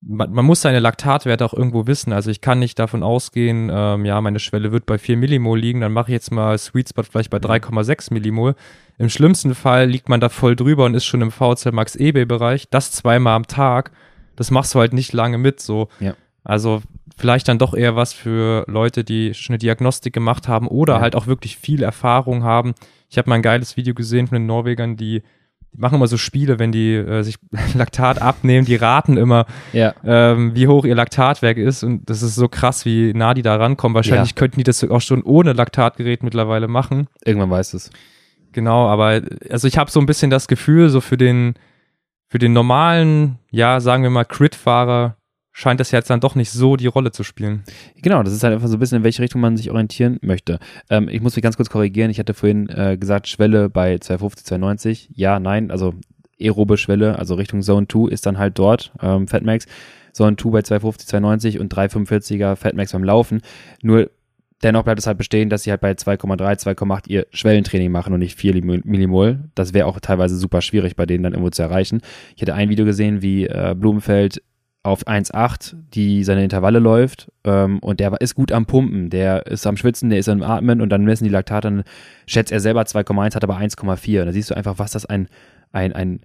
man, 0.00 0.32
man, 0.32 0.44
muss 0.44 0.62
seine 0.62 0.78
Laktatwerte 0.78 1.44
auch 1.44 1.54
irgendwo 1.54 1.86
wissen. 1.86 2.12
Also 2.12 2.30
ich 2.30 2.40
kann 2.40 2.58
nicht 2.58 2.78
davon 2.78 3.02
ausgehen, 3.02 3.70
ähm, 3.72 4.04
ja, 4.04 4.20
meine 4.20 4.38
Schwelle 4.38 4.72
wird 4.72 4.86
bei 4.86 4.98
4 4.98 5.16
Millimol 5.16 5.58
liegen, 5.58 5.80
dann 5.80 5.92
mache 5.92 6.10
ich 6.10 6.14
jetzt 6.14 6.30
mal 6.30 6.56
Sweet 6.56 6.90
Spot 6.90 7.02
vielleicht 7.02 7.30
bei 7.30 7.38
3,6 7.38 8.12
Millimol. 8.12 8.54
Im 8.98 9.08
schlimmsten 9.08 9.54
Fall 9.54 9.88
liegt 9.88 10.08
man 10.08 10.20
da 10.20 10.28
voll 10.28 10.56
drüber 10.56 10.84
und 10.84 10.94
ist 10.94 11.04
schon 11.04 11.22
im 11.22 11.30
VZ 11.30 11.72
Max 11.72 11.96
EB-Bereich. 11.96 12.68
Das 12.70 12.92
zweimal 12.92 13.34
am 13.34 13.46
Tag, 13.46 13.92
das 14.36 14.50
machst 14.50 14.74
du 14.74 14.80
halt 14.80 14.92
nicht 14.92 15.12
lange 15.12 15.38
mit. 15.38 15.60
So. 15.60 15.88
Ja. 16.00 16.14
Also 16.44 16.82
vielleicht 17.16 17.48
dann 17.48 17.58
doch 17.58 17.74
eher 17.74 17.96
was 17.96 18.12
für 18.12 18.64
Leute, 18.68 19.04
die 19.04 19.34
schon 19.34 19.54
eine 19.54 19.58
Diagnostik 19.58 20.12
gemacht 20.12 20.48
haben 20.48 20.68
oder 20.68 20.94
ja. 20.94 21.00
halt 21.00 21.16
auch 21.16 21.26
wirklich 21.26 21.56
viel 21.56 21.82
Erfahrung 21.82 22.44
haben. 22.44 22.74
Ich 23.10 23.18
habe 23.18 23.28
mal 23.28 23.36
ein 23.36 23.42
geiles 23.42 23.76
Video 23.76 23.94
gesehen 23.94 24.26
von 24.26 24.36
den 24.36 24.46
Norwegern, 24.46 24.96
die 24.96 25.22
die 25.22 25.22
machen 25.78 25.96
immer 25.96 26.06
so 26.08 26.16
Spiele, 26.16 26.58
wenn 26.58 26.72
die 26.72 26.94
äh, 26.94 27.22
sich 27.22 27.36
Laktat 27.74 28.20
abnehmen, 28.20 28.66
die 28.66 28.76
raten 28.76 29.16
immer, 29.16 29.46
ja. 29.72 29.94
ähm, 30.04 30.54
wie 30.54 30.68
hoch 30.68 30.84
ihr 30.84 30.94
Laktatwerk 30.94 31.56
ist. 31.56 31.82
Und 31.82 32.08
das 32.10 32.22
ist 32.22 32.34
so 32.34 32.48
krass, 32.48 32.84
wie 32.84 33.12
nah 33.14 33.34
die 33.34 33.42
da 33.42 33.56
rankommen. 33.56 33.94
Wahrscheinlich 33.94 34.30
ja. 34.30 34.36
könnten 34.36 34.58
die 34.58 34.64
das 34.64 34.82
auch 34.84 35.00
schon 35.00 35.22
ohne 35.22 35.52
Laktatgerät 35.52 36.22
mittlerweile 36.22 36.68
machen. 36.68 37.08
Irgendwann 37.24 37.50
weiß 37.50 37.74
es. 37.74 37.90
Genau, 38.52 38.88
aber 38.88 39.20
also 39.50 39.68
ich 39.68 39.78
habe 39.78 39.90
so 39.90 40.00
ein 40.00 40.06
bisschen 40.06 40.30
das 40.30 40.48
Gefühl, 40.48 40.88
so 40.88 41.00
für 41.00 41.16
den, 41.16 41.54
für 42.28 42.38
den 42.38 42.52
normalen, 42.52 43.38
ja, 43.50 43.80
sagen 43.80 44.02
wir 44.02 44.10
mal, 44.10 44.24
Crit-Fahrer 44.24 45.17
scheint 45.58 45.80
das 45.80 45.90
jetzt 45.90 46.08
dann 46.08 46.20
doch 46.20 46.36
nicht 46.36 46.50
so 46.50 46.76
die 46.76 46.86
Rolle 46.86 47.10
zu 47.10 47.24
spielen. 47.24 47.64
Genau, 48.00 48.22
das 48.22 48.32
ist 48.32 48.44
halt 48.44 48.54
einfach 48.54 48.68
so 48.68 48.76
ein 48.76 48.78
bisschen, 48.78 48.98
in 48.98 49.02
welche 49.02 49.22
Richtung 49.22 49.40
man 49.40 49.56
sich 49.56 49.72
orientieren 49.72 50.18
möchte. 50.22 50.60
Ähm, 50.88 51.08
ich 51.08 51.20
muss 51.20 51.34
mich 51.34 51.42
ganz 51.42 51.56
kurz 51.56 51.68
korrigieren. 51.68 52.12
Ich 52.12 52.20
hatte 52.20 52.32
vorhin 52.32 52.68
äh, 52.68 52.96
gesagt, 52.96 53.26
Schwelle 53.26 53.68
bei 53.68 53.98
250, 53.98 54.46
290. 54.46 55.10
Ja, 55.14 55.40
nein, 55.40 55.72
also 55.72 55.94
aerobe 56.40 56.78
Schwelle, 56.78 57.18
also 57.18 57.34
Richtung 57.34 57.62
Zone 57.62 57.88
2 57.88 58.08
ist 58.08 58.24
dann 58.24 58.38
halt 58.38 58.56
dort, 58.56 58.92
ähm, 59.02 59.26
Fatmax. 59.26 59.66
Zone 60.12 60.36
2 60.36 60.50
bei 60.50 60.62
250, 60.62 61.08
290 61.08 61.58
und 61.58 61.74
345er 61.74 62.54
Fatmax 62.54 62.92
beim 62.92 63.02
Laufen. 63.02 63.42
Nur 63.82 64.10
dennoch 64.62 64.84
bleibt 64.84 65.00
es 65.00 65.08
halt 65.08 65.18
bestehen, 65.18 65.50
dass 65.50 65.64
sie 65.64 65.72
halt 65.72 65.80
bei 65.80 65.90
2,3, 65.90 66.60
2,8 66.60 67.08
ihr 67.08 67.26
Schwellentraining 67.32 67.90
machen 67.90 68.12
und 68.12 68.20
nicht 68.20 68.38
4 68.38 68.62
Millimol. 68.62 69.40
Das 69.56 69.74
wäre 69.74 69.86
auch 69.86 69.98
teilweise 69.98 70.36
super 70.36 70.62
schwierig 70.62 70.94
bei 70.94 71.04
denen 71.04 71.24
dann 71.24 71.32
irgendwo 71.32 71.50
zu 71.50 71.62
erreichen. 71.62 72.00
Ich 72.36 72.42
hatte 72.42 72.54
ein 72.54 72.68
Video 72.68 72.84
gesehen, 72.84 73.22
wie 73.22 73.46
äh, 73.46 73.74
Blumenfeld 73.76 74.40
auf 74.82 75.06
1,8, 75.06 75.74
die 75.92 76.24
seine 76.24 76.44
Intervalle 76.44 76.78
läuft 76.78 77.30
ähm, 77.44 77.78
und 77.80 78.00
der 78.00 78.20
ist 78.20 78.34
gut 78.34 78.52
am 78.52 78.66
Pumpen, 78.66 79.10
der 79.10 79.46
ist 79.46 79.66
am 79.66 79.76
Schwitzen, 79.76 80.10
der 80.10 80.18
ist 80.18 80.28
am 80.28 80.42
Atmen 80.42 80.80
und 80.80 80.88
dann 80.90 81.04
messen 81.04 81.24
die 81.24 81.30
Laktate, 81.30 81.68
dann 81.68 81.84
schätzt 82.26 82.52
er 82.52 82.60
selber 82.60 82.82
2,1, 82.82 83.34
hat 83.34 83.44
aber 83.44 83.58
1,4 83.58 84.20
und 84.20 84.26
da 84.26 84.32
siehst 84.32 84.50
du 84.50 84.56
einfach, 84.56 84.78
was 84.78 84.92
das 84.92 85.04
ein, 85.04 85.28
ein, 85.72 85.92
ein, 85.92 86.20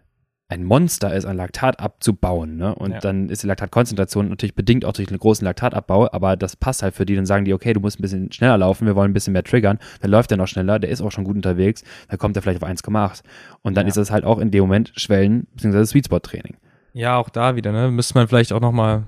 ein 0.49 0.63
Monster 0.63 1.13
ist, 1.15 1.25
ein 1.25 1.35
Laktat 1.35 1.79
abzubauen 1.79 2.57
ne? 2.57 2.75
und 2.75 2.91
ja. 2.91 2.99
dann 2.99 3.29
ist 3.29 3.41
die 3.41 3.47
Laktatkonzentration 3.47 4.29
natürlich 4.29 4.55
bedingt 4.55 4.85
auch 4.85 4.93
durch 4.93 5.09
einen 5.09 5.19
großen 5.19 5.43
Laktatabbau, 5.43 6.11
aber 6.11 6.37
das 6.37 6.55
passt 6.55 6.83
halt 6.83 6.93
für 6.93 7.07
die, 7.07 7.15
dann 7.15 7.25
sagen 7.25 7.45
die, 7.45 7.53
okay, 7.53 7.73
du 7.73 7.79
musst 7.79 7.99
ein 7.99 8.03
bisschen 8.03 8.31
schneller 8.31 8.59
laufen, 8.59 8.85
wir 8.85 8.95
wollen 8.95 9.11
ein 9.11 9.15
bisschen 9.15 9.33
mehr 9.33 9.43
triggern, 9.43 9.79
dann 10.01 10.11
läuft 10.11 10.31
er 10.31 10.37
noch 10.37 10.47
schneller, 10.47 10.77
der 10.77 10.91
ist 10.91 11.01
auch 11.01 11.11
schon 11.11 11.23
gut 11.23 11.35
unterwegs, 11.35 11.83
dann 12.07 12.19
kommt 12.19 12.35
er 12.35 12.43
vielleicht 12.43 12.61
auf 12.61 12.69
1,8 12.69 13.23
und 13.63 13.75
dann 13.75 13.87
ja. 13.87 13.89
ist 13.89 13.97
das 13.97 14.11
halt 14.11 14.25
auch 14.25 14.37
in 14.37 14.51
dem 14.51 14.61
Moment 14.61 14.93
Schwellen 14.95 15.47
bzw. 15.55 15.85
Sweet 15.85 16.05
Spot 16.05 16.19
Training. 16.19 16.55
Ja, 16.93 17.17
auch 17.17 17.29
da 17.29 17.55
wieder, 17.55 17.71
ne? 17.71 17.89
Müsste 17.91 18.15
man 18.15 18.27
vielleicht 18.27 18.53
auch 18.53 18.61
nochmal 18.61 19.03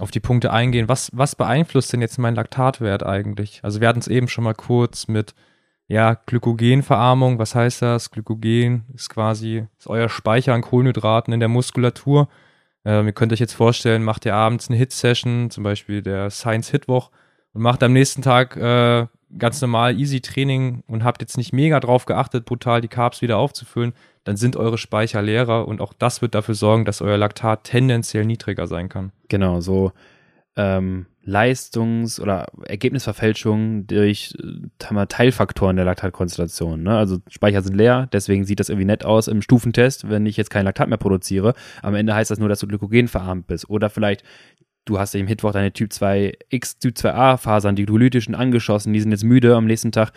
auf 0.00 0.10
die 0.10 0.20
Punkte 0.20 0.52
eingehen. 0.52 0.88
Was, 0.88 1.10
was 1.12 1.36
beeinflusst 1.36 1.92
denn 1.92 2.00
jetzt 2.00 2.18
meinen 2.18 2.34
Laktatwert 2.34 3.04
eigentlich? 3.04 3.60
Also 3.62 3.80
wir 3.80 3.88
hatten 3.88 4.00
es 4.00 4.08
eben 4.08 4.28
schon 4.28 4.44
mal 4.44 4.54
kurz 4.54 5.08
mit 5.08 5.34
ja, 5.86 6.14
Glykogenverarmung. 6.26 7.38
Was 7.38 7.54
heißt 7.54 7.82
das? 7.82 8.10
Glykogen 8.10 8.84
ist 8.94 9.10
quasi 9.10 9.66
ist 9.78 9.88
euer 9.88 10.08
Speicher 10.08 10.54
an 10.54 10.62
Kohlenhydraten 10.62 11.32
in 11.32 11.40
der 11.40 11.48
Muskulatur. 11.48 12.28
Ähm, 12.84 13.06
ihr 13.06 13.12
könnt 13.12 13.32
euch 13.32 13.40
jetzt 13.40 13.54
vorstellen, 13.54 14.04
macht 14.04 14.24
ihr 14.24 14.34
abends 14.34 14.68
eine 14.68 14.78
Hit-Session, 14.78 15.50
zum 15.50 15.64
Beispiel 15.64 16.02
der 16.02 16.30
Science-Hit-Woch, 16.30 17.10
und 17.52 17.62
macht 17.62 17.82
am 17.82 17.92
nächsten 17.92 18.22
Tag 18.22 18.56
äh, 18.56 19.06
ganz 19.36 19.60
normal 19.60 19.98
easy 19.98 20.20
Training 20.20 20.82
und 20.86 21.04
habt 21.04 21.20
jetzt 21.20 21.36
nicht 21.36 21.52
mega 21.52 21.80
drauf 21.80 22.06
geachtet, 22.06 22.44
brutal 22.44 22.80
die 22.80 22.88
Carbs 22.88 23.22
wieder 23.22 23.38
aufzufüllen, 23.38 23.92
dann 24.24 24.36
sind 24.36 24.56
eure 24.56 24.78
Speicher 24.78 25.22
leerer 25.22 25.66
und 25.66 25.80
auch 25.80 25.92
das 25.92 26.22
wird 26.22 26.34
dafür 26.34 26.54
sorgen, 26.54 26.84
dass 26.84 27.00
euer 27.00 27.16
Laktat 27.16 27.64
tendenziell 27.64 28.24
niedriger 28.24 28.66
sein 28.66 28.88
kann. 28.88 29.12
Genau, 29.28 29.60
so 29.60 29.92
ähm, 30.56 31.06
Leistungs- 31.22 32.20
oder 32.20 32.46
Ergebnisverfälschung 32.64 33.86
durch 33.86 34.34
äh, 34.38 35.06
Teilfaktoren 35.06 35.76
der 35.76 35.84
Laktatkonstellation. 35.84 36.82
Ne? 36.82 36.96
Also 36.96 37.18
Speicher 37.28 37.62
sind 37.62 37.76
leer, 37.76 38.08
deswegen 38.12 38.44
sieht 38.44 38.60
das 38.60 38.68
irgendwie 38.68 38.86
nett 38.86 39.04
aus 39.04 39.28
im 39.28 39.42
Stufentest, 39.42 40.08
wenn 40.08 40.26
ich 40.26 40.36
jetzt 40.36 40.50
kein 40.50 40.64
Laktat 40.64 40.88
mehr 40.88 40.98
produziere. 40.98 41.54
Am 41.82 41.94
Ende 41.94 42.14
heißt 42.14 42.30
das 42.30 42.38
nur, 42.38 42.48
dass 42.48 42.60
du 42.60 42.66
Glykogen 42.66 43.08
verarmt 43.08 43.46
bist. 43.46 43.68
Oder 43.70 43.90
vielleicht 43.90 44.24
du 44.86 44.98
hast 44.98 45.14
im 45.14 45.26
Hitwoch 45.26 45.52
deine 45.52 45.72
Typ 45.72 45.90
2X, 45.90 46.80
Typ 46.80 46.96
2A 46.96 47.36
Fasern, 47.36 47.76
die 47.76 47.84
glykolytischen 47.84 48.34
angeschossen, 48.34 48.92
die 48.92 49.00
sind 49.00 49.12
jetzt 49.12 49.24
müde, 49.24 49.54
am 49.54 49.66
nächsten 49.66 49.92
Tag 49.92 50.12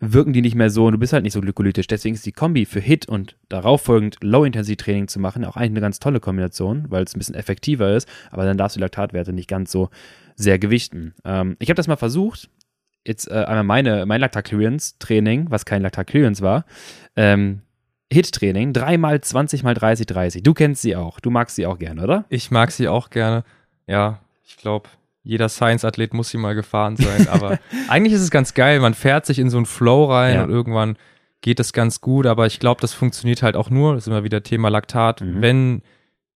wirken 0.00 0.32
die 0.32 0.40
nicht 0.40 0.54
mehr 0.54 0.70
so 0.70 0.86
und 0.86 0.92
du 0.92 0.98
bist 0.98 1.12
halt 1.12 1.22
nicht 1.22 1.34
so 1.34 1.40
glykolytisch. 1.40 1.86
Deswegen 1.86 2.14
ist 2.14 2.24
die 2.24 2.32
Kombi 2.32 2.64
für 2.64 2.80
Hit 2.80 3.06
und 3.06 3.36
darauf 3.48 3.82
folgend 3.82 4.16
Low-Intensity-Training 4.22 5.08
zu 5.08 5.20
machen 5.20 5.44
auch 5.44 5.56
eigentlich 5.56 5.72
eine 5.72 5.80
ganz 5.80 6.00
tolle 6.00 6.20
Kombination, 6.20 6.86
weil 6.88 7.04
es 7.04 7.14
ein 7.14 7.18
bisschen 7.18 7.34
effektiver 7.34 7.94
ist, 7.94 8.08
aber 8.30 8.44
dann 8.44 8.56
darfst 8.56 8.76
du 8.76 8.78
die 8.78 8.82
Laktatwerte 8.82 9.32
nicht 9.32 9.48
ganz 9.48 9.70
so 9.70 9.90
sehr 10.36 10.58
gewichten. 10.58 11.14
Ähm, 11.24 11.56
ich 11.58 11.68
habe 11.68 11.76
das 11.76 11.86
mal 11.86 11.96
versucht, 11.96 12.48
jetzt 13.06 13.30
äh, 13.30 13.34
einmal 13.34 13.64
meine, 13.64 14.06
mein 14.06 14.20
Laktat-Clearance-Training, 14.20 15.50
was 15.50 15.66
kein 15.66 15.82
Laktat-Clearance 15.82 16.42
war, 16.42 16.64
ähm, 17.16 17.60
Hit-Training, 18.12 18.72
dreimal 18.72 19.20
20 19.20 19.62
mal 19.62 19.74
30, 19.74 20.06
30. 20.06 20.42
Du 20.42 20.54
kennst 20.54 20.82
sie 20.82 20.96
auch, 20.96 21.20
du 21.20 21.30
magst 21.30 21.56
sie 21.56 21.66
auch 21.66 21.78
gerne, 21.78 22.02
oder? 22.02 22.24
Ich 22.28 22.50
mag 22.50 22.72
sie 22.72 22.88
auch 22.88 23.10
gerne. 23.10 23.44
Ja, 23.86 24.20
ich 24.44 24.56
glaube, 24.56 24.88
jeder 25.22 25.48
Science-Athlet 25.48 26.14
muss 26.14 26.30
sie 26.30 26.38
mal 26.38 26.54
gefahren 26.54 26.96
sein. 26.96 27.28
Aber 27.28 27.58
eigentlich 27.88 28.14
ist 28.14 28.22
es 28.22 28.30
ganz 28.30 28.54
geil. 28.54 28.80
Man 28.80 28.94
fährt 28.94 29.26
sich 29.26 29.38
in 29.38 29.50
so 29.50 29.58
einen 29.58 29.66
Flow 29.66 30.06
rein 30.06 30.34
ja. 30.36 30.44
und 30.44 30.50
irgendwann 30.50 30.96
geht 31.40 31.58
das 31.58 31.72
ganz 31.72 32.00
gut. 32.00 32.26
Aber 32.26 32.46
ich 32.46 32.60
glaube, 32.60 32.80
das 32.80 32.92
funktioniert 32.92 33.42
halt 33.42 33.56
auch 33.56 33.70
nur, 33.70 33.94
das 33.94 34.04
ist 34.04 34.08
immer 34.08 34.24
wieder 34.24 34.42
Thema 34.42 34.68
Laktat, 34.68 35.20
mhm. 35.20 35.42
wenn 35.42 35.82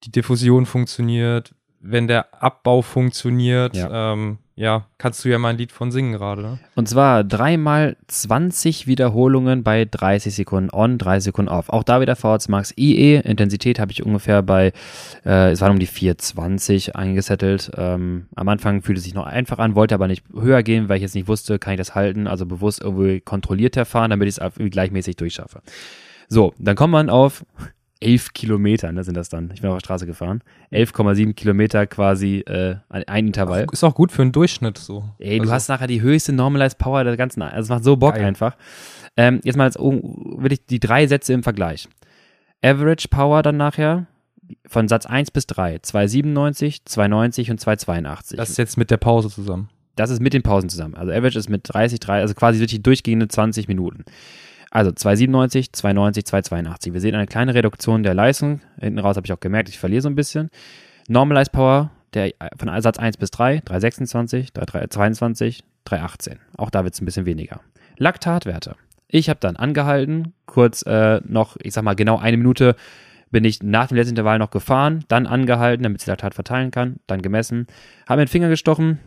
die 0.05 0.11
Diffusion 0.11 0.66
funktioniert, 0.66 1.55
wenn 1.81 2.09
der 2.09 2.42
Abbau 2.42 2.83
funktioniert. 2.83 3.77
Ja. 3.77 4.12
Ähm, 4.12 4.38
ja, 4.57 4.87
kannst 4.99 5.25
du 5.25 5.29
ja 5.29 5.38
mal 5.38 5.49
ein 5.49 5.59
Lied 5.59 5.73
von 5.73 5.90
singen 5.90 6.12
gerade. 6.12 6.43
Ne? 6.43 6.59
Und 6.77 6.88
zwar 6.88 7.25
dreimal 7.25 7.97
20 8.07 8.87
Wiederholungen 8.87 9.64
bei 9.64 9.85
30 9.85 10.33
Sekunden 10.33 10.71
on, 10.73 10.97
30 10.97 11.25
Sekunden 11.25 11.49
off. 11.49 11.71
Auch 11.71 11.83
da 11.83 12.01
wieder 12.01 12.14
VHS 12.14 12.49
Max 12.49 12.73
IE. 12.79 13.17
Intensität 13.17 13.81
habe 13.81 13.90
ich 13.90 14.05
ungefähr 14.05 14.43
bei, 14.43 14.73
äh, 15.27 15.51
es 15.51 15.61
waren 15.61 15.73
um 15.73 15.81
die 15.81 15.87
420 15.87 16.95
eingesettelt. 16.95 17.73
Ähm, 17.77 18.27
am 18.37 18.49
Anfang 18.49 18.83
fühlte 18.83 18.99
es 18.99 19.05
sich 19.05 19.14
noch 19.14 19.27
einfach 19.27 19.59
an, 19.59 19.75
wollte 19.75 19.97
aber 19.97 20.07
nicht 20.07 20.25
höher 20.33 20.62
gehen, 20.62 20.88
weil 20.88 20.97
ich 20.97 21.03
jetzt 21.03 21.17
nicht 21.17 21.27
wusste, 21.27 21.59
kann 21.59 21.75
ich 21.75 21.79
das 21.79 21.97
halten. 21.97 22.29
Also 22.29 22.47
bewusst 22.47 22.81
irgendwie 22.81 23.21
kontrollierter 23.21 23.85
fahren, 23.85 24.11
damit 24.11 24.29
ich 24.29 24.38
es 24.38 24.71
gleichmäßig 24.71 25.17
durchschaffe. 25.17 25.62
So, 26.29 26.55
dann 26.59 26.77
kommt 26.77 26.93
man 26.93 27.11
auf 27.11 27.45
11 28.05 28.35
Kilometer, 28.35 28.93
ne, 28.93 29.03
sind 29.03 29.17
das 29.17 29.29
dann. 29.29 29.51
Ich 29.55 29.62
bin 29.62 29.71
auf 29.71 29.77
der 29.77 29.85
Straße 29.85 30.07
gefahren. 30.07 30.43
11,7 30.73 31.33
Kilometer 31.33 31.87
quasi 31.87 32.40
äh, 32.40 32.77
ein 32.88 33.27
Intervall. 33.29 33.67
Ist 33.73 33.83
auch 33.83 33.95
gut 33.95 34.12
für 34.12 34.23
einen 34.23 34.33
Durchschnitt 34.33 34.79
so. 34.79 35.05
Ey, 35.19 35.38
also. 35.38 35.45
du 35.45 35.51
hast 35.51 35.69
nachher 35.69 35.87
die 35.87 36.03
höchste 36.03 36.33
Normalized 36.33 36.78
Power 36.78 37.03
der 37.05 37.16
ganzen. 37.16 37.43
Also 37.43 37.61
es 37.61 37.68
macht 37.70 37.85
so 37.85 37.97
Bock 37.97 38.14
Geil. 38.14 38.24
einfach. 38.24 38.57
Ähm, 39.16 39.41
jetzt 39.43 39.57
mal 39.57 39.64
als, 39.64 39.78
oh, 39.78 40.01
will 40.39 40.53
ich 40.53 40.66
die 40.66 40.81
drei 40.81 41.07
Sätze 41.07 41.33
im 41.33 41.43
Vergleich. 41.43 41.89
Average 42.62 43.09
Power 43.09 43.43
dann 43.43 43.57
nachher 43.57 44.07
von 44.66 44.89
Satz 44.89 45.07
1 45.07 45.31
bis 45.31 45.47
3, 45.47 45.78
297, 45.78 46.85
290 46.85 47.51
und 47.51 47.61
282. 47.61 48.37
Das 48.37 48.51
ist 48.51 48.59
jetzt 48.59 48.76
mit 48.76 48.91
der 48.91 48.97
Pause 48.99 49.31
zusammen. 49.31 49.70
Das 49.97 50.11
ist 50.11 50.20
mit 50.20 50.35
den 50.35 50.43
Pausen 50.43 50.68
zusammen. 50.68 50.95
Also 50.95 51.12
Average 51.12 51.39
ist 51.39 51.49
mit 51.49 51.62
30, 51.64 52.01
3, 52.01 52.20
also 52.20 52.35
quasi 52.35 52.59
durch 52.59 52.70
die 52.70 52.83
durchgehende 52.83 53.28
20 53.28 53.68
Minuten. 53.68 54.05
Also 54.75 54.91
297, 54.91 55.72
290, 55.72 56.27
282. 56.27 56.93
Wir 56.93 57.01
sehen 57.01 57.14
eine 57.14 57.27
kleine 57.27 57.55
Reduktion 57.55 58.03
der 58.03 58.12
Leistung. 58.12 58.61
Hinten 58.81 58.99
raus 58.99 59.14
habe 59.16 59.25
ich 59.25 59.33
auch 59.33 59.39
gemerkt, 59.39 59.68
ich 59.68 59.79
verliere 59.79 60.03
so 60.03 60.09
ein 60.09 60.16
bisschen. 60.16 60.51
Normalized 61.07 61.53
Power 61.53 61.93
der, 62.12 62.33
von 62.59 62.68
Satz 62.83 62.99
1 62.99 63.16
bis 63.18 63.31
3, 63.31 63.62
326, 63.64 64.53
322, 64.53 65.62
318. 65.85 66.41
Auch 66.57 66.70
da 66.70 66.83
wird 66.83 66.93
es 66.93 67.01
ein 67.01 67.05
bisschen 67.05 67.25
weniger. 67.25 67.61
Laktatwerte. 67.99 68.75
Ich 69.07 69.29
habe 69.29 69.39
dann 69.39 69.55
angehalten, 69.55 70.35
kurz 70.45 70.83
äh, 70.83 71.20
noch, 71.25 71.57
ich 71.62 71.72
sag 71.72 71.85
mal 71.85 71.95
genau 71.95 72.18
eine 72.18 72.37
Minute 72.37 72.75
bin 73.31 73.45
ich 73.45 73.62
nach 73.62 73.87
dem 73.87 73.97
letzten 73.97 74.14
Intervall 74.14 74.41
noch 74.41 74.51
gefahren, 74.51 75.05
dann 75.07 75.29
angehalten, 75.29 75.85
damit 75.85 76.01
sie 76.01 76.11
Laktat 76.11 76.35
verteilen 76.35 76.72
kann, 76.72 76.97
dann 77.07 77.22
gemessen, 77.22 77.68
habe 78.09 78.20
mir 78.20 78.27
den 78.27 78.31
Finger 78.31 78.49
gestochen, 78.49 78.99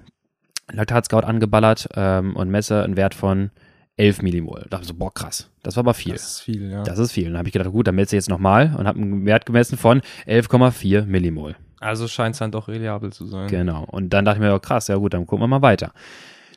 Laktatscout 0.72 1.26
angeballert 1.26 1.90
ähm, 1.96 2.38
und 2.38 2.50
messe 2.50 2.84
einen 2.84 2.96
Wert 2.96 3.16
von 3.16 3.52
11 3.98 4.22
Millimol. 4.22 4.62
Da 4.62 4.70
dachte 4.70 4.84
ich 4.84 4.88
so, 4.90 4.94
boah, 4.94 5.14
krass. 5.14 5.50
Das 5.64 5.76
war 5.76 5.82
aber 5.82 5.94
viel. 5.94 6.14
Das 6.14 6.24
ist 6.24 6.40
viel, 6.42 6.72
ja. 6.72 6.84
Das 6.84 7.00
ist 7.00 7.12
viel. 7.12 7.26
Dann 7.26 7.38
habe 7.38 7.50
ich 7.50 7.54
gedacht, 7.54 7.72
gut, 7.72 7.88
dann 7.88 7.96
messe 7.96 8.16
ich 8.16 8.20
jetzt 8.20 8.30
nochmal 8.30 8.76
und 8.78 8.88
habe 8.88 9.00
einen 9.00 9.26
Wert 9.26 9.46
gemessen 9.46 9.78
von 9.78 10.02
11,4 10.28 11.06
Millimol. 11.06 11.56
Also 11.80 12.08
scheint 12.08 12.36
es 12.36 12.40
dann 12.40 12.52
doch 12.52 12.68
reliabel 12.68 13.12
zu 13.12 13.26
sein. 13.26 13.48
Genau. 13.48 13.84
Und 13.84 14.12
dann 14.12 14.26
dachte 14.26 14.38
ich 14.38 14.44
mir, 14.44 14.54
oh, 14.54 14.60
krass, 14.60 14.88
ja 14.88 14.96
gut, 14.96 15.14
dann 15.14 15.26
gucken 15.26 15.44
wir 15.44 15.48
mal 15.48 15.62
weiter. 15.62 15.92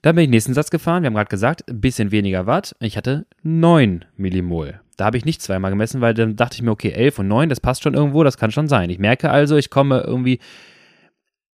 Dann 0.03 0.15
bin 0.15 0.23
ich 0.23 0.29
den 0.29 0.33
nächsten 0.33 0.55
Satz 0.55 0.71
gefahren. 0.71 1.03
Wir 1.03 1.09
haben 1.09 1.15
gerade 1.15 1.29
gesagt, 1.29 1.69
ein 1.69 1.81
bisschen 1.81 2.11
weniger 2.11 2.47
Watt. 2.47 2.75
Ich 2.81 2.97
hatte 2.97 3.27
9 3.43 4.05
Millimol. 4.17 4.81
Da 4.97 5.07
habe 5.07 5.17
ich 5.17 5.25
nicht 5.25 5.43
zweimal 5.43 5.71
gemessen, 5.71 6.01
weil 6.01 6.15
dann 6.15 6.37
dachte 6.37 6.57
ich 6.57 6.63
mir, 6.63 6.71
okay, 6.71 6.91
11 6.91 7.21
und 7.21 7.29
9, 7.29 7.49
das 7.49 7.61
passt 7.61 7.83
schon 7.83 7.95
irgendwo, 7.95 8.23
das 8.23 8.39
kann 8.39 8.51
schon 8.51 8.69
sein. 8.69 8.91
Ich 8.91 8.99
merke 8.99 9.31
also, 9.31 9.57
ich 9.57 9.71
komme 9.71 10.01
irgendwie 10.01 10.41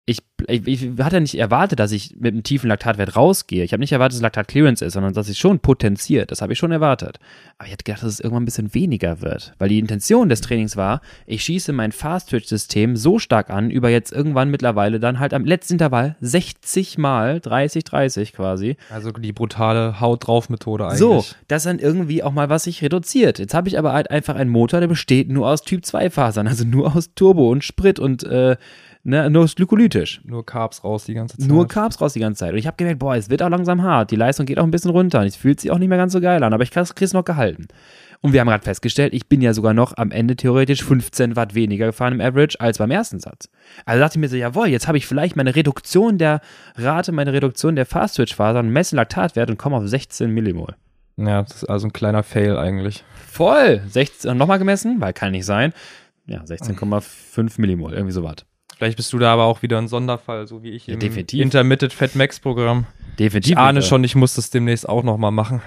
ich, 0.08 0.20
ich, 0.46 0.66
ich 0.68 0.90
hatte 1.00 1.20
nicht 1.20 1.36
erwartet, 1.36 1.80
dass 1.80 1.90
ich 1.90 2.14
mit 2.16 2.32
einem 2.32 2.44
tiefen 2.44 2.68
Laktatwert 2.68 3.16
rausgehe. 3.16 3.64
Ich 3.64 3.72
habe 3.72 3.80
nicht 3.80 3.90
erwartet, 3.90 4.14
dass 4.14 4.22
Laktat 4.22 4.46
Clearance 4.46 4.84
ist, 4.84 4.92
sondern 4.92 5.12
dass 5.12 5.28
es 5.28 5.36
schon 5.36 5.58
potenziert. 5.58 6.30
Das 6.30 6.40
habe 6.40 6.52
ich 6.52 6.60
schon 6.60 6.70
erwartet. 6.70 7.18
Aber 7.58 7.66
ich 7.66 7.72
hatte 7.72 7.82
gedacht, 7.82 8.04
dass 8.04 8.12
es 8.12 8.20
irgendwann 8.20 8.44
ein 8.44 8.46
bisschen 8.46 8.72
weniger 8.72 9.20
wird. 9.20 9.54
Weil 9.58 9.68
die 9.68 9.80
Intention 9.80 10.28
des 10.28 10.42
Trainings 10.42 10.76
war, 10.76 11.00
ich 11.26 11.42
schieße 11.42 11.72
mein 11.72 11.90
Fast-Twitch-System 11.90 12.94
so 12.94 13.18
stark 13.18 13.50
an, 13.50 13.68
über 13.68 13.90
jetzt 13.90 14.12
irgendwann 14.12 14.48
mittlerweile 14.48 15.00
dann 15.00 15.18
halt 15.18 15.34
am 15.34 15.44
letzten 15.44 15.74
Intervall 15.74 16.14
60 16.20 16.98
mal 16.98 17.40
30, 17.40 17.82
30 17.82 18.32
quasi. 18.32 18.76
Also 18.90 19.10
die 19.10 19.32
brutale 19.32 19.98
Haut 19.98 20.28
drauf 20.28 20.48
Methode 20.50 20.84
eigentlich. 20.84 21.00
So, 21.00 21.24
dass 21.48 21.64
dann 21.64 21.80
irgendwie 21.80 22.22
auch 22.22 22.32
mal 22.32 22.48
was 22.48 22.62
sich 22.62 22.80
reduziert. 22.80 23.40
Jetzt 23.40 23.54
habe 23.54 23.68
ich 23.68 23.76
aber 23.76 23.92
halt 23.92 24.12
einfach 24.12 24.36
einen 24.36 24.50
Motor, 24.50 24.78
der 24.78 24.86
besteht 24.86 25.30
nur 25.30 25.48
aus 25.48 25.62
Typ 25.62 25.84
2 25.84 26.10
Fasern, 26.10 26.46
also 26.46 26.64
nur 26.64 26.94
aus 26.94 27.10
Turbo 27.16 27.50
und 27.50 27.64
Sprit 27.64 27.98
und 27.98 28.22
äh, 28.22 28.56
Ne, 29.08 29.30
nur 29.30 29.46
glykolytisch. 29.46 30.20
Nur 30.24 30.44
Carbs 30.44 30.82
raus 30.82 31.04
die 31.04 31.14
ganze 31.14 31.38
Zeit. 31.38 31.46
Nur 31.46 31.68
Carbs 31.68 32.00
raus 32.00 32.14
die 32.14 32.18
ganze 32.18 32.40
Zeit. 32.40 32.50
Und 32.50 32.58
ich 32.58 32.66
habe 32.66 32.76
gemerkt, 32.76 32.98
boah, 32.98 33.14
es 33.14 33.30
wird 33.30 33.40
auch 33.40 33.48
langsam 33.48 33.84
hart. 33.84 34.10
Die 34.10 34.16
Leistung 34.16 34.46
geht 34.46 34.58
auch 34.58 34.64
ein 34.64 34.72
bisschen 34.72 34.90
runter. 34.90 35.20
Und 35.20 35.26
es 35.26 35.36
fühlt 35.36 35.60
sich 35.60 35.70
auch 35.70 35.78
nicht 35.78 35.88
mehr 35.88 35.96
ganz 35.96 36.12
so 36.12 36.20
geil 36.20 36.42
an. 36.42 36.52
Aber 36.52 36.64
ich 36.64 36.72
kriege 36.72 37.04
es 37.04 37.12
noch 37.12 37.24
gehalten. 37.24 37.68
Und 38.20 38.32
wir 38.32 38.40
haben 38.40 38.48
gerade 38.48 38.64
festgestellt, 38.64 39.14
ich 39.14 39.28
bin 39.28 39.40
ja 39.42 39.54
sogar 39.54 39.74
noch 39.74 39.96
am 39.96 40.10
Ende 40.10 40.34
theoretisch 40.34 40.82
15 40.82 41.36
Watt 41.36 41.54
weniger 41.54 41.86
gefahren 41.86 42.14
im 42.14 42.20
Average 42.20 42.60
als 42.60 42.78
beim 42.78 42.90
ersten 42.90 43.20
Satz. 43.20 43.48
Also 43.84 44.00
dachte 44.00 44.18
ich 44.18 44.20
mir 44.20 44.28
so, 44.28 44.34
jawohl, 44.34 44.66
jetzt 44.66 44.88
habe 44.88 44.98
ich 44.98 45.06
vielleicht 45.06 45.36
meine 45.36 45.54
Reduktion 45.54 46.18
der 46.18 46.40
Rate, 46.74 47.12
meine 47.12 47.32
Reduktion 47.32 47.76
der 47.76 47.86
Fast-Switch-Fasern, 47.86 48.70
messe 48.70 48.96
Laktatwert 48.96 49.50
und 49.50 49.56
komme 49.56 49.76
auf 49.76 49.86
16 49.86 50.28
Millimol. 50.32 50.74
Ja, 51.16 51.42
das 51.42 51.62
ist 51.62 51.64
also 51.66 51.86
ein 51.86 51.92
kleiner 51.92 52.24
Fail 52.24 52.56
eigentlich. 52.56 53.04
Voll! 53.24 53.82
16, 53.88 54.36
nochmal 54.36 54.58
gemessen, 54.58 55.00
weil 55.00 55.12
kann 55.12 55.30
nicht 55.30 55.46
sein. 55.46 55.72
Ja, 56.26 56.42
16,5 56.42 57.60
Millimol, 57.60 57.92
irgendwie 57.92 58.12
so 58.12 58.24
was. 58.24 58.44
Vielleicht 58.76 58.98
bist 58.98 59.10
du 59.14 59.18
da 59.18 59.32
aber 59.32 59.44
auch 59.44 59.62
wieder 59.62 59.78
ein 59.78 59.88
Sonderfall, 59.88 60.46
so 60.46 60.62
wie 60.62 60.70
ich 60.70 60.86
ja, 60.86 60.94
im 60.94 61.00
definitiv. 61.00 61.40
Intermittent 61.40 61.94
Fat 61.94 62.14
Max 62.14 62.38
Programm. 62.38 62.84
Definitiv. 63.18 63.52
Ich 63.52 63.58
ahne 63.58 63.80
schon, 63.80 64.04
ich 64.04 64.14
muss 64.14 64.34
das 64.34 64.50
demnächst 64.50 64.86
auch 64.86 65.02
nochmal 65.02 65.30
machen. 65.30 65.62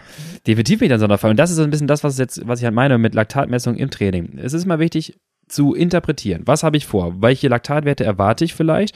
Definitiv 0.46 0.78
bin 0.78 0.86
ich 0.86 0.94
ein 0.94 1.00
Sonderfall. 1.00 1.32
Und 1.32 1.38
das 1.38 1.50
ist 1.50 1.58
ein 1.58 1.72
bisschen 1.72 1.88
das, 1.88 2.04
was, 2.04 2.20
jetzt, 2.20 2.48
was 2.48 2.60
ich 2.60 2.66
halt 2.66 2.76
meine 2.76 3.00
mit 3.00 3.16
Laktatmessung 3.16 3.78
im 3.78 3.90
Training. 3.90 4.38
Es 4.38 4.54
ist 4.54 4.68
mal 4.68 4.78
wichtig 4.78 5.18
zu 5.48 5.74
interpretieren. 5.74 6.44
Was 6.46 6.62
habe 6.62 6.78
ich 6.78 6.86
vor? 6.86 7.20
Welche 7.20 7.48
Laktatwerte 7.48 8.04
erwarte 8.04 8.46
ich 8.46 8.54
vielleicht? 8.54 8.96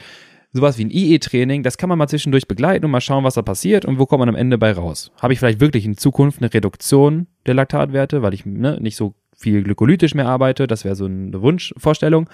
Sowas 0.52 0.78
wie 0.78 0.84
ein 0.84 0.90
IE-Training, 0.92 1.64
das 1.64 1.76
kann 1.76 1.88
man 1.88 1.98
mal 1.98 2.06
zwischendurch 2.06 2.46
begleiten 2.46 2.84
und 2.84 2.92
mal 2.92 3.00
schauen, 3.00 3.24
was 3.24 3.34
da 3.34 3.42
passiert 3.42 3.84
und 3.84 3.98
wo 3.98 4.06
kommt 4.06 4.20
man 4.20 4.28
am 4.28 4.36
Ende 4.36 4.58
bei 4.58 4.70
raus. 4.70 5.10
Habe 5.20 5.32
ich 5.32 5.40
vielleicht 5.40 5.58
wirklich 5.58 5.84
in 5.84 5.96
Zukunft 5.96 6.40
eine 6.40 6.54
Reduktion 6.54 7.26
der 7.46 7.54
Laktatwerte, 7.54 8.22
weil 8.22 8.34
ich 8.34 8.46
ne, 8.46 8.78
nicht 8.80 8.94
so 8.94 9.16
viel 9.36 9.64
glykolytisch 9.64 10.14
mehr 10.14 10.28
arbeite? 10.28 10.68
Das 10.68 10.84
wäre 10.84 10.94
so 10.94 11.06
eine 11.06 11.42
Wunschvorstellung. 11.42 12.30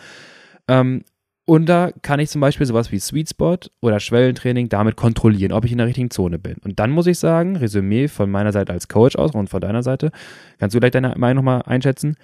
Ähm, 0.68 1.04
und 1.50 1.66
da 1.66 1.90
kann 2.02 2.20
ich 2.20 2.30
zum 2.30 2.40
Beispiel 2.40 2.64
sowas 2.64 2.92
wie 2.92 3.00
Sweet 3.00 3.30
Spot 3.30 3.58
oder 3.80 3.98
Schwellentraining 3.98 4.68
damit 4.68 4.94
kontrollieren, 4.94 5.50
ob 5.50 5.64
ich 5.64 5.72
in 5.72 5.78
der 5.78 5.88
richtigen 5.88 6.12
Zone 6.12 6.38
bin. 6.38 6.58
Und 6.62 6.78
dann 6.78 6.92
muss 6.92 7.08
ich 7.08 7.18
sagen, 7.18 7.56
Resümee 7.56 8.06
von 8.06 8.30
meiner 8.30 8.52
Seite 8.52 8.72
als 8.72 8.86
Coach 8.86 9.16
aus 9.16 9.34
und 9.34 9.50
von 9.50 9.60
deiner 9.60 9.82
Seite, 9.82 10.12
kannst 10.60 10.76
du 10.76 10.78
gleich 10.78 10.92
deine 10.92 11.12
Meinung 11.16 11.44
nochmal 11.44 11.62
einschätzen? 11.66 12.14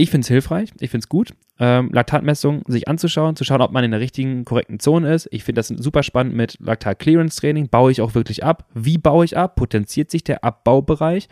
Ich 0.00 0.12
finde 0.12 0.24
es 0.24 0.28
hilfreich, 0.28 0.70
ich 0.78 0.90
finde 0.90 1.02
es 1.02 1.08
gut, 1.08 1.34
ähm, 1.58 1.90
Laktatmessung 1.92 2.62
sich 2.68 2.86
anzuschauen, 2.86 3.34
zu 3.34 3.42
schauen, 3.42 3.60
ob 3.60 3.72
man 3.72 3.82
in 3.82 3.90
der 3.90 3.98
richtigen, 3.98 4.44
korrekten 4.44 4.78
Zone 4.78 5.12
ist. 5.12 5.26
Ich 5.32 5.42
finde 5.42 5.58
das 5.58 5.66
super 5.66 6.04
spannend 6.04 6.36
mit 6.36 6.56
Laktat-Clearance-Training. 6.60 7.68
Baue 7.68 7.90
ich 7.90 8.00
auch 8.00 8.14
wirklich 8.14 8.44
ab? 8.44 8.68
Wie 8.74 8.96
baue 8.96 9.24
ich 9.24 9.36
ab? 9.36 9.56
Potenziert 9.56 10.12
sich 10.12 10.22
der 10.22 10.44
Abbaubereich? 10.44 11.28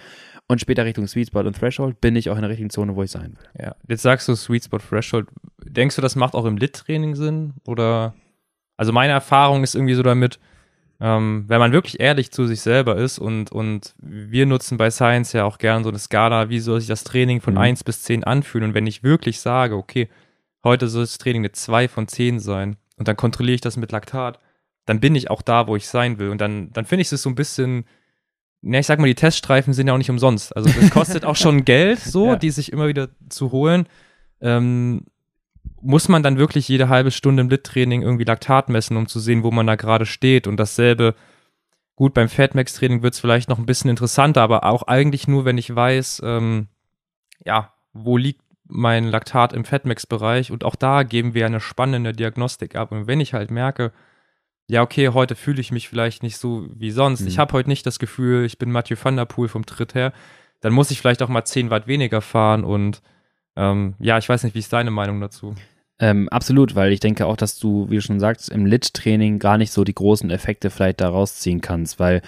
Und 0.48 0.60
später 0.60 0.84
Richtung 0.84 1.06
Sweet 1.06 1.28
Spot 1.28 1.42
und 1.42 1.54
Threshold 1.54 2.00
bin 2.00 2.16
ich 2.16 2.28
auch 2.28 2.34
in 2.34 2.42
der 2.42 2.50
richtigen 2.50 2.70
Zone, 2.70 2.96
wo 2.96 3.04
ich 3.04 3.12
sein 3.12 3.36
will. 3.38 3.64
Ja, 3.66 3.76
jetzt 3.86 4.02
sagst 4.02 4.26
du 4.26 4.34
Sweet 4.34 4.64
Spot, 4.64 4.78
Threshold. 4.78 5.28
Denkst 5.64 5.94
du, 5.94 6.02
das 6.02 6.16
macht 6.16 6.34
auch 6.34 6.44
im 6.44 6.56
Lit-Training 6.56 7.14
Sinn? 7.14 7.52
Oder, 7.68 8.14
also 8.76 8.92
meine 8.92 9.12
Erfahrung 9.12 9.62
ist 9.62 9.76
irgendwie 9.76 9.94
so 9.94 10.02
damit, 10.02 10.40
ähm, 11.00 11.44
wenn 11.48 11.58
man 11.58 11.72
wirklich 11.72 12.00
ehrlich 12.00 12.30
zu 12.30 12.46
sich 12.46 12.60
selber 12.60 12.96
ist 12.96 13.18
und, 13.18 13.52
und 13.52 13.94
wir 13.98 14.46
nutzen 14.46 14.78
bei 14.78 14.90
Science 14.90 15.32
ja 15.32 15.44
auch 15.44 15.58
gern 15.58 15.84
so 15.84 15.90
eine 15.90 15.98
Skala, 15.98 16.48
wie 16.48 16.60
soll 16.60 16.80
sich 16.80 16.88
das 16.88 17.04
Training 17.04 17.40
von 17.40 17.54
mhm. 17.54 17.60
1 17.60 17.84
bis 17.84 18.02
10 18.02 18.24
anfühlen? 18.24 18.70
Und 18.70 18.74
wenn 18.74 18.86
ich 18.86 19.02
wirklich 19.02 19.40
sage, 19.40 19.76
okay, 19.76 20.08
heute 20.64 20.88
soll 20.88 21.02
das 21.02 21.18
Training 21.18 21.42
eine 21.42 21.52
2 21.52 21.88
von 21.88 22.08
10 22.08 22.40
sein 22.40 22.76
und 22.96 23.08
dann 23.08 23.16
kontrolliere 23.16 23.56
ich 23.56 23.60
das 23.60 23.76
mit 23.76 23.92
Laktat, 23.92 24.38
dann 24.86 25.00
bin 25.00 25.14
ich 25.14 25.30
auch 25.30 25.42
da, 25.42 25.66
wo 25.66 25.76
ich 25.76 25.86
sein 25.86 26.18
will. 26.18 26.30
Und 26.30 26.40
dann, 26.40 26.72
dann 26.72 26.86
finde 26.86 27.02
ich 27.02 27.12
es 27.12 27.22
so 27.22 27.28
ein 27.28 27.34
bisschen 27.34 27.84
ja, 28.62 28.80
ich 28.80 28.86
sag 28.86 28.98
mal, 28.98 29.06
die 29.06 29.14
Teststreifen 29.14 29.74
sind 29.74 29.86
ja 29.86 29.94
auch 29.94 29.98
nicht 29.98 30.10
umsonst. 30.10 30.56
Also 30.56 30.70
das 30.70 30.90
kostet 30.90 31.24
auch 31.24 31.36
schon 31.36 31.64
Geld, 31.64 32.00
so, 32.00 32.28
ja. 32.28 32.36
die 32.36 32.50
sich 32.50 32.72
immer 32.72 32.88
wieder 32.88 33.08
zu 33.28 33.52
holen. 33.52 33.86
Ähm, 34.40 35.04
muss 35.80 36.08
man 36.08 36.22
dann 36.22 36.38
wirklich 36.38 36.68
jede 36.68 36.88
halbe 36.88 37.10
Stunde 37.10 37.42
im 37.42 37.48
Lit-Training 37.48 38.02
irgendwie 38.02 38.24
Laktat 38.24 38.68
messen, 38.68 38.96
um 38.96 39.06
zu 39.06 39.20
sehen, 39.20 39.42
wo 39.42 39.50
man 39.50 39.66
da 39.66 39.76
gerade 39.76 40.06
steht. 40.06 40.46
Und 40.46 40.58
dasselbe, 40.58 41.14
gut, 41.94 42.14
beim 42.14 42.28
Fatmax-Training 42.28 43.02
wird 43.02 43.14
es 43.14 43.20
vielleicht 43.20 43.48
noch 43.48 43.58
ein 43.58 43.66
bisschen 43.66 43.90
interessanter, 43.90 44.42
aber 44.42 44.64
auch 44.64 44.84
eigentlich 44.84 45.28
nur, 45.28 45.44
wenn 45.44 45.58
ich 45.58 45.74
weiß, 45.74 46.22
ähm, 46.24 46.68
ja, 47.44 47.72
wo 47.92 48.16
liegt 48.16 48.42
mein 48.68 49.04
Laktat 49.04 49.52
im 49.52 49.64
Fatmax-Bereich. 49.64 50.50
Und 50.50 50.64
auch 50.64 50.76
da 50.76 51.02
geben 51.02 51.34
wir 51.34 51.46
eine 51.46 51.60
spannende 51.60 52.12
Diagnostik 52.12 52.74
ab. 52.74 52.92
Und 52.92 53.06
wenn 53.06 53.20
ich 53.20 53.34
halt 53.34 53.50
merke, 53.50 53.92
ja, 54.68 54.82
okay, 54.82 55.08
heute 55.10 55.36
fühle 55.36 55.60
ich 55.60 55.70
mich 55.70 55.88
vielleicht 55.88 56.22
nicht 56.22 56.38
so 56.38 56.66
wie 56.74 56.90
sonst. 56.90 57.20
Mhm. 57.20 57.28
Ich 57.28 57.38
habe 57.38 57.52
heute 57.52 57.68
nicht 57.68 57.86
das 57.86 57.98
Gefühl, 57.98 58.44
ich 58.44 58.58
bin 58.58 58.72
Mathieu 58.72 58.96
van 59.00 59.16
der 59.16 59.24
Poel 59.24 59.48
vom 59.48 59.64
Tritt 59.64 59.94
her. 59.94 60.12
Dann 60.60 60.72
muss 60.72 60.90
ich 60.90 61.00
vielleicht 61.00 61.22
auch 61.22 61.28
mal 61.28 61.44
10 61.44 61.70
Watt 61.70 61.86
weniger 61.86 62.20
fahren 62.20 62.64
und 62.64 63.02
ähm, 63.56 63.94
ja, 63.98 64.18
ich 64.18 64.28
weiß 64.28 64.44
nicht, 64.44 64.54
wie 64.54 64.60
ist 64.60 64.72
deine 64.72 64.90
Meinung 64.90 65.20
dazu? 65.20 65.54
Ähm, 65.98 66.28
absolut, 66.28 66.74
weil 66.74 66.92
ich 66.92 67.00
denke 67.00 67.26
auch, 67.26 67.36
dass 67.36 67.58
du, 67.58 67.88
wie 67.88 67.96
du 67.96 68.02
schon 68.02 68.20
sagst, 68.20 68.50
im 68.50 68.66
Lit-Training 68.66 69.38
gar 69.38 69.56
nicht 69.56 69.72
so 69.72 69.82
die 69.82 69.94
großen 69.94 70.30
Effekte 70.30 70.68
vielleicht 70.70 71.00
da 71.00 71.08
rausziehen 71.08 71.62
kannst, 71.62 71.98
weil 71.98 72.20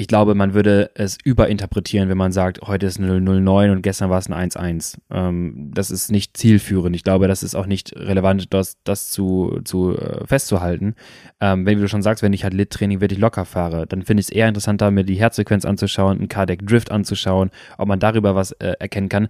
ich 0.00 0.08
glaube, 0.08 0.34
man 0.34 0.54
würde 0.54 0.90
es 0.94 1.18
überinterpretieren, 1.22 2.08
wenn 2.08 2.16
man 2.16 2.32
sagt, 2.32 2.62
heute 2.62 2.86
ist 2.86 2.98
eine 2.98 3.20
009 3.20 3.70
und 3.70 3.82
gestern 3.82 4.08
war 4.08 4.18
es 4.18 4.30
ein 4.30 4.50
1-1. 4.50 4.98
Ähm, 5.10 5.70
das 5.74 5.90
ist 5.90 6.10
nicht 6.10 6.38
zielführend. 6.38 6.96
Ich 6.96 7.04
glaube, 7.04 7.28
das 7.28 7.42
ist 7.42 7.54
auch 7.54 7.66
nicht 7.66 7.94
relevant, 7.94 8.52
das, 8.54 8.78
das 8.82 9.10
zu, 9.10 9.60
zu 9.64 9.98
äh, 9.98 10.26
festzuhalten. 10.26 10.94
Ähm, 11.38 11.66
wenn, 11.66 11.76
wie 11.76 11.82
du 11.82 11.88
schon 11.88 12.02
sagst, 12.02 12.22
wenn 12.22 12.32
ich 12.32 12.44
halt 12.44 12.54
Lit-Training 12.54 13.02
wirklich 13.02 13.18
locker 13.18 13.44
fahre, 13.44 13.86
dann 13.86 14.02
finde 14.02 14.22
ich 14.22 14.28
es 14.28 14.32
eher 14.32 14.48
interessanter, 14.48 14.90
mir 14.90 15.04
die 15.04 15.16
Herzfrequenz 15.16 15.66
anzuschauen, 15.66 16.18
einen 16.18 16.28
Cardiac 16.28 16.66
Drift 16.66 16.90
anzuschauen, 16.90 17.50
ob 17.76 17.86
man 17.86 18.00
darüber 18.00 18.34
was 18.34 18.52
äh, 18.52 18.76
erkennen 18.78 19.10
kann. 19.10 19.28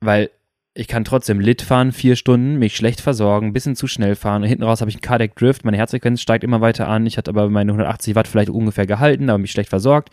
Weil 0.00 0.30
ich 0.80 0.88
kann 0.88 1.04
trotzdem 1.04 1.40
Lit 1.40 1.60
fahren, 1.60 1.92
vier 1.92 2.16
Stunden, 2.16 2.58
mich 2.58 2.74
schlecht 2.74 3.02
versorgen, 3.02 3.48
ein 3.48 3.52
bisschen 3.52 3.76
zu 3.76 3.86
schnell 3.86 4.14
fahren. 4.14 4.40
Und 4.40 4.48
hinten 4.48 4.64
raus 4.64 4.80
habe 4.80 4.88
ich 4.88 4.96
einen 4.96 5.02
Cardiac 5.02 5.36
Drift, 5.36 5.62
meine 5.62 5.76
Herzfrequenz 5.76 6.22
steigt 6.22 6.42
immer 6.42 6.62
weiter 6.62 6.88
an. 6.88 7.04
Ich 7.04 7.18
hatte 7.18 7.30
aber 7.30 7.50
meine 7.50 7.72
180 7.72 8.14
Watt 8.14 8.26
vielleicht 8.26 8.48
ungefähr 8.48 8.86
gehalten, 8.86 9.28
aber 9.28 9.36
mich 9.36 9.50
schlecht 9.50 9.68
versorgt. 9.68 10.08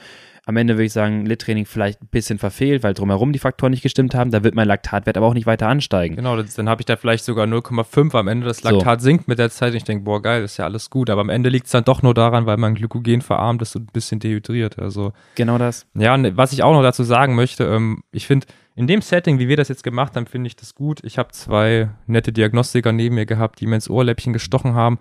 Am 0.46 0.58
Ende 0.58 0.74
würde 0.74 0.84
ich 0.84 0.92
sagen, 0.92 1.26
Lit-Training 1.26 1.66
vielleicht 1.66 2.02
ein 2.02 2.08
bisschen 2.08 2.38
verfehlt, 2.38 2.84
weil 2.84 2.94
drumherum 2.94 3.32
die 3.32 3.40
Faktoren 3.40 3.72
nicht 3.72 3.82
gestimmt 3.82 4.14
haben. 4.14 4.30
Da 4.30 4.44
wird 4.44 4.56
mein 4.56 4.68
Laktatwert 4.68 5.16
aber 5.16 5.26
auch 5.26 5.34
nicht 5.34 5.48
weiter 5.48 5.70
ansteigen. 5.70 6.18
Genau, 6.18 6.36
das, 6.36 6.56
dann 6.56 6.68
habe 6.68 6.82
ich 6.82 6.86
da 6.86 6.98
vielleicht 6.98 7.24
sogar 7.24 7.48
0,5 7.48 8.18
am 8.18 8.28
Ende. 8.28 8.46
Das 8.46 8.64
Laktat 8.64 9.00
so. 9.00 9.06
sinkt 9.06 9.30
mit 9.30 9.40
der 9.40 9.50
Zeit 9.50 9.72
und 9.72 9.78
ich 9.78 9.84
denke, 9.86 10.04
boah, 10.04 10.22
geil, 10.22 10.44
ist 10.44 10.58
ja 10.58 10.66
alles 10.66 10.90
gut. 10.90 11.10
Aber 11.10 11.22
am 11.22 11.30
Ende 11.30 11.48
liegt 11.50 11.68
es 11.68 11.72
dann 11.72 11.86
doch 11.86 12.02
nur 12.02 12.14
daran, 12.14 12.46
weil 12.46 12.58
mein 12.58 12.76
Glykogen 12.76 13.22
verarmt 13.22 13.62
ist 13.62 13.74
und 13.78 13.84
ein 13.84 13.94
bisschen 13.94 14.20
dehydriert. 14.20 14.80
Also, 14.80 15.14
genau 15.36 15.58
das. 15.58 15.86
Ja, 15.96 16.14
und 16.14 16.36
was 16.36 16.52
ich 16.52 16.62
auch 16.62 16.74
noch 16.74 16.84
dazu 16.84 17.04
sagen 17.04 17.36
möchte, 17.36 17.64
ähm, 17.64 18.04
ich 18.12 18.28
finde, 18.28 18.48
in 18.78 18.86
dem 18.86 19.02
Setting, 19.02 19.40
wie 19.40 19.48
wir 19.48 19.58
das 19.58 19.70
jetzt 19.70 19.84
gemacht 19.84 20.16
haben, 20.16 20.28
finde 20.28 20.46
ich 20.48 20.56
das 20.56 20.76
gut. 20.76 21.04
Ich 21.04 21.18
habe 21.18 21.32
zwei 21.32 21.90
nette 22.06 22.32
Diagnostiker 22.32 22.92
neben 22.92 23.16
mir 23.16 23.26
gehabt, 23.26 23.60
die 23.60 23.66
mir 23.66 23.74
ins 23.74 23.90
Ohrläppchen 23.90 24.34
gestochen 24.34 24.76
haben. 24.76 25.00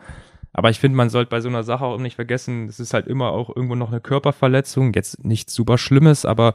Aber 0.54 0.70
ich 0.70 0.80
finde, 0.80 0.96
man 0.96 1.10
sollte 1.10 1.28
bei 1.28 1.42
so 1.42 1.50
einer 1.50 1.62
Sache 1.62 1.84
auch 1.84 1.98
nicht 1.98 2.16
vergessen, 2.16 2.68
es 2.68 2.80
ist 2.80 2.94
halt 2.94 3.06
immer 3.06 3.32
auch 3.32 3.54
irgendwo 3.54 3.74
noch 3.74 3.90
eine 3.90 4.00
Körperverletzung. 4.00 4.94
Jetzt 4.94 5.26
nichts 5.26 5.52
super 5.52 5.76
Schlimmes, 5.76 6.24
aber 6.24 6.54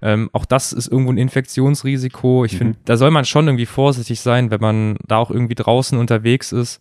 ähm, 0.00 0.30
auch 0.32 0.44
das 0.44 0.72
ist 0.72 0.86
irgendwo 0.86 1.10
ein 1.10 1.18
Infektionsrisiko. 1.18 2.44
Ich 2.44 2.52
mhm. 2.52 2.58
finde, 2.58 2.78
da 2.84 2.96
soll 2.96 3.10
man 3.10 3.24
schon 3.24 3.48
irgendwie 3.48 3.66
vorsichtig 3.66 4.20
sein, 4.20 4.52
wenn 4.52 4.60
man 4.60 4.96
da 5.04 5.16
auch 5.16 5.32
irgendwie 5.32 5.56
draußen 5.56 5.98
unterwegs 5.98 6.52
ist. 6.52 6.80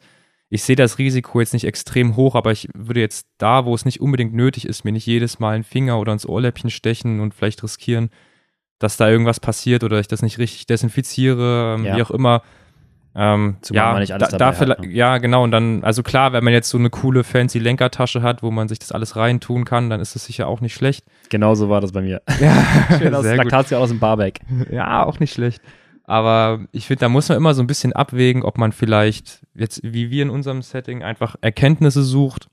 Ich 0.52 0.62
sehe 0.62 0.76
das 0.76 1.00
Risiko 1.00 1.40
jetzt 1.40 1.54
nicht 1.54 1.66
extrem 1.66 2.16
hoch, 2.16 2.36
aber 2.36 2.52
ich 2.52 2.70
würde 2.76 3.00
jetzt 3.00 3.28
da, 3.40 3.66
wo 3.66 3.74
es 3.74 3.86
nicht 3.86 4.02
unbedingt 4.02 4.36
nötig 4.36 4.68
ist, 4.68 4.86
mir 4.86 4.92
nicht 4.92 5.08
jedes 5.08 5.40
Mal 5.40 5.56
einen 5.56 5.64
Finger 5.64 6.00
oder 6.00 6.14
ins 6.14 6.30
Ohrläppchen 6.30 6.70
stechen 6.70 7.22
und 7.22 7.34
vielleicht 7.34 7.64
riskieren, 7.64 8.12
dass 8.80 8.98
da 8.98 9.10
irgendwas 9.10 9.40
passiert 9.40 9.84
oder 9.84 10.00
ich 10.00 10.08
das 10.08 10.22
nicht 10.22 10.40
richtig 10.40 10.66
desinfiziere, 10.66 11.76
ähm, 11.78 11.86
ja. 11.86 11.98
wie 11.98 12.02
auch 12.02 12.12
immer. 12.12 12.42
Ähm, 13.16 13.58
ja, 13.72 13.92
man 13.92 14.02
nicht 14.02 14.14
alles 14.14 14.30
da, 14.30 14.38
dabei 14.38 14.66
da 14.66 14.72
hat, 14.72 14.80
ne? 14.82 14.92
ja, 14.92 15.18
genau. 15.18 15.44
Und 15.44 15.52
dann, 15.52 15.84
also 15.84 16.04
klar, 16.04 16.32
wenn 16.32 16.44
man 16.44 16.54
jetzt 16.54 16.70
so 16.70 16.78
eine 16.78 16.90
coole 16.90 17.24
fancy 17.24 17.60
Lenkertasche 17.60 18.22
hat, 18.22 18.44
wo 18.44 18.52
man 18.52 18.68
sich 18.68 18.80
das 18.80 18.92
alles 18.92 19.16
reintun 19.16 19.66
kann, 19.66 19.90
dann 19.90 20.00
ist 20.00 20.16
das 20.16 20.26
sicher 20.26 20.48
auch 20.48 20.62
nicht 20.62 20.74
schlecht. 20.74 21.06
Genauso 21.30 21.70
war 21.70 21.82
das 21.82 21.92
bei 21.92 22.02
mir. 22.02 22.22
Ja, 22.40 22.56
Schön 23.00 23.14
aus 23.14 23.26
Laktatio 23.26 23.80
aus 23.80 23.90
dem 23.90 24.00
Barback. 24.00 24.40
Ja, 24.72 25.06
auch 25.06 25.20
nicht 25.20 25.34
schlecht. 25.34 25.62
Aber 26.10 26.62
ich 26.72 26.88
finde, 26.88 27.02
da 27.02 27.10
muss 27.10 27.30
man 27.30 27.38
immer 27.38 27.54
so 27.54 27.62
ein 27.62 27.68
bisschen 27.68 27.94
abwägen, 27.94 28.44
ob 28.44 28.58
man 28.58 28.72
vielleicht 28.72 29.42
jetzt, 29.54 29.82
wie 29.84 30.10
wir 30.10 30.24
in 30.24 30.30
unserem 30.30 30.62
Setting, 30.62 31.04
einfach 31.04 31.36
Erkenntnisse 31.42 32.04
sucht, 32.04 32.48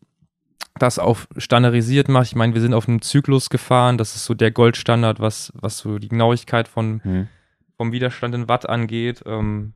das 0.79 0.99
auf 0.99 1.29
standardisiert 1.37 2.09
macht. 2.09 2.27
Ich 2.27 2.37
meine, 2.37 2.55
wir 2.55 2.61
sind 2.61 2.75
auf 2.75 2.89
einem 2.89 3.03
Zyklus 3.03 3.51
gefahren, 3.51 3.99
das 3.99 4.15
ist 4.17 4.25
so 4.25 4.35
der 4.35 4.51
Goldstandard, 4.51 5.21
was, 5.21 5.53
was 5.55 5.79
so 5.79 5.99
die 5.99 6.09
Genauigkeit 6.09 6.69
von, 6.69 7.01
hm. 7.03 7.29
vom 7.77 7.93
Widerstand 7.93 8.35
in 8.35 8.49
Watt 8.49 8.69
angeht. 8.69 9.23
Ähm, 9.27 9.75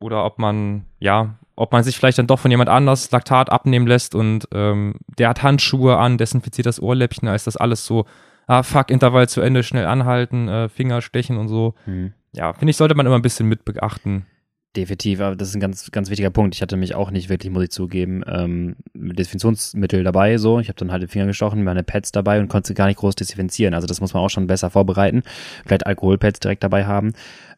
oder 0.00 0.24
ob 0.24 0.38
man, 0.38 0.84
ja, 0.98 1.38
ob 1.56 1.72
man 1.72 1.84
sich 1.84 1.96
vielleicht 1.96 2.18
dann 2.18 2.26
doch 2.26 2.40
von 2.40 2.50
jemand 2.50 2.68
anders 2.68 3.10
Laktat 3.10 3.50
abnehmen 3.50 3.86
lässt 3.86 4.14
und 4.14 4.48
ähm, 4.52 4.94
der 5.18 5.28
hat 5.28 5.42
Handschuhe 5.42 5.96
an, 5.96 6.18
desinfiziert 6.18 6.66
das 6.66 6.82
Ohrläppchen, 6.82 7.26
da 7.26 7.34
ist 7.34 7.46
das 7.46 7.56
alles 7.56 7.86
so, 7.86 8.06
ah, 8.46 8.62
fuck, 8.62 8.90
Intervall 8.90 9.28
zu 9.28 9.40
Ende, 9.40 9.62
schnell 9.62 9.86
anhalten, 9.86 10.48
äh, 10.48 10.68
Finger 10.68 11.02
stechen 11.02 11.36
und 11.36 11.48
so. 11.48 11.74
Mhm. 11.86 12.12
Ja, 12.32 12.52
finde 12.52 12.70
ich, 12.70 12.76
sollte 12.76 12.94
man 12.94 13.06
immer 13.06 13.16
ein 13.16 13.22
bisschen 13.22 13.48
mit 13.48 13.64
beachten. 13.64 14.26
Definitiv, 14.74 15.20
aber 15.20 15.36
das 15.36 15.48
ist 15.48 15.54
ein 15.54 15.60
ganz, 15.60 15.90
ganz 15.90 16.08
wichtiger 16.08 16.30
Punkt. 16.30 16.54
Ich 16.54 16.62
hatte 16.62 16.78
mich 16.78 16.94
auch 16.94 17.10
nicht 17.10 17.28
wirklich, 17.28 17.52
muss 17.52 17.64
ich 17.64 17.70
zugeben, 17.70 18.24
ähm, 18.26 18.76
Desinfektionsmittel 18.94 20.02
dabei, 20.02 20.38
so. 20.38 20.60
Ich 20.60 20.68
habe 20.68 20.78
dann 20.78 20.90
halt 20.90 21.02
den 21.02 21.10
Finger 21.10 21.26
gestochen, 21.26 21.62
meine 21.62 21.82
Pads 21.82 22.10
dabei 22.10 22.40
und 22.40 22.48
konnte 22.48 22.72
gar 22.72 22.86
nicht 22.86 22.96
groß 22.98 23.14
desinfizieren. 23.14 23.74
Also 23.74 23.86
das 23.86 24.00
muss 24.00 24.14
man 24.14 24.22
auch 24.22 24.30
schon 24.30 24.46
besser 24.46 24.70
vorbereiten. 24.70 25.24
Vielleicht 25.66 25.86
Alkoholpads 25.86 26.40
direkt 26.40 26.64
dabei 26.64 26.86
haben 26.86 27.12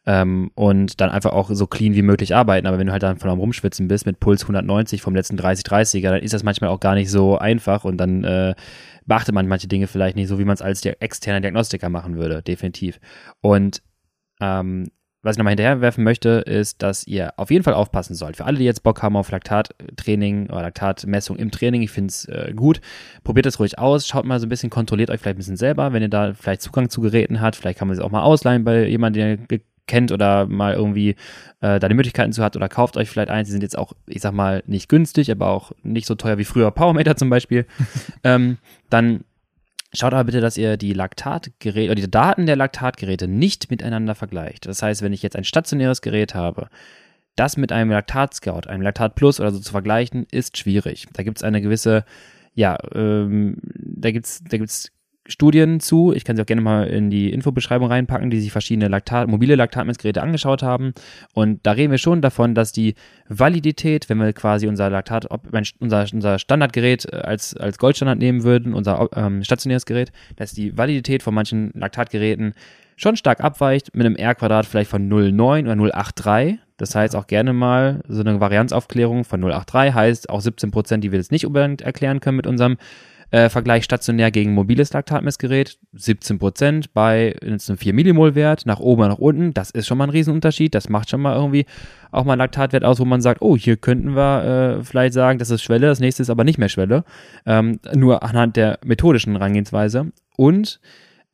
ähm, 0.05 0.51
und 0.55 0.99
dann 0.99 1.09
einfach 1.09 1.31
auch 1.31 1.49
so 1.53 1.67
clean 1.67 1.95
wie 1.95 2.01
möglich 2.01 2.35
arbeiten. 2.35 2.67
Aber 2.67 2.79
wenn 2.79 2.87
du 2.87 2.91
halt 2.91 3.03
dann 3.03 3.17
von 3.17 3.29
am 3.29 3.39
Rumschwitzen 3.39 3.87
bist 3.87 4.05
mit 4.05 4.19
Puls 4.19 4.41
190 4.41 5.01
vom 5.01 5.15
letzten 5.15 5.39
30-30er, 5.39 6.09
dann 6.09 6.21
ist 6.21 6.33
das 6.33 6.43
manchmal 6.43 6.69
auch 6.69 6.81
gar 6.81 6.95
nicht 6.95 7.09
so 7.09 7.37
einfach 7.37 7.85
und 7.85 7.95
dann 7.95 8.25
äh, 8.25 8.55
beachtet 9.05 9.33
man 9.33 9.47
manche 9.47 9.69
Dinge 9.69 9.87
vielleicht 9.87 10.17
nicht 10.17 10.27
so, 10.27 10.37
wie 10.37 10.43
man 10.43 10.55
es 10.55 10.61
als 10.61 10.83
externer 10.83 11.39
Diagnostiker 11.39 11.87
machen 11.87 12.17
würde, 12.17 12.41
definitiv. 12.41 12.99
Und 13.39 13.81
ähm, 14.41 14.89
was 15.25 15.35
ich 15.35 15.37
nochmal 15.39 15.51
hinterherwerfen 15.51 16.03
möchte, 16.03 16.29
ist, 16.29 16.83
dass 16.83 17.07
ihr 17.07 17.33
auf 17.37 17.49
jeden 17.49 17.63
Fall 17.63 17.73
aufpassen 17.73 18.13
sollt. 18.13 18.37
Für 18.37 18.45
alle, 18.45 18.59
die 18.59 18.63
jetzt 18.63 18.83
Bock 18.83 19.01
haben 19.01 19.15
auf 19.17 19.31
Laktattraining 19.31 20.51
oder 20.51 20.61
Laktatmessung 20.61 21.35
im 21.37 21.49
Training, 21.49 21.81
ich 21.81 21.89
finde 21.89 22.09
es 22.09 22.25
äh, 22.25 22.53
gut. 22.55 22.79
Probiert 23.23 23.47
es 23.47 23.59
ruhig 23.59 23.79
aus, 23.79 24.07
schaut 24.07 24.25
mal 24.25 24.39
so 24.39 24.45
ein 24.45 24.49
bisschen, 24.49 24.69
kontrolliert 24.69 25.09
euch 25.09 25.19
vielleicht 25.19 25.35
ein 25.35 25.39
bisschen 25.39 25.57
selber, 25.57 25.93
wenn 25.93 26.03
ihr 26.03 26.09
da 26.09 26.35
vielleicht 26.35 26.61
Zugang 26.61 26.89
zu 26.89 27.01
Geräten 27.01 27.41
habt. 27.41 27.55
Vielleicht 27.55 27.79
kann 27.79 27.87
man 27.87 27.97
sie 27.97 28.03
auch 28.03 28.11
mal 28.11 28.21
ausleihen 28.21 28.63
bei 28.63 28.87
jemandem, 28.87 29.37
den 29.37 29.47
ihr 29.49 29.61
kennt 29.87 30.11
oder 30.11 30.45
mal 30.45 30.75
irgendwie 30.75 31.15
äh, 31.61 31.79
da 31.79 31.89
die 31.89 31.95
Möglichkeiten 31.95 32.31
zu 32.31 32.43
hat 32.43 32.55
oder 32.55 32.69
kauft 32.69 32.95
euch 32.95 33.09
vielleicht 33.09 33.29
eins. 33.29 33.47
Die 33.47 33.51
sind 33.51 33.63
jetzt 33.63 33.77
auch, 33.77 33.93
ich 34.05 34.21
sag 34.21 34.33
mal, 34.33 34.61
nicht 34.67 34.89
günstig, 34.89 35.31
aber 35.31 35.49
auch 35.49 35.71
nicht 35.81 36.05
so 36.05 36.13
teuer 36.13 36.37
wie 36.37 36.45
früher 36.45 36.69
Powermeter 36.69 37.15
zum 37.15 37.31
Beispiel. 37.31 37.65
ähm, 38.23 38.57
dann 38.91 39.23
Schaut 39.95 40.13
aber 40.13 40.25
bitte, 40.25 40.41
dass 40.41 40.57
ihr 40.57 40.77
die 40.77 40.93
Laktatgeräte 40.93 41.91
oder 41.91 42.01
die 42.01 42.11
Daten 42.11 42.45
der 42.45 42.55
Laktatgeräte 42.55 43.27
nicht 43.27 43.71
miteinander 43.71 44.15
vergleicht. 44.15 44.65
Das 44.65 44.81
heißt, 44.81 45.01
wenn 45.01 45.13
ich 45.13 45.23
jetzt 45.23 45.35
ein 45.35 45.43
stationäres 45.43 46.01
Gerät 46.01 46.35
habe, 46.35 46.67
das 47.35 47.57
mit 47.57 47.71
einem 47.71 47.91
Laktat-Scout, 47.91 48.67
einem 48.67 48.81
Laktat 48.81 49.15
Plus 49.15 49.39
oder 49.39 49.51
so 49.51 49.59
zu 49.59 49.71
vergleichen, 49.71 50.25
ist 50.31 50.57
schwierig. 50.57 51.07
Da 51.13 51.23
gibt 51.23 51.37
es 51.37 51.43
eine 51.43 51.61
gewisse, 51.61 52.05
ja, 52.53 52.77
ähm, 52.93 53.57
da 53.63 54.11
gibt 54.11 54.25
es 54.25 54.43
da 54.43 54.57
gibt's 54.57 54.91
Studien 55.27 55.79
zu. 55.79 56.13
Ich 56.13 56.23
kann 56.23 56.35
sie 56.35 56.41
auch 56.41 56.45
gerne 56.45 56.61
mal 56.61 56.87
in 56.87 57.09
die 57.09 57.31
Infobeschreibung 57.31 57.87
reinpacken, 57.87 58.29
die 58.29 58.39
sich 58.39 58.51
verschiedene 58.51 58.87
Laktat, 58.87 59.27
mobile 59.27 59.55
Laktatmessgeräte 59.55 60.21
angeschaut 60.21 60.61
haben. 60.61 60.93
Und 61.33 61.59
da 61.63 61.71
reden 61.71 61.91
wir 61.91 61.97
schon 61.97 62.21
davon, 62.21 62.53
dass 62.53 62.71
die 62.71 62.95
Validität, 63.27 64.07
wenn 64.09 64.19
wir 64.19 64.33
quasi 64.33 64.67
unser 64.67 64.89
Laktat, 64.89 65.27
unser, 65.79 66.05
unser 66.11 66.39
Standardgerät 66.39 67.05
äh, 67.05 67.17
als, 67.17 67.55
als 67.57 67.77
Goldstandard 67.77 68.19
nehmen 68.19 68.43
würden, 68.43 68.73
unser 68.73 69.09
ähm, 69.15 69.43
stationäres 69.43 69.85
Gerät, 69.85 70.11
dass 70.35 70.53
die 70.53 70.77
Validität 70.77 71.23
von 71.23 71.33
manchen 71.33 71.71
Laktatgeräten 71.73 72.53
schon 72.95 73.17
stark 73.17 73.41
abweicht, 73.41 73.95
mit 73.95 74.05
einem 74.05 74.15
R-Quadrat 74.15 74.65
vielleicht 74.65 74.89
von 74.89 75.09
0,9 75.09 75.63
oder 75.63 75.73
0,83. 75.73 76.57
Das 76.77 76.93
heißt 76.93 77.15
auch 77.15 77.27
gerne 77.27 77.53
mal 77.53 78.01
so 78.07 78.21
eine 78.21 78.39
Varianzaufklärung 78.39 79.23
von 79.23 79.43
0,83 79.43 79.93
heißt 79.93 80.29
auch 80.29 80.41
17 80.41 80.71
Prozent, 80.71 81.03
die 81.03 81.11
wir 81.11 81.19
jetzt 81.19 81.31
nicht 81.31 81.45
unbedingt 81.45 81.81
erklären 81.81 82.19
können 82.19 82.37
mit 82.37 82.47
unserem 82.47 82.77
äh, 83.31 83.49
Vergleich 83.49 83.83
stationär 83.83 84.31
gegen 84.31 84.53
mobiles 84.53 84.93
Laktatmessgerät 84.93 85.77
17 85.93 86.39
Prozent 86.39 86.93
bei 86.93 87.35
einem 87.41 87.59
4 87.59 87.93
Millimol 87.93 88.35
Wert 88.35 88.65
nach 88.65 88.79
oben 88.79 89.01
oder 89.01 89.09
nach 89.09 89.17
unten. 89.17 89.53
Das 89.53 89.71
ist 89.71 89.87
schon 89.87 89.97
mal 89.97 90.05
ein 90.05 90.11
Riesenunterschied. 90.11 90.75
Das 90.75 90.89
macht 90.89 91.09
schon 91.09 91.21
mal 91.21 91.35
irgendwie 91.35 91.65
auch 92.11 92.23
mal 92.23 92.33
einen 92.33 92.39
Laktatwert 92.39 92.83
aus, 92.85 92.99
wo 92.99 93.05
man 93.05 93.21
sagt, 93.21 93.41
oh, 93.41 93.57
hier 93.57 93.77
könnten 93.77 94.15
wir 94.15 94.77
äh, 94.79 94.83
vielleicht 94.83 95.13
sagen, 95.13 95.39
das 95.39 95.49
ist 95.49 95.63
Schwelle, 95.63 95.87
das 95.87 95.99
nächste 95.99 96.23
ist 96.23 96.29
aber 96.29 96.43
nicht 96.43 96.57
mehr 96.57 96.69
Schwelle. 96.69 97.03
Ähm, 97.45 97.79
nur 97.93 98.23
anhand 98.23 98.55
der 98.55 98.79
methodischen 98.85 99.33
Herangehensweise. 99.33 100.11
Und 100.37 100.79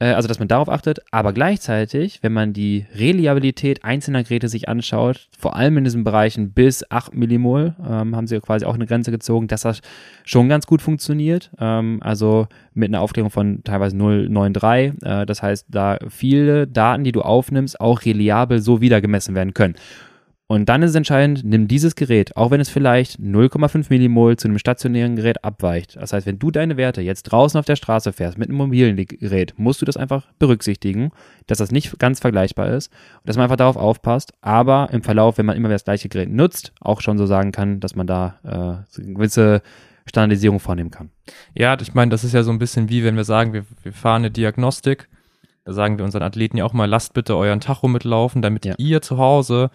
also 0.05 0.27
dass 0.27 0.39
man 0.39 0.47
darauf 0.47 0.69
achtet, 0.69 0.99
aber 1.11 1.33
gleichzeitig, 1.33 2.19
wenn 2.23 2.33
man 2.33 2.53
die 2.53 2.85
Reliabilität 2.95 3.83
einzelner 3.83 4.23
Geräte 4.23 4.49
sich 4.49 4.67
anschaut, 4.67 5.27
vor 5.37 5.55
allem 5.55 5.77
in 5.77 5.83
diesen 5.83 6.03
Bereichen 6.03 6.51
bis 6.51 6.89
8 6.89 7.13
Millimol, 7.13 7.75
ähm, 7.87 8.15
haben 8.15 8.27
sie 8.27 8.39
quasi 8.39 8.65
auch 8.65 8.73
eine 8.73 8.87
Grenze 8.87 9.11
gezogen, 9.11 9.47
dass 9.47 9.61
das 9.61 9.81
schon 10.23 10.49
ganz 10.49 10.65
gut 10.65 10.81
funktioniert. 10.81 11.51
Ähm, 11.59 11.99
also 12.01 12.47
mit 12.73 12.89
einer 12.89 13.01
Aufklärung 13.01 13.31
von 13.31 13.63
teilweise 13.63 13.95
0,93. 13.95 15.21
Äh, 15.21 15.25
das 15.25 15.43
heißt, 15.43 15.67
da 15.69 15.99
viele 16.09 16.67
Daten, 16.67 17.03
die 17.03 17.11
du 17.11 17.21
aufnimmst, 17.21 17.79
auch 17.79 18.03
reliabel 18.03 18.59
so 18.59 18.81
wieder 18.81 19.01
gemessen 19.01 19.35
werden 19.35 19.53
können. 19.53 19.75
Und 20.51 20.67
dann 20.67 20.83
ist 20.83 20.89
es 20.89 20.95
entscheidend, 20.97 21.45
nimm 21.45 21.69
dieses 21.69 21.95
Gerät, 21.95 22.35
auch 22.35 22.51
wenn 22.51 22.59
es 22.59 22.67
vielleicht 22.67 23.21
0,5 23.21 23.85
Millimol 23.87 24.35
zu 24.35 24.49
einem 24.49 24.59
stationären 24.59 25.15
Gerät 25.15 25.45
abweicht. 25.45 25.95
Das 25.95 26.11
heißt, 26.11 26.27
wenn 26.27 26.39
du 26.39 26.51
deine 26.51 26.75
Werte 26.75 26.99
jetzt 26.99 27.23
draußen 27.23 27.57
auf 27.57 27.63
der 27.63 27.77
Straße 27.77 28.11
fährst 28.11 28.37
mit 28.37 28.49
einem 28.49 28.57
mobilen 28.57 28.97
Gerät, 28.97 29.53
musst 29.55 29.81
du 29.81 29.85
das 29.85 29.95
einfach 29.95 30.27
berücksichtigen, 30.39 31.11
dass 31.47 31.59
das 31.59 31.71
nicht 31.71 31.97
ganz 31.99 32.19
vergleichbar 32.19 32.67
ist 32.67 32.91
und 32.91 33.29
dass 33.29 33.37
man 33.37 33.45
einfach 33.45 33.55
darauf 33.55 33.77
aufpasst. 33.77 34.33
Aber 34.41 34.89
im 34.91 35.03
Verlauf, 35.03 35.37
wenn 35.37 35.45
man 35.45 35.55
immer 35.55 35.69
wieder 35.69 35.75
das 35.75 35.85
gleiche 35.85 36.09
Gerät 36.09 36.29
nutzt, 36.29 36.73
auch 36.81 36.99
schon 36.99 37.17
so 37.17 37.25
sagen 37.25 37.53
kann, 37.53 37.79
dass 37.79 37.95
man 37.95 38.05
da 38.05 38.35
äh, 38.43 39.01
eine 39.01 39.13
gewisse 39.13 39.61
Standardisierung 40.05 40.59
vornehmen 40.59 40.91
kann. 40.91 41.11
Ja, 41.57 41.77
ich 41.79 41.93
meine, 41.93 42.11
das 42.11 42.25
ist 42.25 42.33
ja 42.33 42.43
so 42.43 42.51
ein 42.51 42.59
bisschen 42.59 42.89
wie, 42.89 43.05
wenn 43.05 43.15
wir 43.15 43.23
sagen, 43.23 43.53
wir, 43.53 43.63
wir 43.83 43.93
fahren 43.93 44.23
eine 44.23 44.31
Diagnostik. 44.31 45.07
Da 45.63 45.71
sagen 45.71 45.97
wir 45.97 46.03
unseren 46.03 46.23
Athleten 46.23 46.57
ja 46.57 46.65
auch 46.65 46.73
mal, 46.73 46.89
lasst 46.89 47.13
bitte 47.13 47.37
euren 47.37 47.61
Tacho 47.61 47.87
mitlaufen, 47.87 48.41
damit 48.41 48.65
ja. 48.65 48.75
ihr 48.77 49.01
zu 49.01 49.17
Hause 49.17 49.71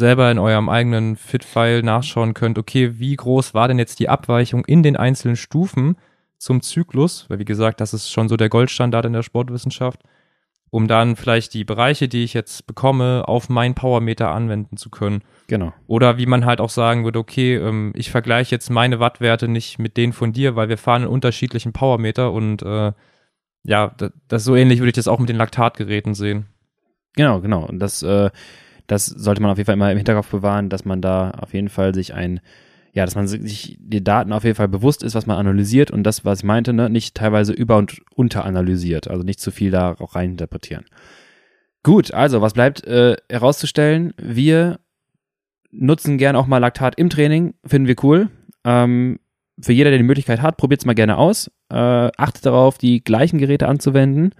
selber 0.00 0.30
in 0.32 0.38
eurem 0.38 0.68
eigenen 0.68 1.14
Fit-File 1.14 1.84
nachschauen 1.84 2.34
könnt, 2.34 2.58
okay, 2.58 2.98
wie 2.98 3.14
groß 3.14 3.54
war 3.54 3.68
denn 3.68 3.78
jetzt 3.78 4.00
die 4.00 4.08
Abweichung 4.08 4.64
in 4.64 4.82
den 4.82 4.96
einzelnen 4.96 5.36
Stufen 5.36 5.96
zum 6.38 6.62
Zyklus, 6.62 7.26
weil 7.28 7.38
wie 7.38 7.44
gesagt, 7.44 7.80
das 7.80 7.94
ist 7.94 8.10
schon 8.10 8.28
so 8.28 8.36
der 8.36 8.48
Goldstandard 8.48 9.04
in 9.04 9.12
der 9.12 9.22
Sportwissenschaft, 9.22 10.00
um 10.70 10.88
dann 10.88 11.14
vielleicht 11.14 11.54
die 11.54 11.64
Bereiche, 11.64 12.08
die 12.08 12.24
ich 12.24 12.34
jetzt 12.34 12.66
bekomme, 12.66 13.24
auf 13.28 13.48
mein 13.48 13.74
Powermeter 13.74 14.30
anwenden 14.30 14.76
zu 14.76 14.90
können. 14.90 15.22
Genau. 15.46 15.72
Oder 15.86 16.16
wie 16.16 16.26
man 16.26 16.46
halt 16.46 16.60
auch 16.60 16.70
sagen 16.70 17.04
würde, 17.04 17.18
okay, 17.18 17.56
ähm, 17.56 17.92
ich 17.94 18.10
vergleiche 18.10 18.54
jetzt 18.54 18.70
meine 18.70 18.98
Wattwerte 19.00 19.48
nicht 19.48 19.78
mit 19.78 19.96
denen 19.96 20.12
von 20.12 20.32
dir, 20.32 20.56
weil 20.56 20.68
wir 20.68 20.78
fahren 20.78 21.02
in 21.02 21.08
unterschiedlichen 21.08 21.72
Powermeter 21.72 22.32
und 22.32 22.62
äh, 22.62 22.92
ja, 23.64 23.92
das, 23.98 24.12
das 24.28 24.44
so 24.44 24.56
ähnlich 24.56 24.78
würde 24.78 24.88
ich 24.88 24.94
das 24.94 25.08
auch 25.08 25.18
mit 25.18 25.28
den 25.28 25.36
Laktatgeräten 25.36 26.14
sehen. 26.14 26.46
Genau, 27.16 27.40
genau. 27.40 27.66
Und 27.66 27.80
das 27.80 28.02
äh, 28.02 28.30
das 28.90 29.06
sollte 29.06 29.40
man 29.40 29.52
auf 29.52 29.58
jeden 29.58 29.66
Fall 29.66 29.74
immer 29.74 29.92
im 29.92 29.96
Hinterkopf 29.96 30.30
bewahren, 30.30 30.68
dass 30.68 30.84
man 30.84 31.00
da 31.00 31.30
auf 31.30 31.54
jeden 31.54 31.68
Fall 31.68 31.94
sich 31.94 32.12
ein, 32.12 32.40
ja, 32.92 33.04
dass 33.04 33.14
man 33.14 33.28
sich 33.28 33.76
die 33.78 34.02
Daten 34.02 34.32
auf 34.32 34.42
jeden 34.42 34.56
Fall 34.56 34.66
bewusst 34.66 35.04
ist, 35.04 35.14
was 35.14 35.26
man 35.26 35.36
analysiert 35.36 35.92
und 35.92 36.02
das, 36.02 36.24
was 36.24 36.40
ich 36.40 36.44
meinte, 36.44 36.72
ne, 36.72 36.90
nicht 36.90 37.14
teilweise 37.14 37.52
über- 37.52 37.76
und 37.76 38.00
unteranalysiert, 38.14 39.08
also 39.08 39.22
nicht 39.22 39.38
zu 39.38 39.52
viel 39.52 39.70
da 39.70 39.94
auch 40.00 40.16
reininterpretieren. 40.16 40.86
Gut, 41.84 42.12
also 42.12 42.42
was 42.42 42.54
bleibt 42.54 42.84
äh, 42.84 43.16
herauszustellen? 43.30 44.12
Wir 44.20 44.80
nutzen 45.70 46.18
gerne 46.18 46.38
auch 46.38 46.48
mal 46.48 46.58
Laktat 46.58 46.96
im 46.98 47.10
Training, 47.10 47.54
finden 47.64 47.86
wir 47.86 47.96
cool. 48.02 48.28
Ähm, 48.64 49.20
für 49.62 49.72
jeder, 49.72 49.90
der 49.90 49.98
die 49.98 50.04
Möglichkeit 50.04 50.42
hat, 50.42 50.56
probiert 50.56 50.80
es 50.80 50.86
mal 50.86 50.94
gerne 50.94 51.16
aus. 51.16 51.48
Äh, 51.70 51.76
achtet 51.76 52.44
darauf, 52.44 52.76
die 52.76 53.04
gleichen 53.04 53.38
Geräte 53.38 53.68
anzuwenden 53.68 54.34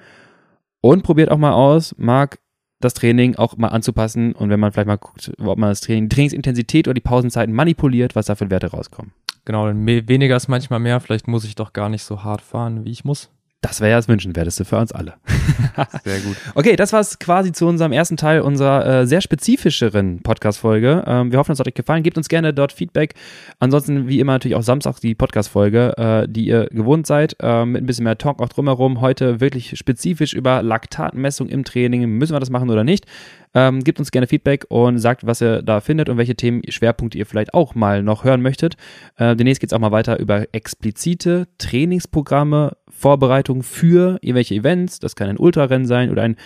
und 0.81 1.03
probiert 1.03 1.31
auch 1.31 1.39
mal 1.39 1.53
aus, 1.53 1.95
Marc, 1.99 2.39
das 2.81 2.95
Training 2.95 3.37
auch 3.37 3.57
mal 3.57 3.69
anzupassen 3.69 4.33
und 4.33 4.51
wenn 4.51 4.61
man 4.61 4.73
vielleicht 4.73 4.89
mal 4.89 4.97
guckt, 4.97 5.33
ob 5.39 5.59
man 5.59 5.71
das 5.71 5.81
Training, 5.81 6.09
die 6.09 6.15
Trainingsintensität 6.15 6.89
oder 6.89 6.95
die 6.95 7.01
Pausenzeiten 7.01 7.55
manipuliert, 7.55 8.17
was 8.17 8.27
da 8.27 8.35
für 8.35 8.51
Werte 8.51 8.69
rauskommen. 8.69 9.13
Genau, 9.45 9.67
weniger 9.67 10.37
ist 10.37 10.49
manchmal 10.49 10.81
mehr. 10.81 11.01
Vielleicht 11.01 11.29
muss 11.29 11.45
ich 11.45 11.55
doch 11.55 11.73
gar 11.73 11.89
nicht 11.89 12.03
so 12.03 12.25
hart 12.25 12.43
fahren, 12.43 12.85
wie 12.85 12.91
ich 12.91 13.05
muss. 13.05 13.31
Das 13.63 13.81
wäre 13.81 13.91
ja 13.91 13.97
das 13.97 14.09
Wünschenswerteste 14.09 14.65
für 14.65 14.79
uns 14.79 14.93
alle. 14.93 15.15
Sehr 16.05 16.21
gut. 16.21 16.37
Okay, 16.55 16.77
das 16.77 16.93
war 16.93 17.01
es 17.01 17.19
quasi 17.19 17.53
zu 17.53 17.67
unserem 17.67 17.93
ersten 17.93 18.17
Teil 18.17 18.41
unserer 18.41 18.87
äh, 18.87 19.07
sehr 19.07 19.21
spezifischeren 19.21 20.23
Podcast-Folge. 20.23 21.05
Ähm, 21.07 21.33
wir 21.33 21.39
hoffen, 21.39 21.53
es 21.53 21.59
hat 21.59 21.67
euch 21.67 21.75
gefallen. 21.75 22.03
Gebt 22.03 22.17
uns 22.17 22.29
gerne 22.29 22.53
dort 22.53 22.73
Feedback. 22.73 23.15
Ansonsten, 23.59 24.09
wie 24.09 24.21
immer, 24.21 24.33
natürlich 24.33 24.57
auch 24.57 24.63
Samstag 24.63 25.01
die 25.01 25.15
Podcast-Folge, 25.15 25.97
äh, 25.97 26.29
die 26.29 26.47
ihr 26.47 26.67
gewohnt 26.71 27.07
seid, 27.07 27.37
äh, 27.41 27.65
mit 27.65 27.83
ein 27.83 27.87
bisschen 27.87 28.05
mehr 28.05 28.19
Talk 28.19 28.41
auch 28.41 28.49
drumherum. 28.49 29.01
Heute 29.01 29.41
wirklich 29.41 29.77
spezifisch 29.79 30.35
über 30.35 30.63
Laktatmessung 30.63 31.49
im 31.49 31.65
Training. 31.65 32.09
Müssen 32.09 32.35
wir 32.35 32.41
das 32.41 32.51
machen 32.51 32.71
oder 32.71 32.85
nicht? 32.85 33.07
Ähm, 33.53 33.83
gebt 33.83 33.99
uns 33.99 34.13
gerne 34.13 34.29
Feedback 34.29 34.67
und 34.69 34.99
sagt, 34.99 35.27
was 35.27 35.43
ihr 35.43 35.63
da 35.63 35.81
findet 35.81 36.09
und 36.09 36.19
welche 36.19 36.37
Themen, 36.37 36.63
Schwerpunkte 36.69 37.19
ihr 37.19 37.27
vielleicht 37.27 37.53
auch 37.53 37.75
mal 37.75 38.03
noch 38.03 38.23
hören 38.23 38.43
möchtet. 38.43 38.77
Äh, 39.17 39.35
demnächst 39.35 39.61
geht 39.61 39.71
es 39.71 39.75
auch 39.75 39.81
mal 39.81 39.91
weiter 39.91 40.21
über 40.21 40.47
explizite 40.53 41.49
Trainingsprogramme, 41.59 42.77
Vorbereitung 43.01 43.63
für 43.63 44.19
irgendwelche 44.21 44.55
Events. 44.55 44.99
Das 44.99 45.17
kann 45.17 45.31
ein 45.31 45.39
Ultrarennen 45.39 45.87
sein 45.87 46.11
oder 46.11 46.23
ein 46.23 46.37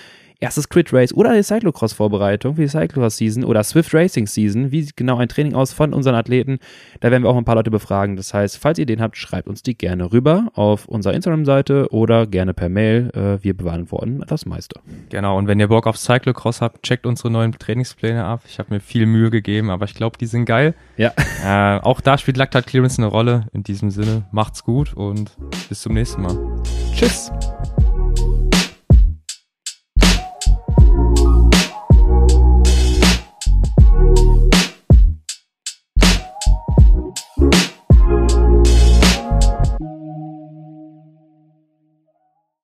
erstes 0.41 0.69
Crit 0.69 0.93
Race 0.93 1.13
oder 1.15 1.31
eine 1.31 1.43
Cyclocross-Vorbereitung 1.43 2.57
für 2.57 2.63
die 2.63 2.69
Cyclocross-Season 2.69 3.45
oder 3.45 3.63
Swift 3.65 3.95
Racing-Season. 3.95 4.71
Wie 4.71 4.83
sieht 4.83 4.97
genau 4.97 5.19
ein 5.19 5.29
Training 5.29 5.55
aus 5.55 5.73
von 5.73 5.93
unseren 5.95 6.15
Athleten? 6.15 6.59
Da 7.01 7.11
werden 7.11 7.23
wir 7.23 7.31
auch 7.31 7.37
ein 7.37 7.45
paar 7.45 7.55
Leute 7.55 7.71
befragen. 7.71 8.17
Das 8.17 8.35
heißt, 8.35 8.59
falls 8.59 8.79
ihr 8.79 8.83
Ideen 8.83 9.01
habt, 9.01 9.17
schreibt 9.17 9.49
uns 9.49 9.63
die 9.63 9.77
gerne 9.77 10.13
rüber 10.13 10.49
auf 10.55 10.87
unserer 10.87 11.15
Instagram-Seite 11.15 11.93
oder 11.93 12.27
gerne 12.27 12.55
per 12.55 12.69
Mail. 12.69 13.11
Äh, 13.15 13.43
wir 13.43 13.57
beantworten 13.57 14.23
das 14.27 14.47
meiste. 14.47 14.81
Genau, 15.11 15.39
und 15.39 15.49
wenn 15.49 15.61
ihr 15.61 15.69
Bock 15.69 15.87
auf 15.87 15.97
Cyclocross 15.97 16.61
habt, 16.61 16.83
checkt 16.83 17.07
unsere 17.07 17.31
neuen 17.31 17.53
Trainingspläne 17.53 18.25
ab. 18.25 18.43
Ich 18.47 18.59
habe 18.59 18.75
mir 18.75 18.81
viel 18.81 19.07
Mühe 19.07 19.31
gegeben, 19.31 19.71
aber 19.71 19.85
ich 19.87 19.95
glaube, 19.95 20.19
die 20.19 20.27
sind 20.27 20.45
geil. 20.45 20.75
Ja. 20.97 21.13
Äh, 21.45 21.81
auch 21.81 22.01
da 22.01 22.19
spielt 22.19 22.37
Lactat 22.37 22.67
Clearance 22.67 22.99
eine 22.99 23.07
Rolle. 23.07 23.47
In 23.53 23.63
diesem 23.63 23.91
Sinne, 23.91 24.25
macht's 24.33 24.65
gut 24.65 24.95
und 24.95 25.33
bis 25.69 25.83
zum 25.83 25.95
nächsten 25.95 26.23
Mal. 26.23 26.37
Tschüss. 26.95 27.31